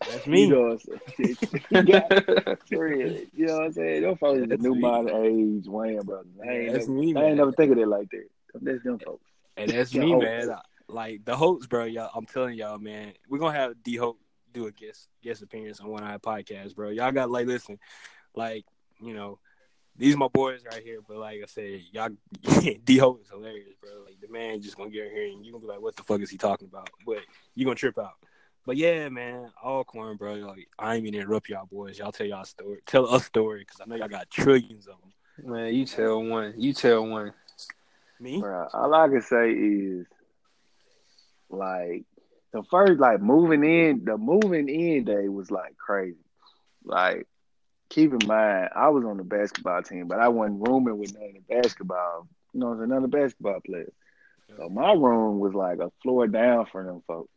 That's 0.00 0.26
me. 0.26 0.42
You 0.46 0.54
know 0.54 0.62
what 0.62 0.82
I'm 0.88 1.34
saying? 1.34 1.84
got 1.86 2.66
three. 2.68 3.28
You 3.34 3.46
know 3.46 3.54
what 3.54 3.64
I'm 3.66 3.72
saying? 3.72 4.02
Those 4.02 4.18
folks 4.18 4.40
is 4.40 4.48
the 4.48 4.56
new 4.58 4.74
me. 4.74 4.80
modern 4.80 5.24
age 5.24 5.64
Wayans 5.66 6.04
brothers. 6.04 6.32
I 6.44 6.50
ain't, 6.50 6.72
That's 6.72 6.88
never, 6.88 6.98
me, 7.00 7.10
I 7.10 7.14
man. 7.14 7.24
ain't 7.24 7.36
never 7.36 7.52
think 7.52 7.72
of 7.72 7.78
it 7.78 7.88
like 7.88 8.10
that. 8.10 8.28
That's 8.60 8.82
them 8.82 8.98
folks. 8.98 9.24
And 9.56 9.70
that's 9.70 9.94
me, 9.94 10.10
Hope. 10.12 10.22
man. 10.22 10.56
Like 10.88 11.24
the 11.24 11.36
hopes, 11.36 11.66
bro. 11.66 11.84
Y'all, 11.84 12.10
I'm 12.14 12.26
telling 12.26 12.56
y'all, 12.56 12.78
man. 12.78 13.12
We're 13.28 13.38
gonna 13.38 13.58
have 13.58 13.82
D 13.82 13.96
Hope 13.96 14.20
do 14.52 14.66
a 14.66 14.72
guest 14.72 15.08
guest 15.22 15.42
appearance 15.42 15.80
on 15.80 15.88
one 15.88 16.02
of 16.02 16.08
our 16.08 16.18
podcasts, 16.18 16.74
bro. 16.74 16.90
Y'all 16.90 17.12
got 17.12 17.30
like 17.30 17.46
listen, 17.46 17.78
like 18.34 18.64
you 19.00 19.14
know, 19.14 19.38
these 19.98 20.16
my 20.16 20.28
boys 20.28 20.60
right 20.70 20.82
here. 20.82 21.00
But 21.06 21.18
like 21.18 21.40
I 21.42 21.46
said, 21.46 21.80
y'all 21.92 22.10
D 22.84 22.98
Hope 22.98 23.22
is 23.22 23.30
hilarious, 23.30 23.74
bro. 23.80 23.90
Like 24.04 24.20
the 24.20 24.28
man 24.28 24.60
just 24.62 24.76
gonna 24.76 24.90
get 24.90 25.10
here 25.10 25.26
and 25.26 25.44
you 25.44 25.52
gonna 25.52 25.62
be 25.62 25.68
like, 25.68 25.80
what 25.80 25.96
the 25.96 26.02
fuck 26.02 26.20
is 26.20 26.30
he 26.30 26.36
talking 26.36 26.68
about? 26.68 26.90
But 27.06 27.18
you 27.54 27.64
gonna 27.64 27.76
trip 27.76 27.98
out. 27.98 28.14
But 28.66 28.76
yeah, 28.76 29.08
man, 29.08 29.50
Alcorn, 29.62 30.16
bro. 30.16 30.34
Like 30.34 30.68
I 30.78 30.96
ain't 30.96 31.06
even 31.06 31.20
interrupt 31.20 31.48
y'all 31.48 31.66
boys. 31.66 31.98
Y'all 31.98 32.12
tell 32.12 32.26
y'all 32.26 32.42
a 32.42 32.46
story. 32.46 32.78
Tell 32.86 33.06
us 33.06 33.22
a 33.22 33.24
story 33.24 33.60
because 33.60 33.80
I 33.80 33.84
know 33.86 33.96
y'all 33.96 34.08
got 34.08 34.28
trillions 34.30 34.86
of 34.88 34.96
them. 35.00 35.52
Man, 35.52 35.74
you 35.74 35.86
tell 35.86 36.22
one. 36.22 36.54
You 36.56 36.72
tell 36.72 37.06
one. 37.06 37.32
Me? 38.18 38.40
Bruh, 38.40 38.68
all 38.72 38.94
I 38.94 39.08
can 39.08 39.20
say 39.20 39.50
is 39.50 40.06
like 41.50 42.04
the 42.52 42.62
first 42.70 42.98
like 42.98 43.20
moving 43.20 43.62
in 43.62 44.04
the 44.04 44.16
moving 44.16 44.68
in 44.68 45.04
day 45.04 45.28
was 45.28 45.50
like 45.50 45.76
crazy. 45.76 46.16
Like 46.84 47.26
keep 47.88 48.12
in 48.12 48.26
mind 48.26 48.70
I 48.74 48.88
was 48.88 49.04
on 49.04 49.16
the 49.16 49.24
basketball 49.24 49.82
team, 49.82 50.08
but 50.08 50.20
I 50.20 50.28
wasn't 50.28 50.66
rooming 50.66 50.98
with 50.98 51.14
none 51.14 51.28
of 51.28 51.34
the 51.34 51.62
basketball 51.62 52.28
you 52.52 52.60
know, 52.60 52.68
what 52.68 52.82
I'm 52.82 52.88
none 52.88 53.02
the 53.02 53.08
basketball 53.08 53.60
player. 53.60 53.92
So 54.56 54.68
my 54.68 54.92
room 54.92 55.40
was 55.40 55.54
like 55.54 55.78
a 55.78 55.90
floor 56.02 56.26
down 56.26 56.66
for 56.66 56.84
them 56.84 57.02
folks. 57.06 57.30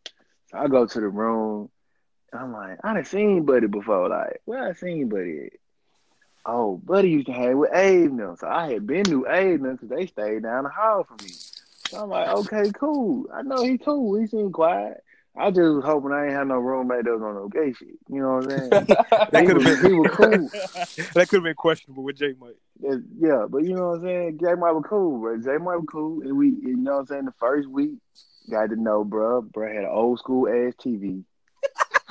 So 0.51 0.57
I 0.57 0.67
go 0.67 0.85
to 0.85 0.99
the 0.99 1.09
room 1.09 1.69
I'm 2.33 2.53
like, 2.53 2.77
I 2.83 2.93
done 2.93 3.05
seen 3.05 3.45
Buddy 3.45 3.67
before. 3.67 4.09
Like, 4.09 4.41
where 4.45 4.67
I 4.67 4.73
seen 4.73 5.09
Buddy 5.09 5.45
at? 5.45 5.53
Oh, 6.45 6.77
Buddy 6.77 7.09
used 7.09 7.27
to 7.27 7.33
hang 7.33 7.57
with 7.57 7.73
Abe. 7.73 8.19
So 8.39 8.47
I 8.47 8.71
had 8.71 8.87
been 8.87 9.03
to 9.05 9.25
Abe 9.27 9.61
now 9.61 9.71
because 9.73 9.89
they 9.89 10.05
stayed 10.05 10.43
down 10.43 10.63
the 10.63 10.69
hall 10.69 11.03
from 11.03 11.17
me. 11.23 11.31
So 11.89 11.97
I'm 11.97 12.09
like, 12.09 12.27
okay, 12.29 12.71
cool. 12.71 13.27
I 13.33 13.41
know 13.41 13.63
he 13.63 13.77
cool. 13.77 14.19
He 14.19 14.27
seemed 14.27 14.53
quiet. 14.53 15.03
I 15.37 15.49
just 15.51 15.59
was 15.61 15.83
hoping 15.85 16.11
I 16.11 16.25
ain't 16.25 16.33
had 16.33 16.47
no 16.47 16.55
roommate 16.57 17.05
that 17.05 17.11
was 17.11 17.21
on 17.21 17.35
no 17.35 17.47
gay 17.47 17.71
shit. 17.73 17.87
You 18.09 18.21
know 18.21 18.35
what 18.35 18.51
I'm 18.51 18.59
saying? 18.59 18.69
That 19.31 19.45
could 19.45 19.61
have 19.61 19.81
been 19.81 19.91
he 19.91 19.97
was 19.97 20.11
cool. 20.11 20.49
that 21.13 21.27
could 21.29 21.37
have 21.37 21.43
been 21.43 21.55
questionable 21.55 22.03
with 22.03 22.17
J 22.17 22.33
Mike. 22.39 22.57
Yeah, 23.19 23.45
but 23.49 23.63
you 23.63 23.73
know 23.75 23.89
what 23.89 23.95
I'm 23.99 24.01
saying? 24.01 24.39
J 24.43 24.47
Mike 24.55 24.73
was 24.73 24.85
cool, 24.89 25.19
bro. 25.19 25.37
Jay 25.39 25.57
Mike 25.57 25.77
was 25.79 25.85
cool. 25.89 26.21
And 26.23 26.37
we, 26.37 26.47
you 26.47 26.77
know 26.77 26.93
what 26.93 26.99
I'm 27.01 27.05
saying? 27.07 27.25
The 27.25 27.33
first 27.39 27.69
week, 27.69 27.91
got 28.49 28.69
to 28.71 28.75
know, 28.75 29.03
bro. 29.03 29.41
Bro 29.43 29.67
had 29.67 29.83
an 29.83 29.89
old 29.91 30.19
school 30.19 30.47
ass 30.47 30.73
TV. 30.83 31.23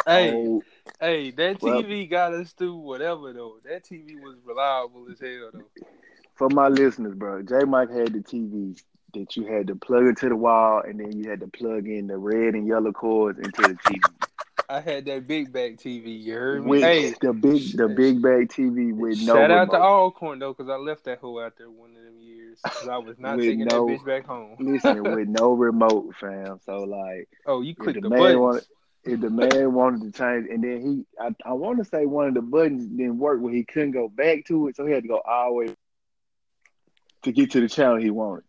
Hey, 0.06 0.32
Old, 0.32 0.62
hey, 1.00 1.32
that 1.32 1.60
Well- 1.60 1.82
TV 1.82 2.08
got 2.08 2.32
us 2.32 2.52
through 2.52 2.76
whatever 2.76 3.30
though. 3.34 3.56
That 3.64 3.84
TV 3.84 4.14
was 4.22 4.36
reliable 4.42 5.06
as 5.12 5.20
hell 5.20 5.50
though. 5.52 5.86
for 6.34 6.48
my 6.48 6.68
listeners, 6.68 7.14
bro, 7.14 7.42
J 7.42 7.64
Mike 7.66 7.90
had 7.90 8.14
the 8.14 8.20
TV 8.20 8.80
that 9.14 9.36
you 9.36 9.46
had 9.46 9.66
to 9.68 9.76
plug 9.76 10.06
into 10.06 10.28
the 10.28 10.36
wall, 10.36 10.82
and 10.86 11.00
then 11.00 11.12
you 11.22 11.30
had 11.30 11.40
to 11.40 11.48
plug 11.48 11.86
in 11.86 12.06
the 12.06 12.16
red 12.16 12.54
and 12.54 12.66
yellow 12.66 12.92
cords 12.92 13.38
into 13.38 13.62
the 13.62 13.74
TV. 13.74 14.00
I 14.70 14.80
had 14.80 15.06
that 15.06 15.26
big 15.26 15.50
bag 15.50 15.78
TV. 15.78 16.22
You 16.24 16.34
heard 16.34 16.62
me? 16.64 16.68
With 16.68 16.82
Hey, 16.82 17.14
the 17.22 17.32
big, 17.32 17.76
the 17.76 17.88
big 17.88 18.20
bag 18.20 18.48
TV 18.48 18.94
with 18.94 19.18
no 19.22 19.32
shout 19.34 19.50
out 19.50 19.70
to 19.70 19.76
remote. 19.76 19.86
Alcorn 19.86 20.38
though, 20.38 20.52
because 20.52 20.68
I 20.68 20.76
left 20.76 21.04
that 21.04 21.20
hoe 21.20 21.40
out 21.40 21.54
there 21.56 21.70
one 21.70 21.90
of 21.96 22.02
them 22.02 22.20
years. 22.20 22.60
'cause 22.62 22.88
I 22.88 22.98
was 22.98 23.18
not 23.18 23.38
taking 23.38 23.64
no- 23.64 23.86
that 23.86 24.00
bitch 24.00 24.04
back 24.06 24.26
home. 24.26 24.56
Listen, 24.58 25.02
with 25.16 25.28
no 25.28 25.52
remote, 25.54 26.14
fam. 26.20 26.60
So 26.66 26.82
like, 26.84 27.28
Oh, 27.46 27.62
you 27.62 27.70
if 27.70 27.76
click 27.78 27.94
the 27.94 28.02
the 28.02 28.10
man 28.10 28.18
buttons. 28.18 28.40
wanted, 28.40 28.64
if 29.04 29.20
the 29.20 29.30
man 29.30 29.72
wanted 29.72 30.02
to 30.02 30.18
change, 30.18 30.48
and 30.50 30.62
then 30.62 30.80
he, 30.82 31.06
I, 31.18 31.34
I 31.48 31.52
want 31.54 31.78
to 31.78 31.84
say 31.86 32.04
one 32.04 32.28
of 32.28 32.34
the 32.34 32.42
buttons 32.42 32.84
didn't 32.88 33.18
work 33.18 33.40
where 33.40 33.54
he 33.54 33.64
couldn't 33.64 33.92
go 33.92 34.08
back 34.08 34.44
to 34.46 34.68
it, 34.68 34.76
so 34.76 34.84
he 34.84 34.92
had 34.92 35.04
to 35.04 35.08
go 35.08 35.18
all 35.26 35.48
the 35.48 35.54
way 35.54 35.74
to 37.22 37.32
get 37.32 37.52
to 37.52 37.60
the 37.60 37.68
channel 37.68 37.96
he 37.96 38.10
wanted. 38.10 38.44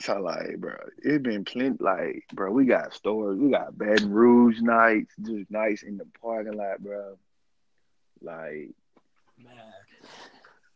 So 0.00 0.20
like, 0.20 0.58
bro, 0.58 0.74
it 1.02 1.22
been 1.22 1.44
plenty. 1.44 1.76
Like, 1.80 2.24
bro, 2.32 2.50
we 2.50 2.64
got 2.66 2.92
stores, 2.94 3.38
we 3.38 3.50
got 3.50 3.76
Baton 3.78 4.10
Rouge 4.10 4.60
nights, 4.60 5.14
just 5.20 5.50
nights 5.50 5.82
in 5.82 5.96
the 5.98 6.06
parking 6.20 6.54
lot, 6.56 6.82
bro. 6.82 7.18
Like, 8.20 8.70
man, 9.38 9.56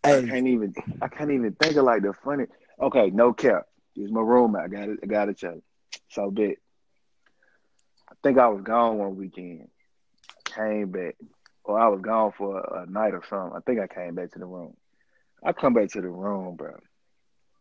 I 0.05 0.13
Hey, 0.13 0.21
can't 0.21 0.47
even, 0.47 0.75
I 1.01 1.09
can't 1.09 1.31
even 1.31 1.53
think 1.55 1.77
of 1.77 1.85
like 1.85 2.03
the 2.03 2.13
funny. 2.13 2.47
Okay, 2.81 3.11
no 3.11 3.33
cap. 3.33 3.67
Here's 3.95 4.11
my 4.13 4.21
roommate. 4.21 4.63
I 4.63 4.69
got 4.69 4.89
it. 4.89 5.01
I 5.03 5.07
got 5.07 5.27
to 5.27 5.35
tell. 5.35 5.63
So 6.09 6.31
bit. 6.31 6.59
I 8.11 8.15
think 8.23 8.39
I 8.39 8.49
was 8.49 8.63
gone 8.63 8.99
one 8.99 9.17
weekend. 9.17 9.69
Came 10.45 10.91
back, 10.91 11.17
or 11.65 11.79
I 11.79 11.89
was 11.89 12.01
gone 12.01 12.33
for 12.37 12.59
a, 12.61 12.83
a 12.83 12.87
night 12.87 13.15
or 13.15 13.23
something. 13.29 13.57
I 13.57 13.61
think 13.61 13.81
I 13.81 13.87
came 13.87 14.15
back 14.15 14.33
to 14.33 14.39
the 14.39 14.47
room. 14.47 14.75
I 15.45 15.53
come 15.53 15.75
back 15.75 15.91
to 15.91 16.01
the 16.01 16.09
room, 16.09 16.57
bro. 16.57 16.77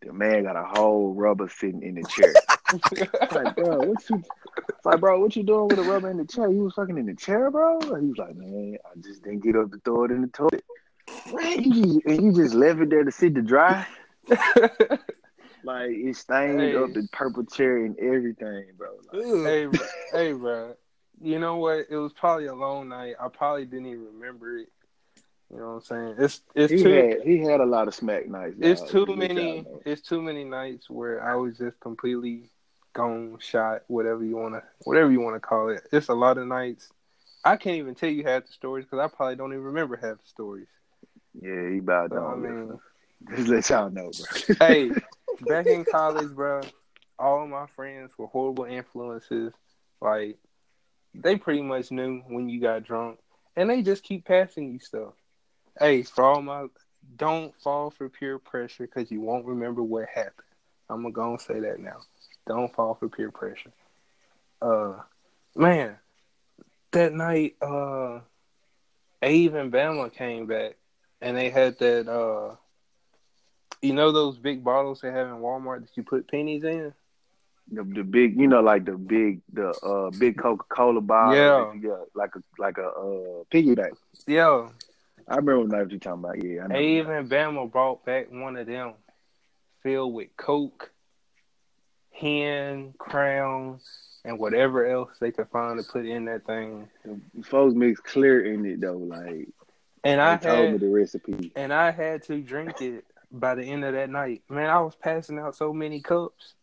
The 0.02 0.14
man 0.14 0.44
got 0.44 0.56
a 0.56 0.64
whole 0.64 1.14
rubber 1.14 1.50
sitting 1.50 1.84
in 1.84 1.96
the 1.96 2.06
chair. 2.06 2.36
It's 2.72 3.32
like, 3.32 3.56
bro, 3.56 3.82
what 3.84 4.10
you? 4.10 4.24
It's 4.70 4.86
like, 4.86 5.00
bro, 5.00 5.20
what 5.20 5.36
you 5.36 5.44
doing 5.44 5.70
with 5.70 5.80
a 5.80 5.84
rubber 5.84 6.10
in 6.10 6.18
the 6.18 6.26
chair? 6.26 6.50
You 6.50 6.64
was 6.64 6.74
fucking 6.76 6.98
in 6.98 7.06
the 7.06 7.16
chair, 7.16 7.52
bro. 7.52 7.80
And 7.94 8.04
he 8.04 8.10
was 8.10 8.18
like, 8.18 8.36
man, 8.36 8.78
I 8.86 9.00
just 9.02 9.24
didn't 9.24 9.44
get 9.44 9.56
up 9.56 9.72
to 9.72 9.80
throw 9.84 10.06
it 10.06 10.12
in 10.12 10.22
the 10.22 10.28
toilet. 10.28 10.64
Man, 11.34 11.64
you 11.64 11.74
just, 11.74 12.06
and 12.06 12.24
you 12.24 12.32
just 12.44 12.56
left 12.56 12.80
it 12.80 12.90
there 12.90 13.04
to 13.04 13.12
sit 13.12 13.36
to 13.36 13.42
dry. 13.42 13.86
Like 15.64 15.90
it 15.92 16.16
stained 16.16 16.62
Hey. 16.62 16.76
up 16.76 16.94
the 16.94 17.08
purple 17.12 17.44
chair 17.44 17.84
and 17.84 17.98
everything, 18.00 18.66
bro. 18.78 18.92
Like, 19.12 19.46
hey, 19.46 19.66
bro, 19.66 19.88
hey, 20.14 20.32
bro. 20.32 20.76
You 21.22 21.40
know 21.40 21.58
what? 21.58 21.88
It 21.90 21.98
was 21.98 22.14
probably 22.14 22.46
a 22.46 22.56
long 22.56 22.88
night. 22.88 23.16
I 23.20 23.28
probably 23.28 23.66
didn't 23.66 23.88
even 23.88 24.06
remember 24.06 24.58
it. 24.60 24.70
You 25.52 25.58
know 25.58 25.66
what 25.66 25.72
I'm 25.74 25.82
saying? 25.82 26.16
It's 26.20 26.42
it's 26.54 26.72
he 26.72 26.84
too 26.84 26.92
had 26.92 27.22
he 27.24 27.40
had 27.40 27.60
a 27.60 27.66
lot 27.66 27.88
of 27.88 27.96
smack 27.96 28.28
nights. 28.28 28.56
it's 28.60 28.82
too 28.82 29.06
to 29.06 29.16
many 29.16 29.66
it's 29.86 30.02
too 30.02 30.22
many 30.22 30.44
nights 30.44 30.90
where 30.90 31.24
I 31.24 31.36
was 31.36 31.58
just 31.58 31.80
completely 31.80 32.44
gone, 32.94 33.38
shot, 33.40 33.82
whatever 33.88 34.24
you 34.24 34.36
wanna 34.36 34.62
whatever 34.80 35.12
you 35.12 35.22
wanna 35.22 35.40
call 35.40 35.70
it. 35.70 35.82
It's 35.92 36.10
a 36.10 36.14
lot 36.14 36.38
of 36.38 36.46
nights. 36.48 36.90
I 37.44 37.58
can't 37.58 37.78
even 37.78 37.96
tell 37.96 38.10
you 38.10 38.24
half 38.26 38.46
the 38.46 38.52
stories 38.54 38.86
because 38.86 39.00
I 39.00 39.08
probably 39.16 39.38
don't 39.38 39.54
even 39.54 39.64
remember 39.64 39.96
half 39.96 40.18
the 40.18 40.28
stories. 40.28 40.68
Yeah, 41.42 41.70
he 41.70 41.80
bowed 41.80 42.12
So, 42.12 42.18
down. 42.18 42.34
I 42.34 42.36
mean, 42.36 42.80
Just 43.36 43.50
let 43.50 43.70
y'all 43.70 43.90
know, 43.90 44.12
bro. 44.12 44.56
hey, 44.60 44.92
back 45.42 45.68
in 45.68 45.84
college, 45.86 46.30
bro, 46.30 46.62
all 47.18 47.48
my 47.48 47.66
friends 47.76 48.12
were 48.18 48.28
horrible 48.28 48.66
influences. 48.66 49.54
Like, 50.02 50.38
they 51.14 51.36
pretty 51.38 51.62
much 51.62 51.92
knew 51.92 52.22
when 52.28 52.50
you 52.50 52.62
got 52.62 52.84
drunk, 52.84 53.20
and 53.56 53.70
they 53.70 53.82
just 53.82 54.04
keep 54.04 54.26
passing 54.26 54.72
you 54.72 54.80
stuff. 54.80 55.14
Hey, 55.80 56.04
for 56.04 56.26
all 56.26 56.42
my, 56.42 56.66
don't 57.16 57.56
fall 57.62 57.90
for 57.90 58.10
peer 58.10 58.38
pressure 58.38 58.86
because 58.86 59.10
you 59.10 59.22
won't 59.22 59.46
remember 59.46 59.82
what 59.82 60.08
happened. 60.14 60.34
I'm 60.90 61.04
gonna 61.04 61.14
go 61.14 61.32
and 61.32 61.42
say 61.42 61.60
that 61.62 61.80
now. 61.80 62.00
Don't 62.48 62.74
fall 62.76 62.96
for 62.96 63.08
peer 63.08 63.32
pressure. 63.32 63.72
Uh, 64.62 64.96
man, 65.56 65.98
that 66.92 67.14
night, 67.14 67.56
uh, 67.62 68.20
Ave 69.22 69.58
and 69.58 69.72
Bama 69.72 70.12
came 70.12 70.48
back, 70.48 70.76
and 71.22 71.38
they 71.38 71.50
had 71.50 71.78
that, 71.80 72.10
uh, 72.10 72.56
you 73.82 73.94
know 73.94 74.12
those 74.12 74.38
big 74.38 74.64
bottles 74.64 75.00
they 75.02 75.12
have 75.12 75.28
in 75.28 75.36
Walmart 75.36 75.82
that 75.82 75.96
you 75.96 76.04
put 76.04 76.28
pennies 76.28 76.64
in. 76.64 76.94
The, 77.72 77.84
the 77.84 78.04
big, 78.04 78.38
you 78.38 78.48
know, 78.48 78.62
like 78.62 78.86
the 78.86 78.94
big, 78.98 79.42
the 79.54 79.70
uh, 79.70 80.10
big 80.10 80.38
Coca 80.38 80.66
Cola 80.68 81.02
bottle. 81.02 81.36
Yeah. 81.36 81.80
got, 81.80 82.08
like 82.16 82.36
a 82.36 82.42
like 82.58 82.78
a 82.80 82.88
uh, 82.88 83.44
piggy 83.52 83.76
bank. 83.76 83.96
Yeah, 84.28 84.70
I 85.30 85.36
remember 85.36 85.78
what 85.78 85.92
you're 85.92 86.00
talking 86.00 86.24
about. 86.24 86.44
Yeah, 86.44 86.68
I 86.70 86.78
and 86.78 87.30
Bama 87.30 87.72
brought 87.72 88.04
back 88.06 88.32
one 88.32 88.58
of 88.58 88.66
them 88.66 88.94
filled 89.84 90.14
with 90.14 90.30
Coke, 90.36 90.92
hen, 92.12 92.94
crown, 92.98 93.80
and 94.26 94.40
whatever 94.40 94.86
else 94.88 95.12
they 95.20 95.32
could 95.32 95.48
find 95.50 95.78
to 95.80 95.90
put 95.90 96.06
in 96.06 96.26
that 96.26 96.46
thing. 96.46 96.90
Folks 97.44 97.76
mix 97.76 98.00
clear 98.00 98.44
in 98.46 98.66
it 98.66 98.82
though. 98.82 98.98
Like 98.98 99.50
And 100.04 100.20
I 100.20 100.38
told 100.38 100.72
me 100.72 100.78
the 100.78 100.90
recipe. 100.90 101.52
and 101.56 101.72
I 101.72 101.92
had 101.92 102.24
to 102.24 102.42
drink 102.42 102.82
it 102.82 103.06
by 103.32 103.54
the 103.56 103.64
end 103.64 103.86
of 103.86 103.94
that 103.94 104.10
night. 104.10 104.42
Man, 104.50 104.70
I 104.70 104.82
was 104.82 104.96
passing 104.96 105.38
out 105.38 105.56
so 105.56 105.72
many 105.72 106.02
cups 106.02 106.56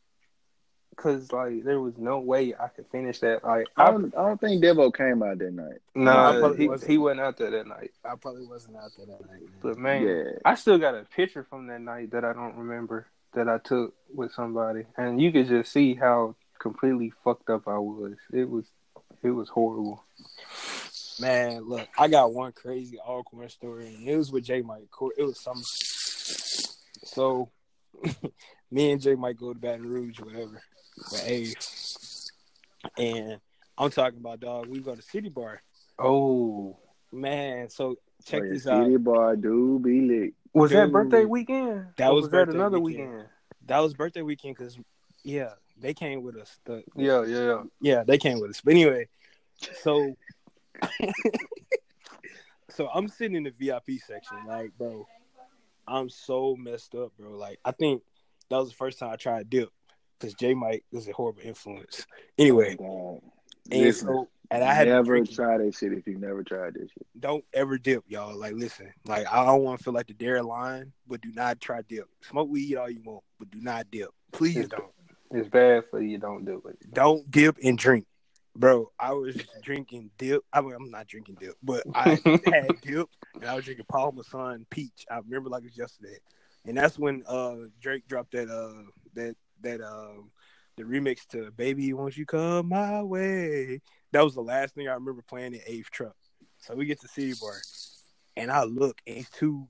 because 0.96 1.30
like 1.32 1.64
there 1.64 1.80
was 1.80 1.98
no 1.98 2.18
way 2.18 2.54
I 2.58 2.68
could 2.68 2.86
finish 2.90 3.20
that. 3.20 3.44
Like 3.44 3.66
I 3.76 3.84
I, 3.84 3.90
don't, 3.90 4.14
I 4.16 4.22
don't 4.22 4.40
think 4.40 4.62
Devo 4.62 4.94
came 4.94 5.22
out 5.22 5.38
that 5.38 5.52
night. 5.52 5.80
No, 5.94 6.04
nah, 6.04 6.52
he, 6.54 6.68
wasn't. 6.68 6.90
he 6.90 6.98
wasn't 6.98 7.20
out 7.20 7.36
there 7.36 7.50
that 7.50 7.66
night. 7.66 7.92
I 8.04 8.14
probably 8.16 8.46
wasn't 8.46 8.76
out 8.76 8.90
there 8.96 9.06
that 9.06 9.20
night. 9.30 9.42
Man. 9.42 9.50
But 9.62 9.78
man, 9.78 10.02
Yeah, 10.02 10.22
I 10.44 10.54
still 10.54 10.78
got 10.78 10.94
a 10.94 11.04
picture 11.04 11.44
from 11.48 11.66
that 11.68 11.80
night 11.80 12.12
that 12.12 12.24
I 12.24 12.32
don't 12.32 12.56
remember 12.56 13.06
that 13.34 13.48
I 13.48 13.58
took 13.58 13.94
with 14.14 14.32
somebody, 14.32 14.84
and 14.96 15.20
you 15.20 15.30
could 15.30 15.48
just 15.48 15.70
see 15.70 15.94
how 15.94 16.34
completely 16.58 17.12
fucked 17.22 17.50
up 17.50 17.68
I 17.68 17.78
was. 17.78 18.14
It 18.32 18.48
was, 18.48 18.64
it 19.22 19.30
was 19.30 19.48
horrible. 19.48 20.02
Man, 21.20 21.68
look, 21.68 21.88
I 21.98 22.08
got 22.08 22.32
one 22.32 22.52
crazy 22.52 22.98
awkward 22.98 23.50
story, 23.50 23.86
and 23.86 24.08
it 24.08 24.16
was 24.16 24.32
with 24.32 24.44
J 24.44 24.62
Mike. 24.62 24.88
It 25.16 25.22
was 25.22 25.40
some. 25.40 25.62
So, 27.04 27.50
me 28.70 28.92
and 28.92 29.00
J 29.00 29.14
Mike 29.14 29.38
go 29.38 29.52
to 29.52 29.58
Baton 29.58 29.86
Rouge, 29.86 30.20
whatever, 30.20 30.60
with 30.96 31.24
Abe, 31.26 31.54
and 32.98 33.40
I'm 33.78 33.90
talking 33.90 34.18
about 34.18 34.40
dog. 34.40 34.68
We 34.68 34.80
go 34.80 34.94
to 34.94 35.02
City 35.02 35.28
Bar, 35.28 35.60
Oh, 35.98 36.76
man. 37.12 37.68
So 37.70 37.96
check 38.24 38.42
Oh, 38.42 38.44
yeah, 38.46 38.52
this 38.52 38.66
out. 38.66 38.84
City 38.84 38.96
bar 38.96 39.36
do 39.36 39.78
be 39.78 40.00
lit. 40.00 40.34
was 40.52 40.70
that 40.72 40.92
birthday 40.92 41.24
weekend? 41.24 41.86
that 41.96 42.10
Or 42.10 42.14
was 42.16 42.24
that 42.26 42.30
birthday 42.46 42.58
another 42.58 42.80
weekend. 42.80 43.08
weekend. 43.10 43.28
That 43.66 43.78
was 43.80 43.94
birthday 43.94 44.22
weekend 44.22 44.56
because, 44.56 44.78
yeah, 45.24 45.52
they 45.78 45.92
came 45.94 46.22
with 46.22 46.36
us. 46.36 46.58
The, 46.64 46.84
Yeah, 46.94 47.24
yeah, 47.24 47.40
yeah. 47.40 47.62
Yeah, 47.80 48.04
they 48.04 48.18
came 48.18 48.40
with 48.40 48.50
us. 48.50 48.60
But 48.62 48.72
anyway, 48.72 49.08
so 49.82 50.16
so 52.70 52.88
I'm 52.92 53.08
sitting 53.08 53.36
in 53.36 53.44
the 53.44 53.50
VIP 53.50 54.00
section, 54.06 54.38
like, 54.46 54.70
bro, 54.78 55.06
I'm 55.86 56.08
so 56.08 56.56
messed 56.56 56.94
up, 56.94 57.12
bro. 57.18 57.36
Like, 57.36 57.58
I 57.64 57.72
think 57.72 58.02
that 58.50 58.58
was 58.58 58.68
the 58.70 58.76
first 58.76 58.98
time 58.98 59.10
I 59.10 59.16
tried 59.16 59.50
dip 59.50 59.70
because 60.18 60.34
J 60.34 60.54
Mike 60.54 60.84
is 60.92 61.08
a 61.08 61.12
horrible 61.12 61.42
influence. 61.42 62.06
Anyway, 62.38 62.76
God. 62.76 63.20
and 63.70 63.80
Listen, 63.82 64.08
so 64.08 64.28
and 64.50 64.62
I 64.62 64.72
had 64.74 64.88
never 64.88 65.04
drink 65.04 65.30
it. 65.30 65.34
try 65.34 65.58
that 65.58 65.74
shit 65.74 65.92
if 65.92 66.06
you 66.06 66.18
never 66.18 66.42
tried 66.44 66.74
this 66.74 66.90
shit. 66.90 67.06
don't 67.18 67.44
ever 67.52 67.78
dip, 67.78 68.04
y'all. 68.08 68.36
Like, 68.36 68.54
listen, 68.54 68.92
like 69.04 69.26
I 69.30 69.44
don't 69.44 69.62
want 69.62 69.78
to 69.78 69.84
feel 69.84 69.92
like 69.94 70.06
the 70.06 70.14
dare 70.14 70.42
line, 70.42 70.92
but 71.06 71.20
do 71.20 71.32
not 71.32 71.60
try 71.60 71.82
dip. 71.88 72.06
Smoke 72.22 72.48
weed 72.48 72.76
all 72.76 72.90
you 72.90 73.02
want, 73.04 73.24
but 73.38 73.50
do 73.50 73.60
not 73.60 73.90
dip. 73.90 74.10
Please 74.32 74.56
It's- 74.56 74.68
don't. 74.70 74.90
It's 75.32 75.48
bad 75.48 75.82
for 75.90 76.00
you. 76.00 76.18
Don't 76.18 76.44
do 76.44 76.62
it. 76.68 76.78
don't 76.94 77.28
dip 77.32 77.56
and 77.62 77.76
drink. 77.76 78.06
Bro, 78.54 78.92
I 78.98 79.12
was 79.12 79.36
drinking 79.60 80.10
dip. 80.18 80.44
I 80.52 80.60
mean, 80.60 80.72
I'm 80.72 80.88
not 80.90 81.08
drinking 81.08 81.36
dip, 81.40 81.56
but 81.64 81.82
I 81.94 82.10
had 82.46 82.80
dip 82.80 83.08
and 83.34 83.44
I 83.44 83.56
was 83.56 83.64
drinking 83.64 83.86
Paul 83.88 84.12
Masson 84.12 84.64
Peach. 84.70 85.04
I 85.10 85.18
remember 85.18 85.50
like 85.50 85.62
it 85.64 85.66
was 85.66 85.76
yesterday. 85.76 86.16
And 86.64 86.76
that's 86.76 86.96
when 86.96 87.24
uh 87.26 87.56
Drake 87.82 88.06
dropped 88.06 88.32
that 88.32 88.48
uh 88.48 88.82
that 89.14 89.34
that 89.62 89.80
um 89.80 90.30
the 90.76 90.82
remix 90.82 91.26
to 91.28 91.50
Baby 91.52 91.92
Won't 91.92 92.16
You 92.16 92.26
Come 92.26 92.68
My 92.68 93.02
Way. 93.02 93.80
That 94.12 94.24
was 94.24 94.34
the 94.34 94.42
last 94.42 94.74
thing 94.74 94.88
I 94.88 94.92
remember 94.92 95.22
playing 95.26 95.54
in 95.54 95.60
Abe's 95.66 95.88
truck. 95.90 96.16
So 96.58 96.74
we 96.74 96.86
get 96.86 97.00
to 97.00 97.08
City 97.08 97.34
Bar 97.40 97.54
and 98.36 98.50
I 98.50 98.64
look 98.64 99.00
and 99.06 99.16
these 99.16 99.30
two 99.30 99.66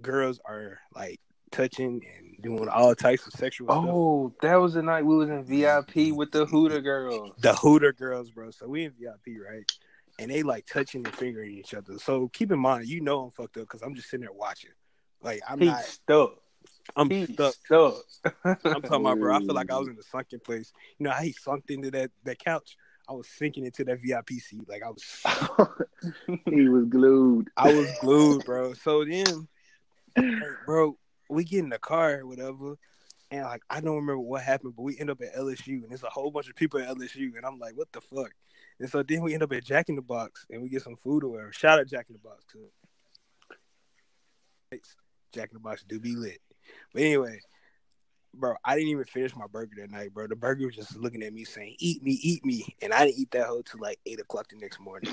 girls 0.00 0.40
are 0.44 0.78
like 0.94 1.20
touching 1.50 2.02
and 2.16 2.36
doing 2.42 2.68
all 2.68 2.94
types 2.94 3.26
of 3.26 3.32
sexual 3.34 3.68
stuff. 3.68 3.84
Oh, 3.86 4.34
that 4.42 4.56
was 4.56 4.74
the 4.74 4.82
night 4.82 5.04
we 5.04 5.16
was 5.16 5.30
in 5.30 5.44
VIP 5.44 6.14
with 6.14 6.30
the 6.32 6.46
Hooter 6.46 6.80
girls. 6.80 7.32
the 7.38 7.54
Hooter 7.54 7.92
girls, 7.92 8.30
bro. 8.30 8.50
So 8.50 8.66
we 8.68 8.84
in 8.84 8.92
VIP, 8.92 9.40
right? 9.48 9.70
And 10.18 10.30
they 10.30 10.42
like 10.42 10.66
touching 10.66 11.06
and 11.06 11.14
fingering 11.14 11.52
each 11.56 11.74
other. 11.74 11.98
So 11.98 12.28
keep 12.28 12.50
in 12.50 12.58
mind, 12.58 12.88
you 12.88 13.00
know 13.00 13.24
I'm 13.24 13.30
fucked 13.30 13.56
up 13.56 13.62
because 13.64 13.82
I'm 13.82 13.94
just 13.94 14.10
sitting 14.10 14.24
there 14.24 14.32
watching. 14.32 14.70
Like 15.22 15.40
I'm 15.48 15.58
He's 15.58 15.70
not, 15.70 15.82
stuck. 15.82 16.30
I'm 16.96 17.10
He's 17.10 17.32
stuck. 17.32 17.54
stuck. 17.54 17.94
I'm 18.44 18.82
talking 18.82 19.00
about, 19.00 19.18
bro. 19.18 19.36
I 19.36 19.38
feel 19.40 19.54
like 19.54 19.70
I 19.70 19.78
was 19.78 19.88
in 19.88 19.96
a 19.98 20.02
sunken 20.02 20.40
place. 20.40 20.72
You 20.98 21.04
know 21.04 21.12
he 21.12 21.32
sunk 21.32 21.64
into 21.68 21.90
that 21.92 22.10
that 22.24 22.38
couch? 22.38 22.76
I 23.08 23.12
was 23.12 23.26
sinking 23.26 23.64
into 23.64 23.84
that 23.84 24.00
VIP 24.02 24.30
seat. 24.32 24.68
Like 24.68 24.82
I 24.82 24.90
was, 24.90 25.22
he 26.44 26.68
was 26.68 26.84
glued. 26.86 27.48
I 27.56 27.72
was 27.72 27.88
glued, 28.00 28.44
bro. 28.44 28.74
So 28.74 29.04
then, 29.04 29.48
bro, 30.66 30.98
we 31.30 31.44
get 31.44 31.60
in 31.60 31.70
the 31.70 31.78
car 31.78 32.20
or 32.20 32.26
whatever. 32.26 32.74
And 33.30 33.44
like 33.44 33.62
I 33.70 33.80
don't 33.80 33.96
remember 33.96 34.18
what 34.18 34.42
happened, 34.42 34.74
but 34.76 34.82
we 34.82 34.98
end 34.98 35.10
up 35.10 35.20
at 35.22 35.34
LSU, 35.36 35.82
and 35.82 35.90
there's 35.90 36.02
a 36.02 36.10
whole 36.10 36.30
bunch 36.30 36.48
of 36.48 36.56
people 36.56 36.80
at 36.80 36.88
LSU, 36.88 37.36
and 37.36 37.44
I'm 37.44 37.58
like, 37.58 37.76
what 37.76 37.92
the 37.92 38.00
fuck? 38.00 38.32
And 38.80 38.88
so 38.88 39.02
then 39.02 39.22
we 39.22 39.34
end 39.34 39.42
up 39.42 39.52
at 39.52 39.64
Jack 39.64 39.88
in 39.88 39.96
the 39.96 40.02
Box, 40.02 40.46
and 40.50 40.62
we 40.62 40.68
get 40.68 40.82
some 40.82 40.96
food 40.96 41.24
or 41.24 41.28
whatever. 41.28 41.52
Shout 41.52 41.80
out 41.80 41.88
Jack 41.88 42.06
in 42.08 42.14
the 42.14 42.20
Box, 42.20 42.44
too. 42.50 42.68
Jack 45.32 45.50
in 45.50 45.54
the 45.54 45.60
Box 45.60 45.84
do 45.86 45.98
be 45.98 46.14
lit. 46.14 46.40
But 46.92 47.02
anyway, 47.02 47.40
bro, 48.34 48.54
I 48.64 48.74
didn't 48.76 48.90
even 48.90 49.04
finish 49.04 49.34
my 49.36 49.46
burger 49.46 49.74
that 49.78 49.90
night, 49.90 50.12
bro. 50.14 50.26
The 50.26 50.36
burger 50.36 50.66
was 50.66 50.76
just 50.76 50.96
looking 50.96 51.22
at 51.22 51.32
me 51.32 51.44
saying, 51.44 51.76
"Eat 51.78 52.02
me, 52.02 52.12
eat 52.22 52.44
me," 52.44 52.74
and 52.82 52.92
I 52.92 53.04
didn't 53.06 53.18
eat 53.20 53.30
that 53.32 53.46
whole 53.46 53.62
till 53.62 53.80
like 53.80 53.98
eight 54.06 54.20
o'clock 54.20 54.48
the 54.48 54.56
next 54.56 54.80
morning. 54.80 55.12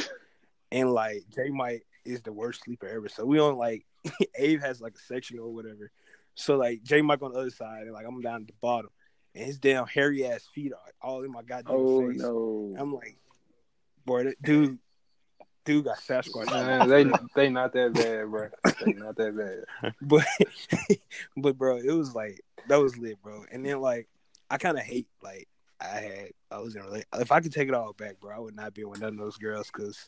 And 0.72 0.91
like 0.91 1.24
J 1.34 1.49
Mike 1.49 1.86
is 2.03 2.22
the 2.22 2.34
worst 2.34 2.64
sleeper 2.64 2.88
ever, 2.88 3.10
so 3.10 3.26
we 3.26 3.39
on 3.39 3.56
like 3.56 3.86
Abe 4.36 4.62
has 4.62 4.82
like 4.82 4.95
a 4.95 4.99
section 4.99 5.39
or 5.39 5.53
whatever. 5.53 5.91
So 6.36 6.58
like 6.58 6.84
J 6.84 7.01
Mike 7.01 7.22
on 7.22 7.34
the 7.34 7.39
other 7.39 7.49
side, 7.49 7.84
and 7.84 7.93
like 7.93 8.06
I'm 8.08 8.22
down 8.22 8.41
at 8.41 8.47
the 8.47 8.53
bottom, 8.62 8.89
and 9.34 9.45
his 9.45 9.58
damn 9.58 9.86
hairy 9.88 10.26
ass 10.26 10.47
feet 10.53 10.74
are 10.74 10.91
all 11.08 11.24
in 11.24 11.32
my 11.32 11.43
goddamn 11.43 11.76
Oh 11.76 12.08
face. 12.10 12.20
no. 12.20 12.76
I'm 12.78 12.93
like, 12.93 13.18
boy, 14.06 14.26
that 14.26 14.41
dude, 14.41 14.80
dude 15.66 15.86
got 15.86 15.97
Sasquatch. 15.97 16.51
Man, 16.51 16.88
they 16.88 17.05
they 17.36 17.49
not 17.49 17.74
that 17.74 17.93
bad, 17.93 18.30
bro. 18.30 18.49
They 18.86 18.93
not 18.93 19.16
that 19.18 19.36
bad. 19.36 19.93
but 20.01 20.26
but 21.38 21.57
bro, 21.57 21.78
it 21.78 21.91
was 21.91 22.16
like 22.16 22.41
that 22.68 22.78
was 22.78 22.97
lit, 22.97 23.22
bro. 23.22 23.43
And 23.51 23.66
then 23.66 23.82
like 23.82 24.07
I 24.49 24.57
kind 24.57 24.78
of 24.78 24.84
hate 24.84 25.07
like 25.22 25.47
I 25.82 25.86
had 25.86 26.30
I 26.51 26.59
was 26.59 26.76
in 26.76 26.82
a 26.82 26.86
relate. 26.86 27.05
If 27.16 27.32
I 27.32 27.41
could 27.41 27.51
take 27.51 27.68
it 27.68 27.74
all 27.74 27.93
back, 27.93 28.20
bro, 28.20 28.36
I 28.36 28.39
would 28.39 28.55
not 28.55 28.74
be 28.74 28.86
with 28.86 29.01
none 29.01 29.13
of 29.13 29.20
those 29.20 29.38
girls 29.38 29.70
because 29.72 30.07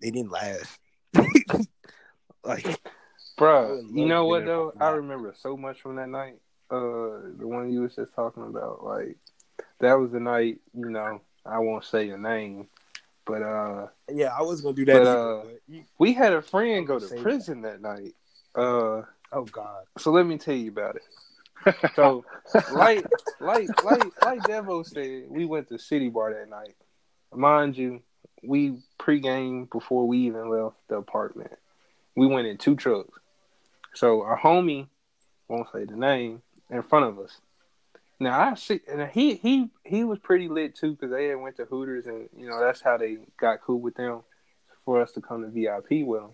they 0.00 0.10
didn't 0.10 0.30
last. 0.30 0.78
like 2.44 2.80
Bro, 3.36 3.82
you 3.92 4.04
know 4.04 4.26
what 4.26 4.44
though? 4.44 4.72
I 4.78 4.90
remember 4.90 5.34
so 5.36 5.56
much 5.56 5.80
from 5.80 5.96
that 5.96 6.08
night. 6.08 6.36
Uh, 6.70 7.32
the 7.38 7.48
one 7.48 7.72
you 7.72 7.80
was 7.80 7.96
just 7.96 8.14
talking 8.14 8.44
about, 8.44 8.84
like 8.84 9.16
that 9.80 9.94
was 9.94 10.12
the 10.12 10.20
night. 10.20 10.58
You 10.74 10.90
know, 10.90 11.22
I 11.44 11.58
won't 11.58 11.84
say 11.84 12.06
your 12.06 12.18
name, 12.18 12.68
but 13.26 13.42
uh, 13.42 13.86
yeah, 14.10 14.32
I 14.36 14.42
was 14.42 14.60
gonna 14.60 14.74
do 14.74 14.84
that. 14.86 14.92
But, 14.92 15.02
either, 15.02 15.18
uh, 15.18 15.42
but 15.44 15.60
you- 15.68 15.84
we 15.98 16.12
had 16.12 16.32
a 16.32 16.42
friend 16.42 16.86
go 16.86 16.98
to 16.98 17.06
Say 17.06 17.16
that. 17.16 17.22
prison 17.22 17.62
that 17.62 17.80
night. 17.80 18.14
Uh, 18.54 19.02
oh 19.32 19.44
god, 19.52 19.84
so 19.98 20.10
let 20.10 20.26
me 20.26 20.38
tell 20.38 20.54
you 20.54 20.70
about 20.70 20.96
it. 20.96 21.02
So, 21.94 22.24
like, 22.72 23.06
like, 23.38 23.68
like, 23.84 24.02
like 24.24 24.42
Devo 24.44 24.86
said, 24.86 25.24
we 25.28 25.44
went 25.44 25.68
to 25.68 25.78
City 25.78 26.08
Bar 26.08 26.32
that 26.32 26.48
night. 26.48 26.74
Mind 27.34 27.76
you, 27.76 28.00
we 28.42 28.78
pregame 28.98 29.70
before 29.70 30.08
we 30.08 30.18
even 30.20 30.48
left 30.48 30.76
the 30.88 30.96
apartment. 30.96 31.52
We 32.16 32.26
went 32.26 32.46
in 32.46 32.56
two 32.56 32.76
trucks. 32.76 33.18
So 33.94 34.22
our 34.22 34.38
homie, 34.38 34.86
won't 35.48 35.68
say 35.70 35.84
the 35.84 35.96
name, 35.96 36.40
in 36.70 36.82
front 36.82 37.04
of 37.04 37.18
us. 37.18 37.38
Now 38.22 38.50
I 38.50 38.54
see, 38.54 38.80
and 38.86 39.08
he 39.10 39.36
he 39.36 39.70
he 39.82 40.04
was 40.04 40.18
pretty 40.18 40.48
lit 40.48 40.76
too 40.76 40.92
because 40.92 41.10
they 41.10 41.28
had 41.28 41.40
went 41.40 41.56
to 41.56 41.64
Hooters 41.64 42.06
and 42.06 42.28
you 42.36 42.48
know 42.48 42.60
that's 42.60 42.82
how 42.82 42.98
they 42.98 43.16
got 43.38 43.62
cool 43.62 43.80
with 43.80 43.94
them 43.94 44.20
for 44.84 45.00
us 45.00 45.12
to 45.12 45.22
come 45.22 45.42
to 45.42 45.48
VIP 45.48 46.06
with 46.06 46.20
them. 46.20 46.32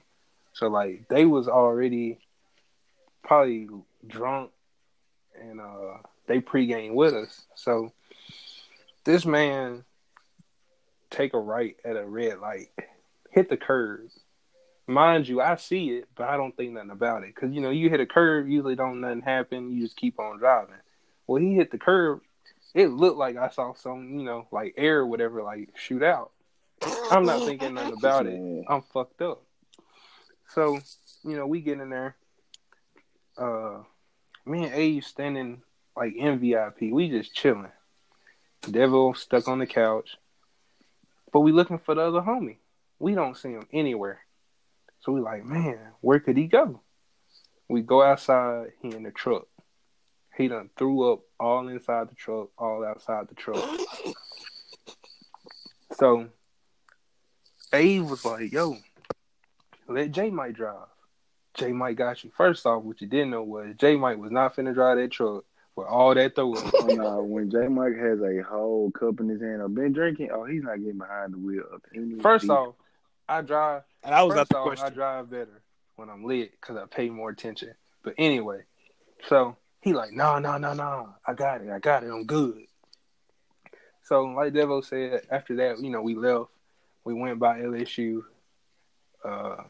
So 0.53 0.67
like 0.67 1.07
they 1.09 1.25
was 1.25 1.47
already 1.47 2.19
probably 3.23 3.69
drunk 4.05 4.51
and 5.41 5.61
uh 5.61 5.99
they 6.27 6.41
pregame 6.41 6.95
with 6.95 7.15
us. 7.15 7.47
So 7.55 7.93
this 9.05 9.25
man 9.25 9.85
take 11.11 11.35
a 11.35 11.39
right 11.39 11.77
at 11.85 11.97
a 11.97 12.05
red 12.05 12.41
light, 12.41 12.71
hit 13.31 13.49
the 13.49 13.57
curb. 13.57 14.01
Mind 14.89 15.29
you, 15.29 15.41
I 15.41 15.55
see 15.55 15.91
it, 15.91 16.09
but 16.17 16.29
I 16.29 16.37
don't 16.37 16.57
think 16.57 16.73
nothing 16.73 16.91
about 16.91 17.23
it. 17.23 17.35
Cause 17.37 17.51
you 17.53 17.61
know, 17.61 17.71
you 17.71 17.91
hit 17.91 18.01
a 18.01 18.07
curb, 18.07 18.49
usually 18.49 18.75
don't 18.75 19.01
nothing 19.01 19.23
happen. 19.23 19.71
You 19.71 19.83
just 19.83 19.97
keep 19.97 20.19
on 20.19 20.39
driving. 20.39 20.75
Well, 21.27 21.41
he 21.41 21.55
hit 21.55 21.71
the 21.71 21.79
curb. 21.79 22.21
It 22.75 22.89
looked 22.89 23.19
like 23.19 23.37
I 23.37 23.49
saw 23.49 23.75
some, 23.75 24.19
you 24.19 24.25
know, 24.25 24.47
like 24.53 24.75
air 24.77 24.99
or 24.99 25.07
whatever, 25.07 25.43
like 25.43 25.71
shoot 25.77 26.03
out. 26.03 26.33
I'm 27.11 27.25
not 27.25 27.45
thinking 27.47 27.75
nothing 27.75 27.95
about 27.97 28.27
it. 28.27 28.65
I'm 28.69 28.83
fucked 28.83 29.23
up. 29.23 29.43
So, 30.55 30.79
you 31.25 31.37
know, 31.37 31.47
we 31.47 31.61
get 31.61 31.81
in 31.81 31.91
there. 31.91 32.17
Uh, 33.37 33.79
me 34.45 34.65
and 34.65 34.75
Abe 34.75 35.03
standing 35.03 35.63
like 35.97 36.15
in 36.15 36.39
VIP. 36.39 36.93
We 36.93 37.09
just 37.09 37.35
chilling. 37.35 37.73
Devo 38.63 39.17
stuck 39.17 39.49
on 39.49 39.59
the 39.59 39.67
couch. 39.67 40.17
But 41.33 41.41
we 41.41 41.53
looking 41.53 41.79
for 41.79 41.95
the 41.95 42.03
other 42.03 42.21
homie. 42.21 42.59
We 42.99 43.15
don't 43.15 43.37
see 43.37 43.51
him 43.51 43.67
anywhere. 43.73 44.21
So 45.01 45.13
we 45.13 45.21
like, 45.21 45.45
man, 45.45 45.79
where 46.01 46.21
could 46.21 46.37
he 46.37 46.47
go? 46.47 46.81
We 47.69 47.83
go 47.83 48.03
outside, 48.03 48.73
he 48.81 48.95
in 48.95 49.03
the 49.03 49.11
truck. 49.11 49.47
He 50.37 50.49
done 50.49 50.71
threw 50.77 51.13
up 51.13 51.21
all 51.41 51.67
inside 51.69 52.11
the 52.11 52.15
truck, 52.15 52.51
all 52.59 52.85
outside 52.85 53.29
the 53.29 53.35
truck. 53.35 53.65
So 55.99 56.29
Abe 57.73 58.03
was 58.03 58.25
like, 58.25 58.53
yo, 58.53 58.77
let 59.89 60.11
J 60.11 60.31
Mike 60.31 60.55
drive. 60.55 60.89
J 61.55 61.73
Mike 61.73 61.97
got 61.97 62.23
you. 62.23 62.31
First 62.37 62.67
off, 62.67 62.83
what 62.83 63.01
you 63.01 63.07
didn't 63.07 63.31
know 63.31 63.43
was 63.43 63.75
J 63.79 63.97
Mike 63.97 64.19
was 64.19 64.31
not 64.31 64.55
finna 64.55 64.75
drive 64.75 64.99
that 64.99 65.11
truck 65.11 65.45
with 65.75 65.87
all 65.87 66.15
that 66.15 66.35
throw 66.35 66.55
up. 66.55 66.75
Oh, 66.75 66.87
no, 66.87 67.23
when 67.23 67.51
J 67.51 67.69
Mike 67.69 67.97
has 67.97 68.21
a 68.21 68.43
whole 68.43 68.91
cup 68.91 69.21
in 69.21 69.29
his 69.29 69.41
hand 69.41 69.63
or 69.63 69.69
been 69.69 69.93
drinking, 69.93 70.31
oh, 70.33 70.45
he's 70.45 70.63
not 70.63 70.77
getting 70.77 70.99
behind 70.99 71.33
the 71.33 71.39
wheel 71.39 71.65
of 71.73 71.81
any. 71.95 72.19
First 72.21 72.43
vehicle. 72.43 72.57
off, 72.57 72.75
I 73.29 73.41
drive 73.41 73.83
And 74.05 74.15
I 74.15 74.23
was 74.23 74.35
First 74.35 74.55
out 74.55 74.77
the 74.77 74.83
off, 74.83 74.83
I 74.83 74.91
drive 74.91 75.31
better 75.31 75.63
when 75.97 76.11
I'm 76.11 76.25
lit 76.25 76.53
because 76.61 76.77
I 76.77 76.85
pay 76.87 77.09
more 77.09 77.31
attention. 77.31 77.75
But 78.03 78.15
anyway, 78.19 78.63
so 79.29 79.57
he 79.87 79.93
like, 79.93 80.13
no, 80.13 80.41
no, 80.41 80.59
no, 80.59 80.73
no, 80.75 81.11
I 81.25 81.33
got 81.33 81.61
it, 81.61 81.71
I 81.71 81.79
got 81.79 82.03
it, 82.03 82.11
I'm 82.11 82.25
good. 82.25 82.65
So 84.03 84.25
like 84.25 84.53
Devo 84.53 84.85
said, 84.85 85.23
after 85.31 85.55
that, 85.57 85.79
you 85.81 85.91
know, 85.91 86.03
we 86.03 86.17
left. 86.17 86.51
We 87.05 87.15
went 87.15 87.39
by 87.39 87.61
LSU, 87.61 88.23
uh, 89.25 89.63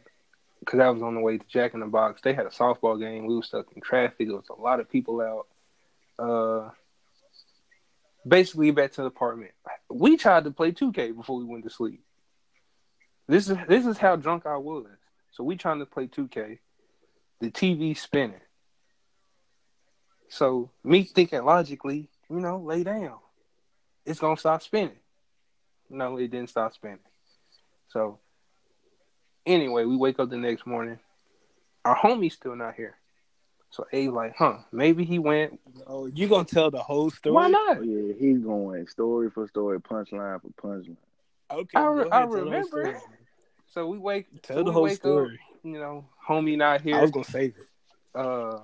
because 0.61 0.81
I 0.81 0.89
was 0.89 1.03
on 1.03 1.17
the 1.17 1.21
way 1.21 1.37
to 1.37 1.45
Jack 1.47 1.75
in 1.75 1.81
the 1.81 1.87
Box. 1.87 2.23
They 2.23 2.33
had 2.33 2.47
a 2.47 2.49
softball 2.49 2.99
game. 2.99 3.27
We 3.27 3.37
were 3.37 3.43
stuck 3.43 3.67
in 3.75 3.83
traffic. 3.83 4.27
There 4.29 4.37
was 4.37 4.49
a 4.49 4.59
lot 4.59 4.81
of 4.81 4.91
people 4.91 5.21
out. 5.21 5.47
Uh, 6.19 6.71
basically, 8.27 8.71
back 8.71 8.93
to 8.93 9.03
the 9.03 9.09
apartment. 9.09 9.51
We 9.91 10.17
tried 10.17 10.45
to 10.45 10.51
play 10.51 10.73
2K 10.73 11.15
before 11.15 11.37
we 11.37 11.45
went 11.45 11.65
to 11.65 11.71
sleep. 11.71 12.03
This 13.29 13.51
is 13.51 13.59
this 13.69 13.85
is 13.85 13.99
how 13.99 14.17
drunk 14.17 14.47
I 14.47 14.57
was. 14.57 14.87
So 15.33 15.45
we 15.45 15.57
trying 15.57 15.81
to 15.81 15.87
play 15.87 16.07
2K. 16.07 16.59
The 17.41 17.51
TV 17.51 17.95
spinning. 17.95 18.41
So 20.29 20.71
me 20.85 21.05
thinking 21.05 21.45
logically, 21.45 22.09
you 22.29 22.41
know, 22.41 22.59
lay 22.59 22.83
down. 22.83 23.19
It's 24.05 24.21
gonna 24.21 24.37
stop 24.37 24.63
spinning. 24.63 24.99
No, 25.89 26.17
it 26.17 26.31
didn't 26.31 26.51
stop 26.51 26.75
spinning. 26.75 26.99
So 27.89 28.19
anyway, 29.45 29.85
we 29.85 29.97
wake 29.97 30.19
up 30.19 30.31
the 30.31 30.37
next 30.37 30.67
morning. 30.67 30.99
Our 31.85 31.97
homie's 31.97 32.35
still 32.35 32.57
not 32.57 32.75
here. 32.75 32.97
So 33.71 33.87
A 33.93 34.09
like, 34.09 34.35
huh, 34.37 34.59
maybe 34.73 35.05
he 35.05 35.19
went. 35.19 35.61
Oh, 35.87 36.07
you 36.07 36.29
gonna 36.29 36.45
tell 36.45 36.71
the 36.71 36.83
whole 36.83 37.11
story? 37.11 37.35
Why 37.35 37.49
not? 37.49 37.79
Oh, 37.79 37.83
yeah, 37.83 38.13
he's 38.19 38.39
going 38.39 38.87
story 38.87 39.31
for 39.31 39.47
story, 39.49 39.81
punchline 39.81 40.41
for 40.41 40.49
punchline. 40.61 40.97
Okay, 41.51 41.79
I 41.79 41.85
go 41.85 41.93
re- 41.93 42.01
ahead, 42.01 42.13
I 42.13 42.19
tell 42.21 42.29
the 42.29 42.37
whole 42.37 42.45
remember. 42.45 42.67
story. 42.69 42.97
So 43.69 43.87
we 43.89 43.99
wake 43.99 44.27
Tell 44.43 44.59
so 44.59 44.63
the 44.65 44.73
whole 44.73 44.89
story. 44.89 45.35
Up, 45.35 45.59
you 45.65 45.79
know, 45.79 46.07
homie 46.29 46.57
not 46.57 46.81
here. 46.81 46.97
I 46.97 47.03
was 47.03 47.11
gonna 47.11 47.25
save 47.25 47.55
it. 47.57 48.19
uh 48.19 48.61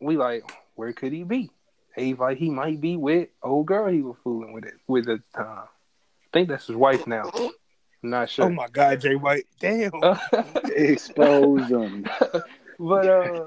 we 0.00 0.16
like, 0.16 0.44
where 0.74 0.92
could 0.92 1.12
he 1.12 1.24
be? 1.24 1.50
He 1.96 2.14
like 2.14 2.38
he 2.38 2.50
might 2.50 2.80
be 2.80 2.96
with 2.96 3.28
old 3.42 3.66
girl 3.66 3.88
he 3.90 4.02
was 4.02 4.16
fooling 4.24 4.52
with 4.52 4.64
it 4.64 4.74
with 4.88 5.08
at 5.08 5.20
the 5.32 5.38
time. 5.38 5.64
I 5.68 6.28
think 6.32 6.48
that's 6.48 6.66
his 6.66 6.76
wife 6.76 7.06
now. 7.06 7.30
I'm 7.34 8.10
not 8.10 8.28
sure. 8.28 8.46
Oh 8.46 8.50
my 8.50 8.68
God, 8.68 9.00
Jay 9.00 9.14
White. 9.14 9.46
Damn. 9.60 9.92
Expose 10.64 11.68
him. 11.68 12.04
but 12.78 13.08
uh 13.08 13.46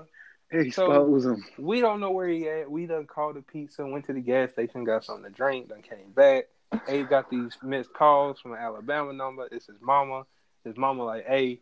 Expose 0.50 1.26
him. 1.26 1.44
we 1.58 1.82
don't 1.82 2.00
know 2.00 2.12
where 2.12 2.30
he 2.30 2.48
at. 2.48 2.72
We 2.72 2.86
done 2.86 3.06
called 3.06 3.36
a 3.36 3.42
pizza, 3.42 3.86
went 3.86 4.06
to 4.06 4.14
the 4.14 4.22
gas 4.22 4.52
station, 4.52 4.86
got 4.86 5.04
something 5.04 5.26
to 5.26 5.30
drink, 5.30 5.68
then 5.68 5.82
came 5.82 6.12
back. 6.16 6.46
Abe 6.88 7.10
got 7.10 7.30
these 7.30 7.58
missed 7.62 7.94
calls 7.94 8.40
from 8.40 8.54
an 8.54 8.60
Alabama 8.60 9.12
number. 9.12 9.48
It's 9.52 9.68
his 9.68 9.82
mama. 9.82 10.26
His 10.64 10.78
mama 10.78 11.04
like, 11.04 11.26
hey, 11.26 11.60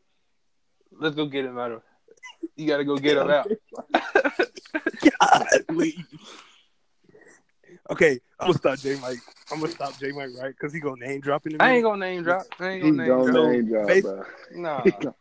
let's 0.92 1.16
go 1.16 1.26
get 1.26 1.46
him 1.46 1.58
out 1.58 1.72
of 1.72 1.82
you 2.56 2.68
gotta 2.68 2.84
go 2.84 2.98
get 2.98 3.18
him 3.18 3.30
out. 3.30 3.52
Golly. 5.72 6.06
Okay, 7.90 8.20
I'm 8.40 8.48
gonna 8.48 8.58
stop 8.58 8.80
J 8.80 8.96
Mike. 9.00 9.20
I'm 9.52 9.60
gonna 9.60 9.72
stop 9.72 9.98
J 10.00 10.12
Mike 10.12 10.32
right 10.40 10.50
because 10.58 10.74
he 10.74 10.80
gonna 10.80 11.06
name 11.06 11.22
drop 11.22 11.46
in 11.46 11.54
the 11.58 11.64
I 11.64 11.74
ain't 11.74 11.84
gonna 11.84 12.00
name 12.06 12.24
drop. 12.24 12.48
I 12.60 12.70
ain't 12.70 12.84
He's 12.84 12.96
gonna 12.96 13.08
name 13.08 13.18
gonna 13.18 13.32
drop. 13.32 13.52
name 13.52 13.68
drop, 13.68 13.88
basi- 13.88 14.02
bro. 14.02 14.24
Nah. 14.56 15.12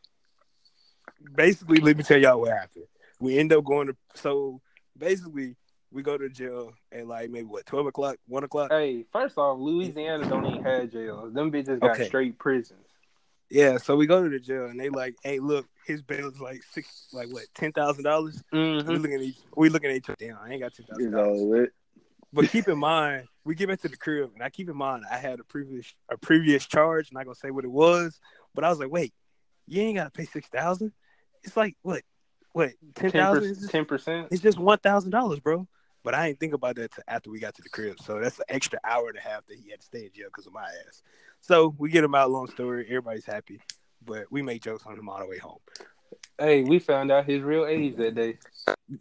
basically, 1.34 1.80
let 1.80 1.96
me 1.96 2.02
tell 2.02 2.18
y'all 2.18 2.40
what 2.40 2.52
happened. 2.52 2.84
We 3.20 3.38
end 3.38 3.52
up 3.52 3.64
going 3.64 3.88
to 3.88 3.96
so 4.14 4.60
basically 4.96 5.56
we 5.92 6.02
go 6.02 6.16
to 6.18 6.28
jail 6.28 6.72
at 6.92 7.06
like 7.06 7.30
maybe 7.30 7.44
what 7.46 7.66
twelve 7.66 7.86
o'clock, 7.86 8.16
one 8.26 8.44
o'clock. 8.44 8.70
Hey, 8.72 9.04
first 9.12 9.36
off, 9.38 9.58
Louisiana 9.58 10.26
don't 10.28 10.46
even 10.46 10.62
have 10.64 10.90
jails. 10.90 11.34
Them 11.34 11.52
bitches 11.52 11.80
got 11.80 11.92
Okay. 11.92 12.06
straight 12.06 12.38
prisons. 12.38 12.86
Yeah, 13.54 13.78
so 13.78 13.94
we 13.94 14.08
go 14.08 14.20
to 14.20 14.28
the 14.28 14.40
jail 14.40 14.64
and 14.66 14.80
they 14.80 14.88
like, 14.88 15.14
hey, 15.22 15.38
look, 15.38 15.68
his 15.86 16.02
bail 16.02 16.28
is 16.28 16.40
like 16.40 16.64
six, 16.72 17.06
like 17.12 17.28
what, 17.32 17.44
ten 17.54 17.70
thousand 17.70 18.02
dollars. 18.02 18.42
We 18.52 18.58
Mm-hmm. 18.58 18.90
looking 18.96 19.14
at 19.14 19.20
each, 19.22 19.36
we 19.56 19.68
looking 19.68 19.90
at 19.90 19.96
each 19.96 20.10
other. 20.10 20.16
Damn, 20.18 20.38
I 20.42 20.50
ain't 20.50 20.60
got 20.60 20.74
ten 20.74 20.86
thousand 20.86 21.06
It's 21.06 21.14
dollars. 21.14 21.28
all 21.40 21.50
lit. 21.50 21.72
But 22.32 22.48
keep 22.50 22.66
in 22.66 22.78
mind, 22.78 23.28
we 23.44 23.54
get 23.54 23.68
back 23.68 23.80
to 23.82 23.88
the 23.88 23.96
crib, 23.96 24.32
and 24.34 24.42
I 24.42 24.50
keep 24.50 24.68
in 24.68 24.76
mind 24.76 25.04
I 25.08 25.18
had 25.18 25.38
a 25.38 25.44
previous 25.44 25.94
a 26.10 26.18
previous 26.18 26.66
charge. 26.66 27.12
Not 27.12 27.26
gonna 27.26 27.36
say 27.36 27.52
what 27.52 27.64
it 27.64 27.70
was, 27.70 28.18
but 28.56 28.64
I 28.64 28.70
was 28.70 28.80
like, 28.80 28.90
wait, 28.90 29.14
you 29.68 29.82
ain't 29.82 29.98
gotta 29.98 30.10
pay 30.10 30.24
six 30.24 30.48
thousand. 30.48 30.90
It's 31.44 31.56
like 31.56 31.76
what, 31.82 32.02
what 32.54 32.72
ten 32.96 33.12
thousand? 33.12 33.68
Ten 33.68 33.84
percent. 33.84 34.28
It's 34.32 34.42
just 34.42 34.58
one 34.58 34.78
thousand 34.78 35.12
dollars, 35.12 35.38
bro. 35.38 35.68
But 36.04 36.14
I 36.14 36.28
didn't 36.28 36.38
think 36.38 36.52
about 36.52 36.76
that 36.76 36.92
after 37.08 37.30
we 37.30 37.40
got 37.40 37.54
to 37.54 37.62
the 37.62 37.70
crib. 37.70 37.96
So 38.00 38.20
that's 38.20 38.38
an 38.38 38.44
extra 38.50 38.78
hour 38.84 39.08
and 39.08 39.18
a 39.18 39.20
half 39.20 39.46
that 39.46 39.56
he 39.58 39.70
had 39.70 39.80
to 39.80 39.86
stay 39.86 40.04
in 40.04 40.10
jail 40.14 40.26
because 40.26 40.46
of 40.46 40.52
my 40.52 40.68
ass. 40.86 41.02
So 41.40 41.74
we 41.78 41.90
get 41.90 42.04
him 42.04 42.14
out. 42.14 42.30
Long 42.30 42.46
story. 42.46 42.84
Everybody's 42.86 43.24
happy, 43.24 43.60
but 44.04 44.30
we 44.30 44.42
make 44.42 44.62
jokes 44.62 44.84
on 44.86 44.98
him 44.98 45.08
on 45.08 45.20
the 45.20 45.26
way 45.26 45.38
home. 45.38 45.58
Hey, 46.38 46.62
we 46.62 46.78
found 46.78 47.10
out 47.10 47.24
his 47.26 47.42
real 47.42 47.66
age 47.66 47.96
that 47.96 48.14
day. 48.14 48.38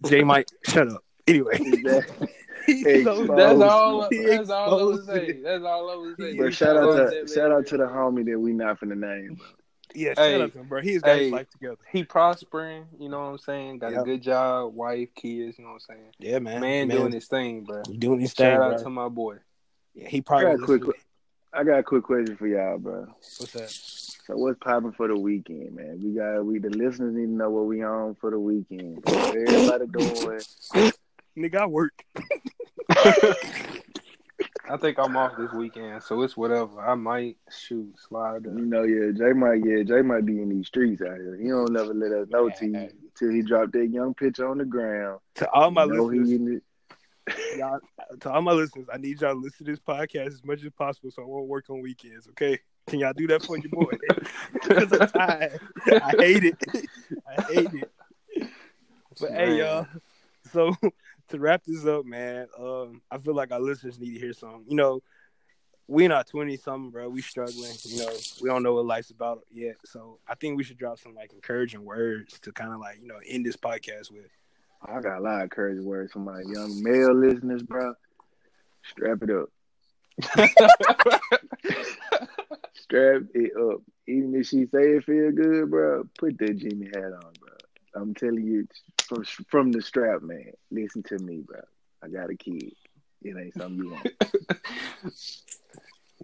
Jay 0.06 0.24
Mike, 0.24 0.47
shut 0.66 0.88
up. 0.89 1.04
Anyway, 1.28 1.58
Exactly. 1.62 2.28
So 2.66 2.72
Exposed. 2.72 3.32
That's 3.36 3.62
all. 3.62 4.08
That's 4.10 4.49
all 4.49 4.80
I 4.80 4.84
would 4.84 4.95
exposed 4.95 5.06
say. 5.08 5.26
it. 5.28 5.43
That's 5.43 5.64
all 5.66 5.91
I 5.91 5.95
would 5.97 6.16
say. 6.18 6.38
But 6.38 6.54
shout 6.54 6.78
out 6.78 7.10
to 7.10 7.28
shout 7.28 7.51
out 7.51 7.68
to 7.68 7.78
the 7.78 7.84
homie 7.84 8.26
that 8.32 8.39
we 8.39 8.54
not 8.54 8.80
finna 8.80 8.97
name. 8.97 9.38
Bro. 9.94 10.02
Yeah, 10.02 10.14
Hey, 10.18 10.32
shout 10.34 10.41
out 10.41 10.52
to 10.54 10.60
him, 10.60 10.68
bro. 10.68 10.82
He's 10.82 11.02
got 11.02 11.16
hey. 11.18 11.24
his 11.26 11.32
life 11.34 11.50
together. 11.52 11.78
He 11.91 12.04
prospering. 12.04 12.86
You 13.00 13.10
know 13.10 13.20
what 13.20 13.26
I'm 13.32 13.38
saying? 13.38 13.80
Got 13.80 13.91
Yep. 13.91 14.02
a 14.02 14.06
good 14.06 14.22
job, 14.22 14.74
wife, 14.76 15.10
kids. 15.16 15.58
You 15.58 15.66
know 15.66 15.72
what 15.72 15.84
I'm 15.89 15.96
saying? 15.96 16.12
Yeah, 16.20 16.39
man. 16.39 16.62
Man, 16.62 16.88
doing 16.88 17.12
his 17.12 17.28
thing, 17.28 17.64
bro. 17.64 17.82
doing 17.84 18.20
his 18.20 18.34
thing. 18.34 18.46
Shout 18.54 18.62
out 18.62 18.74
bro. 18.76 18.84
to 18.84 18.89
my 18.89 19.08
boy. 19.10 19.38
Yeah, 19.94 20.08
he 20.10 20.18
I 20.18 20.22
probably 20.22 20.46
got 20.46 20.56
a 20.56 20.66
quick. 20.80 20.84
I 21.56 21.64
got 21.64 21.80
a 21.80 21.84
quick 21.84 22.04
question 22.04 22.36
for 22.36 22.48
y'all, 22.48 22.80
bro. 22.80 23.06
What's 23.38 23.52
that? 23.54 23.70
So 23.70 24.36
what's 24.38 24.58
popping 24.60 24.94
for 24.94 25.08
the 25.08 25.16
weekend, 25.18 25.76
man? 25.76 26.00
We 26.04 26.14
got 26.16 26.44
we 26.44 26.58
the 26.58 26.70
listeners 26.70 27.14
need 27.14 27.26
to 27.26 27.32
know 27.32 27.50
what 27.52 27.66
we 27.66 27.84
on 27.84 28.16
for 28.16 28.32
the 28.32 28.39
weekend. 28.39 29.04
bro. 29.04 29.14
What 29.14 29.36
everybody 29.36 29.86
doing? 29.88 30.41
Nigga, 31.38 31.56
I 31.56 31.66
work. 31.68 32.04
I 34.70 34.78
think 34.78 34.97
I'm 34.97 35.18
off 35.18 35.36
this 35.38 35.51
weekend, 35.51 36.01
so 36.03 36.22
it's 36.22 36.38
whatever. 36.38 36.82
I 36.82 36.95
might 36.95 37.38
shoot 37.51 37.93
slide. 37.99 38.45
You 38.45 38.66
know, 38.66 38.84
yeah, 38.84 39.11
Jay 39.11 39.34
might, 39.34 39.66
yeah, 39.66 39.84
Jay 39.84 40.01
might 40.01 40.26
be 40.26 40.41
in 40.41 40.49
these 40.49 40.68
streets 40.68 41.01
out 41.01 41.18
here. 41.18 41.38
He 41.41 41.49
don't 41.49 41.74
never 41.74 41.93
let 41.93 42.11
us 42.14 42.30
know 42.30 42.49
till 42.49 42.74
he, 42.74 42.88
till 43.18 43.30
he 43.30 43.41
dropped 43.41 43.74
that 43.74 43.88
young 43.88 44.14
picture 44.14 44.47
on 44.47 44.59
the 44.59 44.66
ground. 44.66 45.20
To 45.36 45.49
all 45.51 45.70
my 45.70 45.84
You 45.84 45.93
know 45.93 46.03
listeners, 46.05 46.61
y'all, 47.57 47.80
to 48.22 48.32
all 48.32 48.41
my 48.41 48.53
listeners, 48.53 48.88
I 48.93 48.97
need 48.97 49.20
y'all 49.20 49.34
to 49.34 49.39
listen 49.39 49.66
to 49.66 49.72
this 49.72 49.80
podcast 49.80 50.28
as 50.28 50.45
much 50.45 50.64
as 50.64 50.72
possible, 50.72 51.11
so 51.11 51.24
I 51.24 51.26
won't 51.26 51.47
work 51.47 51.70
on 51.70 51.82
weekends. 51.82 52.28
Okay? 52.30 52.59
Can 52.88 52.99
y'all 52.99 53.14
do 53.14 53.28
that 53.28 53.43
for 53.43 53.57
your 53.57 53.70
boy? 53.70 53.91
Because 54.53 54.93
I'm 54.93 55.07
tired. 55.09 55.59
I 55.88 56.14
hate 56.18 56.43
it. 56.45 56.57
I 57.28 57.41
hate 57.51 57.74
it. 57.74 58.49
But 59.20 59.32
hey, 59.32 59.59
y'all. 59.59 59.88
So 60.51 60.74
to 61.34 61.39
wrap 61.39 61.63
this 61.65 61.86
up, 61.86 62.05
man, 62.05 62.47
um, 62.57 63.01
I 63.11 63.17
feel 63.17 63.34
like 63.36 63.51
our 63.51 63.59
listeners 63.59 63.99
need 63.99 64.13
to 64.13 64.19
hear 64.19 64.34
something. 64.34 64.65
You 64.67 64.75
know, 64.75 65.01
we 65.88 66.07
not 66.07 66.27
twenty 66.27 66.55
something, 66.57 66.91
bro. 66.91 67.09
We 67.09 67.21
struggling. 67.21 67.73
You 67.84 68.05
know, 68.05 68.13
we 68.41 68.49
don't 68.49 68.63
know 68.63 68.75
what 68.75 68.86
life's 68.86 69.09
about 69.09 69.41
yet. 69.51 69.75
So 69.84 70.19
I 70.27 70.36
think 70.36 70.57
we 70.57 70.63
should 70.63 70.77
drop 70.77 70.99
some 70.99 71.15
like 71.15 71.34
encouraging 71.34 71.84
words 71.84 72.39
to 72.41 72.51
kind 72.51 72.71
of 72.71 72.79
like 72.79 72.99
you 73.01 73.07
know 73.07 73.17
end 73.27 73.45
this 73.45 73.57
podcast 73.57 74.11
with. 74.11 74.29
I 74.86 75.01
got 75.01 75.19
a 75.19 75.21
lot 75.21 75.38
of 75.38 75.43
encouraging 75.43 75.86
words 75.86 76.11
for 76.11 76.19
my 76.19 76.41
young 76.41 76.81
male 76.84 77.13
listeners, 77.13 77.63
bro. 77.63 77.93
Strap 78.84 79.23
it 79.23 79.29
up. 79.31 79.49
Strap 82.75 83.21
it 83.34 83.51
up. 83.57 83.81
Even 84.07 84.36
if 84.36 84.47
she 84.47 84.65
say 84.65 84.97
it 84.97 85.05
feel 85.05 85.31
good, 85.31 85.71
bro, 85.71 86.03
put 86.17 86.38
that 86.38 86.57
Jimmy 86.57 86.88
hat 86.88 87.13
on, 87.13 87.34
bro. 87.39 87.53
I'm 87.95 88.13
telling 88.13 88.45
you 88.45 88.67
from 89.04 89.24
from 89.47 89.72
the 89.72 89.82
strap, 89.82 90.22
man. 90.22 90.51
Listen 90.72 91.04
to 91.04 91.18
me, 91.18 91.41
bro. 91.45 91.62
I 92.04 92.08
got 92.10 92.30
a 92.30 92.36
kid. 92.36 92.74
It 93.22 93.38
ain't 93.38 93.54
something 93.54 93.78
you 93.78 93.91
want. 93.91 94.08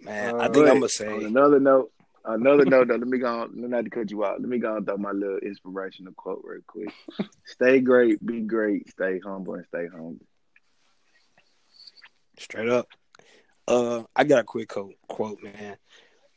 Man, 0.02 0.34
Uh, 0.34 0.38
I 0.38 0.48
think 0.48 0.66
I'm 0.66 0.80
gonna 0.80 0.82
on 0.82 0.88
say 0.88 1.24
another 1.24 1.60
note, 1.60 1.92
another 2.24 2.64
note 2.64 2.88
though, 2.88 2.94
let 2.94 3.06
me 3.06 3.18
go 3.18 3.40
on, 3.42 3.50
not 3.54 3.84
to 3.84 3.90
cut 3.90 4.10
you 4.10 4.24
out. 4.24 4.40
Let 4.40 4.48
me 4.48 4.58
go 4.58 4.76
and 4.76 4.86
throw 4.86 4.96
my 4.96 5.12
little 5.12 5.38
inspirational 5.38 6.14
quote 6.14 6.42
real 6.44 6.62
quick. 6.66 6.92
stay 7.46 7.80
great, 7.80 8.24
be 8.24 8.40
great, 8.40 8.88
stay 8.90 9.18
humble, 9.18 9.54
and 9.54 9.66
stay 9.66 9.88
hungry. 9.88 10.26
straight 12.38 12.68
up. 12.68 12.88
Uh, 13.68 14.04
I 14.16 14.24
got 14.24 14.40
a 14.40 14.44
quick 14.44 14.68
quote, 14.68 14.94
quote, 15.06 15.42
man. 15.42 15.76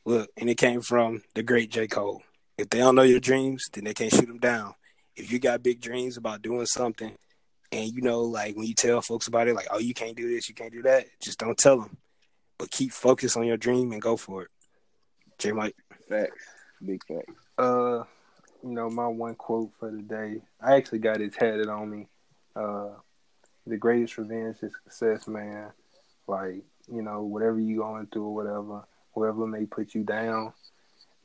Look, 0.05 0.29
and 0.37 0.49
it 0.49 0.55
came 0.55 0.81
from 0.81 1.23
the 1.33 1.43
great 1.43 1.71
J. 1.71 1.87
Cole. 1.87 2.21
If 2.57 2.69
they 2.69 2.79
don't 2.79 2.95
know 2.95 3.03
your 3.03 3.21
dreams, 3.21 3.69
then 3.71 3.85
they 3.85 3.93
can't 3.93 4.13
shoot 4.13 4.27
them 4.27 4.39
down. 4.39 4.75
If 5.15 5.31
you 5.31 5.39
got 5.39 5.63
big 5.63 5.79
dreams 5.81 6.17
about 6.17 6.41
doing 6.41 6.65
something, 6.65 7.15
and 7.71 7.91
you 7.91 8.01
know, 8.01 8.21
like 8.21 8.55
when 8.55 8.65
you 8.65 8.73
tell 8.73 9.01
folks 9.01 9.27
about 9.27 9.47
it, 9.47 9.55
like, 9.55 9.67
oh, 9.71 9.79
you 9.79 9.93
can't 9.93 10.15
do 10.15 10.29
this, 10.29 10.49
you 10.49 10.55
can't 10.55 10.71
do 10.71 10.83
that, 10.83 11.05
just 11.21 11.39
don't 11.39 11.57
tell 11.57 11.81
them. 11.81 11.97
But 12.57 12.71
keep 12.71 12.91
focused 12.91 13.37
on 13.37 13.45
your 13.45 13.57
dream 13.57 13.91
and 13.91 14.01
go 14.01 14.15
for 14.15 14.43
it. 14.43 14.49
J. 15.37 15.51
Mike. 15.51 15.75
Facts, 16.07 16.45
big 16.83 17.03
facts. 17.05 17.33
Uh, 17.57 18.03
you 18.63 18.69
know, 18.69 18.89
my 18.89 19.07
one 19.07 19.35
quote 19.35 19.71
for 19.79 19.91
the 19.91 20.01
day. 20.01 20.41
I 20.61 20.75
actually 20.75 20.99
got 20.99 21.21
it 21.21 21.33
tatted 21.33 21.67
on 21.67 21.89
me. 21.89 22.07
Uh, 22.55 22.89
the 23.65 23.77
greatest 23.77 24.17
revenge 24.17 24.57
is 24.61 24.71
success, 24.83 25.27
man. 25.27 25.71
Like, 26.27 26.63
you 26.91 27.01
know, 27.01 27.23
whatever 27.23 27.59
you 27.59 27.77
going 27.77 28.07
through 28.07 28.25
or 28.25 28.35
whatever, 28.35 28.83
whoever 29.13 29.47
may 29.47 29.65
put 29.65 29.93
you 29.93 30.03
down, 30.03 30.53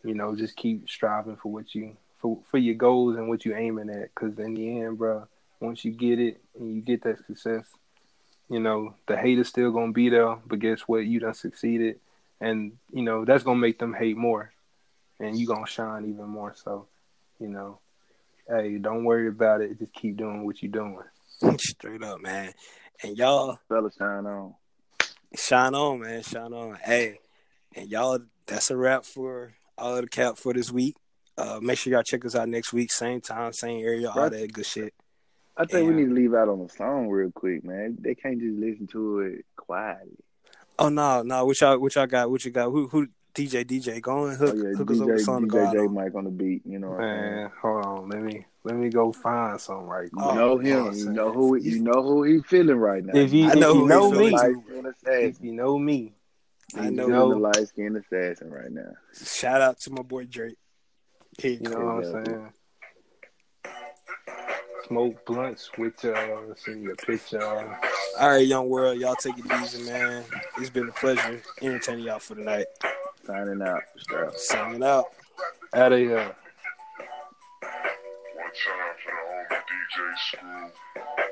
you 0.05 0.15
know, 0.15 0.35
just 0.35 0.57
keep 0.57 0.89
striving 0.89 1.37
for 1.37 1.53
what 1.53 1.75
you 1.75 1.97
for 2.19 2.39
for 2.51 2.59
your 2.59 2.75
goals 2.75 3.17
and 3.17 3.29
what 3.29 3.45
you're 3.45 3.57
aiming 3.57 3.91
at. 3.91 4.15
Cause 4.15 4.39
in 4.39 4.55
the 4.55 4.81
end, 4.81 4.99
bro, 4.99 5.27
once 5.61 5.85
you 5.85 5.93
get 5.93 6.19
it 6.19 6.41
and 6.59 6.75
you 6.75 6.81
get 6.81 7.03
that 7.03 7.25
success, 7.27 7.67
you 8.49 8.61
know, 8.61 8.95
the 9.07 9.17
hate 9.17 9.39
is 9.39 9.49
still 9.49 9.71
gonna 9.71 9.93
be 9.93 10.09
there. 10.09 10.37
But 10.47 10.61
guess 10.61 10.81
what? 10.83 11.05
You 11.05 11.21
done 11.21 11.35
succeeded, 11.35 12.01
and 12.41 12.73
you 12.93 13.03
know 13.03 13.25
that's 13.25 13.45
gonna 13.45 13.59
make 13.59 13.79
them 13.79 13.95
hate 13.95 14.17
more, 14.17 14.53
and 15.21 15.39
you 15.39 15.47
gonna 15.47 15.67
shine 15.67 16.09
even 16.09 16.29
more. 16.29 16.55
So, 16.57 16.87
you 17.39 17.49
know, 17.49 17.79
hey, 18.49 18.79
don't 18.79 19.05
worry 19.05 19.29
about 19.29 19.61
it. 19.61 19.79
Just 19.79 19.93
keep 19.93 20.17
doing 20.17 20.45
what 20.45 20.63
you're 20.63 20.73
doing. 20.73 21.01
Straight 21.59 22.03
up, 22.03 22.21
man. 22.21 22.53
And 23.03 23.17
y'all 23.17 23.59
Fellas, 23.69 23.95
shine 23.97 24.27
on. 24.27 24.55
shine 25.37 25.75
on, 25.75 26.01
man. 26.01 26.23
Shine 26.23 26.53
on. 26.53 26.79
Hey, 26.83 27.19
and 27.75 27.91
y'all, 27.91 28.19
that's 28.47 28.71
a 28.71 28.77
wrap 28.77 29.05
for 29.05 29.55
all 29.77 29.97
of 29.97 30.03
the 30.03 30.09
cap 30.09 30.37
for 30.37 30.53
this 30.53 30.73
week. 30.73 30.97
Uh, 31.39 31.61
make 31.63 31.79
sure 31.79 31.93
y'all 31.93 32.03
check 32.03 32.25
us 32.25 32.35
out 32.35 32.49
next 32.49 32.73
week, 32.73 32.91
same 32.91 33.21
time, 33.21 33.53
same 33.53 33.85
area, 33.85 34.11
all 34.11 34.29
that 34.29 34.53
good 34.53 34.67
shit. 34.67 34.93
I 35.57 35.65
think 35.67 35.89
we 35.89 35.95
need 35.95 36.09
to 36.09 36.15
leave 36.15 36.35
out 36.35 36.49
on 36.49 36.63
the 36.63 36.69
song 36.69 37.09
real 37.09 37.31
quick, 37.31 37.65
man. 37.65 37.97
They 38.01 38.15
can't 38.15 38.41
just 38.41 38.59
listen 38.59 38.87
to 38.89 39.21
it 39.21 39.45
quietly. 39.57 40.17
Oh 40.81 40.89
no, 40.89 41.23
no, 41.23 41.45
what 41.47 41.61
y'all, 41.61 41.79
what 41.79 41.95
y'all 41.95 42.07
got? 42.07 42.31
What 42.31 42.45
you 42.45 42.51
got? 42.51 42.71
Who, 42.71 42.89
who? 42.89 43.09
DJ, 43.35 43.65
DJ, 43.65 44.01
go 44.01 44.27
on, 44.27 44.35
hook, 44.35 44.55
oh 44.57 44.63
yeah, 44.69 44.75
hook 44.77 44.91
us 44.91 45.01
over 45.01 45.13
DJ, 45.15 45.17
the 45.19 45.23
song 45.23 45.43
to 45.43 45.47
go 45.47 45.59
DJ 45.59 45.67
out 45.67 45.73
J 45.73 45.79
on. 45.81 45.95
Mike 45.95 46.15
on 46.17 46.25
the 46.25 46.31
beat. 46.31 46.63
You 46.67 46.81
know 46.81 46.91
what 46.91 47.01
I'm? 47.05 47.21
Man, 47.21 47.51
hold 47.63 47.85
on. 47.85 48.09
Let 48.09 48.23
me 48.23 48.45
let 48.65 48.75
me 48.75 48.89
go 48.89 49.13
find 49.13 49.61
some 49.61 49.85
right 49.85 50.09
You 50.13 50.19
quick. 50.19 50.35
know 50.35 50.61
You 50.61 50.73
know 50.73 50.85
what 50.87 50.95
him. 50.95 50.99
You 50.99 51.11
know 51.13 51.33
who. 51.33 51.57
You 51.57 51.79
know 51.81 52.03
who 52.03 52.23
he 52.25 52.41
feeling 52.43 52.79
right 52.79 53.05
now. 53.05 53.15
If 53.15 53.33
you, 53.33 53.47
I 53.47 53.53
if 53.53 53.59
know 53.61 53.75
you 53.75 53.87
know 53.87 54.11
he 54.11 54.19
me, 54.19 54.37
feeling 54.39 54.85
light 55.05 55.23
if 55.23 55.37
you 55.41 55.53
know 55.53 55.79
me, 55.79 56.15
I 56.75 56.85
He's 56.85 56.93
know. 56.93 57.07
feeling 57.07 57.11
know- 57.13 57.29
the 57.35 57.37
light 57.39 57.69
skin 57.69 57.95
assassin 57.97 58.51
right 58.51 58.73
now. 58.73 58.91
Shout 59.23 59.61
out 59.61 59.79
to 59.81 59.91
my 59.93 60.03
boy 60.03 60.25
Drake. 60.25 60.57
Here 61.41 61.53
you 61.53 61.61
you 61.63 61.71
know 61.71 61.79
what 61.79 62.05
I'm 62.05 62.25
saying. 62.25 62.53
Smoke 64.89 65.25
blunts 65.25 65.71
with 65.79 66.03
y'all, 66.03 66.53
send 66.57 66.83
you 66.83 66.93
a 66.93 66.97
picture. 66.97 67.41
All 68.19 68.31
right, 68.31 68.45
young 68.45 68.69
world, 68.69 68.99
y'all 68.99 69.15
take 69.15 69.39
it 69.39 69.45
easy, 69.63 69.89
man. 69.89 70.25
It's 70.57 70.71
been 70.71 70.89
a 70.89 70.93
pleasure 70.93 71.41
entertaining 71.63 72.07
y'all 72.07 72.19
for 72.19 72.35
the 72.35 72.43
night. 72.43 72.67
Signing 73.25 73.63
out. 73.63 73.83
Strap. 73.99 74.35
Signing 74.35 74.83
out. 74.83 75.05
Out 75.75 75.93
of 75.93 75.99
here. 76.01 76.17
One 76.17 76.35
time 78.43 78.95
for 79.05 79.13
the 79.13 79.55
homie 79.55 79.63
DJ 79.71 80.19
Screw. 80.19 81.28